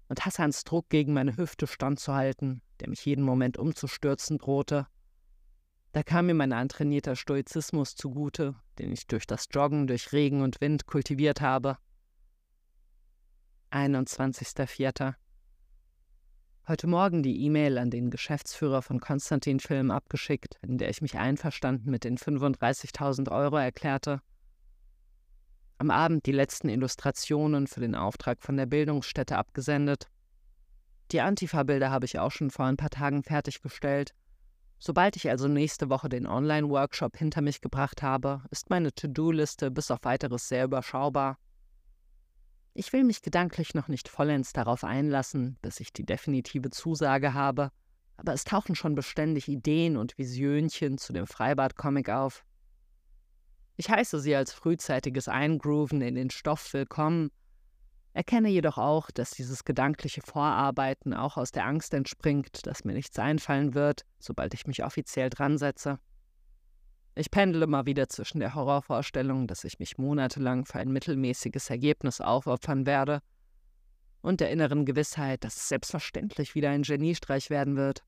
und 0.09 0.24
Hassans 0.24 0.64
Druck 0.64 0.88
gegen 0.88 1.12
meine 1.12 1.36
Hüfte 1.36 1.66
standzuhalten, 1.66 2.62
der 2.80 2.88
mich 2.88 3.04
jeden 3.04 3.24
Moment 3.24 3.59
umzustürzen 3.59 4.38
drohte. 4.38 4.86
Da 5.92 6.02
kam 6.02 6.26
mir 6.26 6.34
mein 6.34 6.52
antrainierter 6.52 7.16
Stoizismus 7.16 7.96
zugute, 7.96 8.54
den 8.78 8.92
ich 8.92 9.07
durch 9.07 9.26
das 9.26 9.48
Joggen 9.50 9.86
durch 9.86 10.12
Regen 10.12 10.42
und 10.42 10.61
Wind 10.61 10.86
kultiviert 10.86 11.40
habe. 11.40 11.78
21.04. 13.70 15.14
Heute 16.68 16.88
Morgen 16.88 17.22
die 17.22 17.44
E-Mail 17.44 17.78
an 17.78 17.90
den 17.90 18.10
Geschäftsführer 18.10 18.82
von 18.82 18.98
Konstantin 18.98 19.60
Film 19.60 19.92
abgeschickt, 19.92 20.58
in 20.62 20.78
der 20.78 20.90
ich 20.90 21.00
mich 21.00 21.16
einverstanden 21.16 21.88
mit 21.92 22.02
den 22.02 22.18
35.000 22.18 23.30
Euro 23.30 23.56
erklärte. 23.56 24.20
Am 25.78 25.92
Abend 25.92 26.26
die 26.26 26.32
letzten 26.32 26.68
Illustrationen 26.68 27.68
für 27.68 27.78
den 27.78 27.94
Auftrag 27.94 28.42
von 28.42 28.56
der 28.56 28.66
Bildungsstätte 28.66 29.38
abgesendet. 29.38 30.08
Die 31.12 31.20
Antifa-Bilder 31.20 31.92
habe 31.92 32.06
ich 32.06 32.18
auch 32.18 32.32
schon 32.32 32.50
vor 32.50 32.64
ein 32.64 32.76
paar 32.76 32.90
Tagen 32.90 33.22
fertiggestellt. 33.22 34.12
Sobald 34.80 35.14
ich 35.14 35.30
also 35.30 35.46
nächste 35.46 35.88
Woche 35.88 36.08
den 36.08 36.26
Online-Workshop 36.26 37.16
hinter 37.16 37.42
mich 37.42 37.60
gebracht 37.60 38.02
habe, 38.02 38.42
ist 38.50 38.70
meine 38.70 38.92
To-Do-Liste 38.92 39.70
bis 39.70 39.92
auf 39.92 40.00
weiteres 40.02 40.48
sehr 40.48 40.64
überschaubar. 40.64 41.38
Ich 42.79 42.93
will 42.93 43.05
mich 43.05 43.22
gedanklich 43.22 43.74
noch 43.74 43.89
nicht 43.89 44.09
vollends 44.09 44.53
darauf 44.53 44.85
einlassen, 44.85 45.59
bis 45.62 45.81
ich 45.81 45.93
die 45.93 46.05
definitive 46.05 46.70
Zusage 46.70 47.33
habe, 47.33 47.72
aber 48.18 48.35
es 48.35 48.45
tauchen 48.45 48.74
schon 48.74 48.95
beständig 48.95 49.49
Ideen 49.49 49.97
und 49.97 50.18
Visionchen 50.18 50.99
zu 50.99 51.12
dem 51.12 51.27
Freibad-Comic 51.27 52.11
auf. 52.11 52.45
Ich 53.77 53.89
heiße 53.89 54.20
sie 54.20 54.37
als 54.37 54.53
frühzeitiges 54.53 55.27
Eingrooven 55.27 56.03
in 56.03 56.14
den 56.14 56.31
Stoff 56.31 56.72
willkommen 56.74 57.31
Erkenne 58.16 58.49
jedoch 58.49 58.79
auch, 58.79 59.11
dass 59.11 59.33
dieses 59.33 59.66
gedankliche 59.66 60.22
Vorarbeiten 60.22 61.12
auch 61.12 61.37
aus 61.37 61.53
der 61.53 61.66
Angst 61.66 61.93
entspringt, 61.93 62.66
dass 62.66 62.83
mir 62.83 62.95
nichts 62.95 63.18
einfallen 63.18 63.74
wird, 63.74 64.07
sobald 64.18 64.55
ich 64.55 64.66
mich 64.66 64.83
offiziell 64.85 65.29
dran 65.29 65.59
setze. 65.59 65.99
Ich 67.18 67.30
pendle 67.30 67.66
mal 67.66 67.86
wieder 67.86 68.10
zwischen 68.10 68.40
der 68.40 68.54
Horrorvorstellung, 68.54 69.46
dass 69.46 69.64
ich 69.64 69.78
mich 69.78 69.96
monatelang 69.96 70.66
für 70.66 70.78
ein 70.78 70.92
mittelmäßiges 70.92 71.70
Ergebnis 71.70 72.20
aufopfern 72.20 72.84
werde, 72.84 73.22
und 74.20 74.40
der 74.40 74.50
inneren 74.50 74.84
Gewissheit, 74.84 75.42
dass 75.42 75.56
es 75.56 75.68
selbstverständlich 75.68 76.54
wieder 76.54 76.70
ein 76.70 76.82
Geniestreich 76.82 77.48
werden 77.48 77.76
wird. 77.76 78.04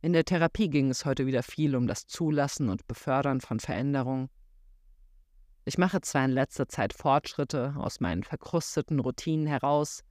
In 0.00 0.12
der 0.12 0.24
Therapie 0.24 0.68
ging 0.68 0.90
es 0.90 1.04
heute 1.04 1.26
wieder 1.26 1.44
viel 1.44 1.76
um 1.76 1.86
das 1.86 2.06
Zulassen 2.08 2.68
und 2.70 2.88
Befördern 2.88 3.40
von 3.40 3.60
Veränderung. 3.60 4.30
Ich 5.64 5.78
mache 5.78 6.00
zwar 6.00 6.24
in 6.24 6.32
letzter 6.32 6.66
Zeit 6.66 6.92
Fortschritte 6.92 7.74
aus 7.76 8.00
meinen 8.00 8.24
verkrusteten 8.24 8.98
Routinen 8.98 9.46
heraus, 9.46 10.02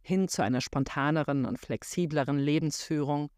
hin 0.00 0.28
zu 0.28 0.42
einer 0.42 0.62
spontaneren 0.62 1.44
und 1.44 1.58
flexibleren 1.58 2.38
Lebensführung. 2.38 3.28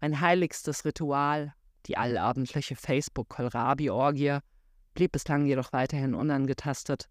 Mein 0.00 0.20
heiligstes 0.20 0.84
Ritual, 0.84 1.54
die 1.86 1.96
allabendliche 1.96 2.76
Facebook-Kohlrabi-Orgie, 2.76 4.38
blieb 4.94 5.12
bislang 5.12 5.46
jedoch 5.46 5.72
weiterhin 5.72 6.14
unangetastet. 6.14 7.08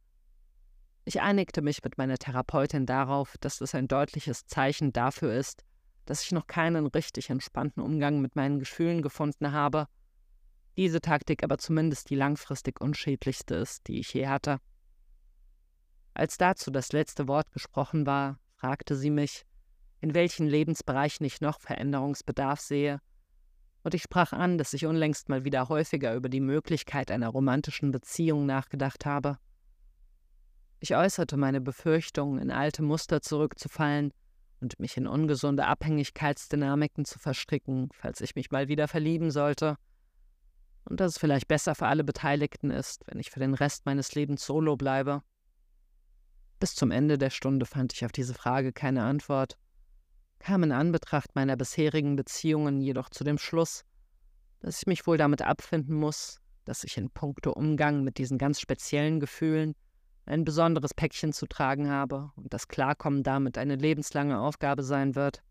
Ich 1.04 1.22
einigte 1.22 1.62
mich 1.62 1.84
mit 1.84 1.98
meiner 1.98 2.18
Therapeutin 2.18 2.86
darauf, 2.86 3.36
dass 3.40 3.58
das 3.58 3.74
ein 3.74 3.88
deutliches 3.88 4.46
Zeichen 4.46 4.94
dafür 4.94 5.34
ist, 5.34 5.64
dass 6.06 6.24
ich 6.24 6.32
noch 6.32 6.48
keinen 6.48 6.88
richtig 6.88 7.30
entspannten 7.30 7.82
Umgang 7.82 8.22
mit 8.22 8.36
meinen 8.36 8.60
Gefühlen 8.60 9.02
gefunden 9.02 9.52
habe, 9.52 9.88
diese 10.78 11.02
Taktik 11.02 11.44
aber 11.44 11.58
zumindest 11.58 12.10
die 12.10 12.16
langfristig 12.16 12.80
unschädlichste 12.80 13.56
ist, 13.56 13.88
die 13.88 14.00
ich 14.00 14.14
je 14.14 14.28
hatte. 14.28 14.60
Als 16.14 16.38
dazu 16.38 16.72
das 16.72 16.92
letzte 16.92 17.28
Wort 17.28 17.52
gesprochen 17.52 18.06
war, 18.06 18.40
fragte 18.56 18.96
sie 18.96 19.10
mich, 19.10 19.46
in 20.00 20.14
welchen 20.14 20.48
Lebensbereichen 20.48 21.26
ich 21.26 21.42
noch 21.42 21.60
Veränderungsbedarf 21.60 22.60
sehe, 22.60 23.00
und 23.84 23.94
ich 23.94 24.04
sprach 24.04 24.34
an, 24.34 24.58
dass 24.58 24.74
ich 24.74 24.86
unlängst 24.86 25.30
mal 25.30 25.44
wieder 25.44 25.70
häufiger 25.70 26.16
über 26.16 26.30
die 26.30 26.40
Möglichkeit 26.40 27.12
einer 27.12 27.30
romantischen 27.30 27.92
Beziehung 27.92 28.46
nachgedacht 28.46 29.06
habe. 29.06 29.38
Ich 30.80 30.96
äußerte 30.96 31.38
meine 31.38 31.62
Befürchtung, 31.62 32.40
in 32.40 32.52
alte 32.52 32.82
Muster 32.82 33.22
zurückzufallen 33.22 34.12
und 34.62 34.80
mich 34.80 34.98
in 34.98 35.08
ungesunde 35.08 35.66
Abhängigkeitsdynamiken 35.66 37.06
zu 37.06 37.20
verstricken, 37.20 37.90
falls 37.94 38.22
ich 38.22 38.36
mich 38.36 38.52
mal 38.52 38.68
wieder 38.68 38.88
verlieben 38.88 39.32
sollte, 39.32 39.78
und 40.86 41.00
dass 41.00 41.14
es 41.14 41.18
vielleicht 41.20 41.48
besser 41.48 41.76
für 41.76 41.88
alle 41.88 42.04
Beteiligten 42.04 42.72
ist, 42.72 43.04
wenn 43.08 43.20
ich 43.20 43.30
für 43.30 43.40
den 43.40 43.54
Rest 43.54 43.86
meines 43.86 44.16
Lebens 44.16 44.46
solo 44.46 44.76
bleibe. 44.76 45.22
Bis 46.60 46.76
zum 46.76 46.92
Ende 46.92 47.18
der 47.18 47.30
Stunde 47.30 47.66
fand 47.66 47.94
ich 47.94 48.06
auf 48.06 48.12
diese 48.12 48.34
Frage 48.34 48.74
keine 48.74 49.04
Antwort, 49.04 49.58
kam 50.42 50.64
in 50.64 50.72
Anbetracht 50.72 51.36
meiner 51.36 51.56
bisherigen 51.56 52.16
Beziehungen 52.16 52.82
jedoch 52.82 53.10
zu 53.10 53.24
dem 53.24 53.38
Schluss, 53.38 53.86
dass 54.60 54.80
ich 54.80 54.88
mich 54.88 55.08
wohl 55.08 55.18
damit 55.18 55.42
abfinden 55.42 55.96
muss, 55.96 56.40
dass 56.66 56.84
ich 56.84 56.98
in 56.98 57.10
puncto 57.10 57.52
Umgang 57.52 58.04
mit 58.04 58.18
diesen 58.18 58.38
ganz 58.38 58.60
speziellen 58.60 59.20
Gefühlen 59.20 59.76
ein 60.26 60.44
besonderes 60.44 60.94
Päckchen 60.94 61.34
zu 61.34 61.48
tragen 61.48 61.90
habe 61.90 62.32
und 62.36 62.54
das 62.54 62.68
Klarkommen 62.68 63.24
damit 63.24 63.58
eine 63.58 63.76
lebenslange 63.76 64.40
Aufgabe 64.40 64.84
sein 64.84 65.16
wird. 65.16 65.42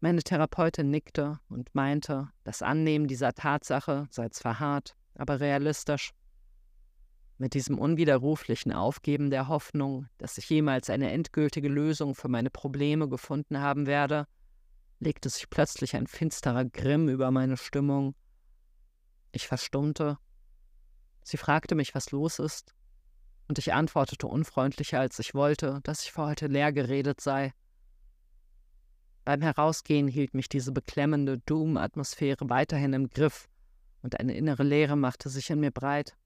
Meine 0.00 0.22
Therapeutin 0.22 0.90
nickte 0.90 1.40
und 1.48 1.74
meinte, 1.74 2.28
das 2.44 2.62
Annehmen 2.62 3.08
dieser 3.08 3.32
Tatsache 3.32 4.06
sei 4.10 4.28
zwar 4.28 4.60
hart, 4.60 4.94
aber 5.14 5.40
realistisch. 5.40 6.12
Mit 7.40 7.54
diesem 7.54 7.78
unwiderruflichen 7.78 8.72
Aufgeben 8.72 9.30
der 9.30 9.46
Hoffnung, 9.46 10.08
dass 10.18 10.38
ich 10.38 10.50
jemals 10.50 10.90
eine 10.90 11.12
endgültige 11.12 11.68
Lösung 11.68 12.16
für 12.16 12.28
meine 12.28 12.50
Probleme 12.50 13.08
gefunden 13.08 13.60
haben 13.60 13.86
werde, 13.86 14.26
legte 14.98 15.28
sich 15.28 15.48
plötzlich 15.48 15.94
ein 15.94 16.08
finsterer 16.08 16.64
Grimm 16.64 17.08
über 17.08 17.30
meine 17.30 17.56
Stimmung. 17.56 18.16
Ich 19.30 19.46
verstummte. 19.46 20.18
Sie 21.22 21.36
fragte 21.36 21.76
mich, 21.76 21.94
was 21.94 22.10
los 22.10 22.40
ist, 22.40 22.74
und 23.46 23.58
ich 23.58 23.72
antwortete 23.72 24.26
unfreundlicher, 24.26 24.98
als 24.98 25.20
ich 25.20 25.32
wollte, 25.32 25.78
dass 25.84 26.02
ich 26.02 26.10
für 26.10 26.22
heute 26.22 26.48
leer 26.48 26.72
geredet 26.72 27.20
sei. 27.20 27.52
Beim 29.24 29.42
Herausgehen 29.42 30.08
hielt 30.08 30.34
mich 30.34 30.48
diese 30.48 30.72
beklemmende 30.72 31.38
Doom-Atmosphäre 31.38 32.50
weiterhin 32.50 32.94
im 32.94 33.10
Griff, 33.10 33.48
und 34.02 34.18
eine 34.18 34.34
innere 34.34 34.64
Leere 34.64 34.96
machte 34.96 35.28
sich 35.28 35.50
in 35.50 35.60
mir 35.60 35.70
breit. 35.70 36.16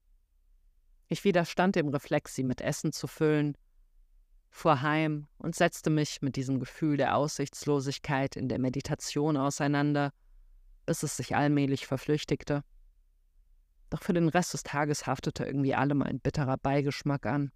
Ich 1.13 1.23
widerstand 1.23 1.75
dem 1.75 1.89
Reflex, 1.89 2.33
sie 2.33 2.43
mit 2.43 2.59
Essen 2.59 2.91
zu 2.91 3.05
füllen, 3.05 3.55
fuhr 4.49 4.81
heim 4.81 5.27
und 5.37 5.53
setzte 5.53 5.91
mich 5.91 6.23
mit 6.23 6.35
diesem 6.35 6.59
Gefühl 6.59 6.97
der 6.97 7.15
Aussichtslosigkeit 7.15 8.35
in 8.35 8.49
der 8.49 8.57
Meditation 8.57 9.37
auseinander, 9.37 10.11
bis 10.87 11.03
es 11.03 11.15
sich 11.15 11.35
allmählich 11.35 11.85
verflüchtigte. 11.85 12.63
Doch 13.91 14.01
für 14.01 14.13
den 14.13 14.27
Rest 14.27 14.55
des 14.55 14.63
Tages 14.63 15.05
haftete 15.05 15.45
irgendwie 15.45 15.75
allem 15.75 16.01
ein 16.01 16.19
bitterer 16.19 16.57
Beigeschmack 16.57 17.27
an. 17.27 17.51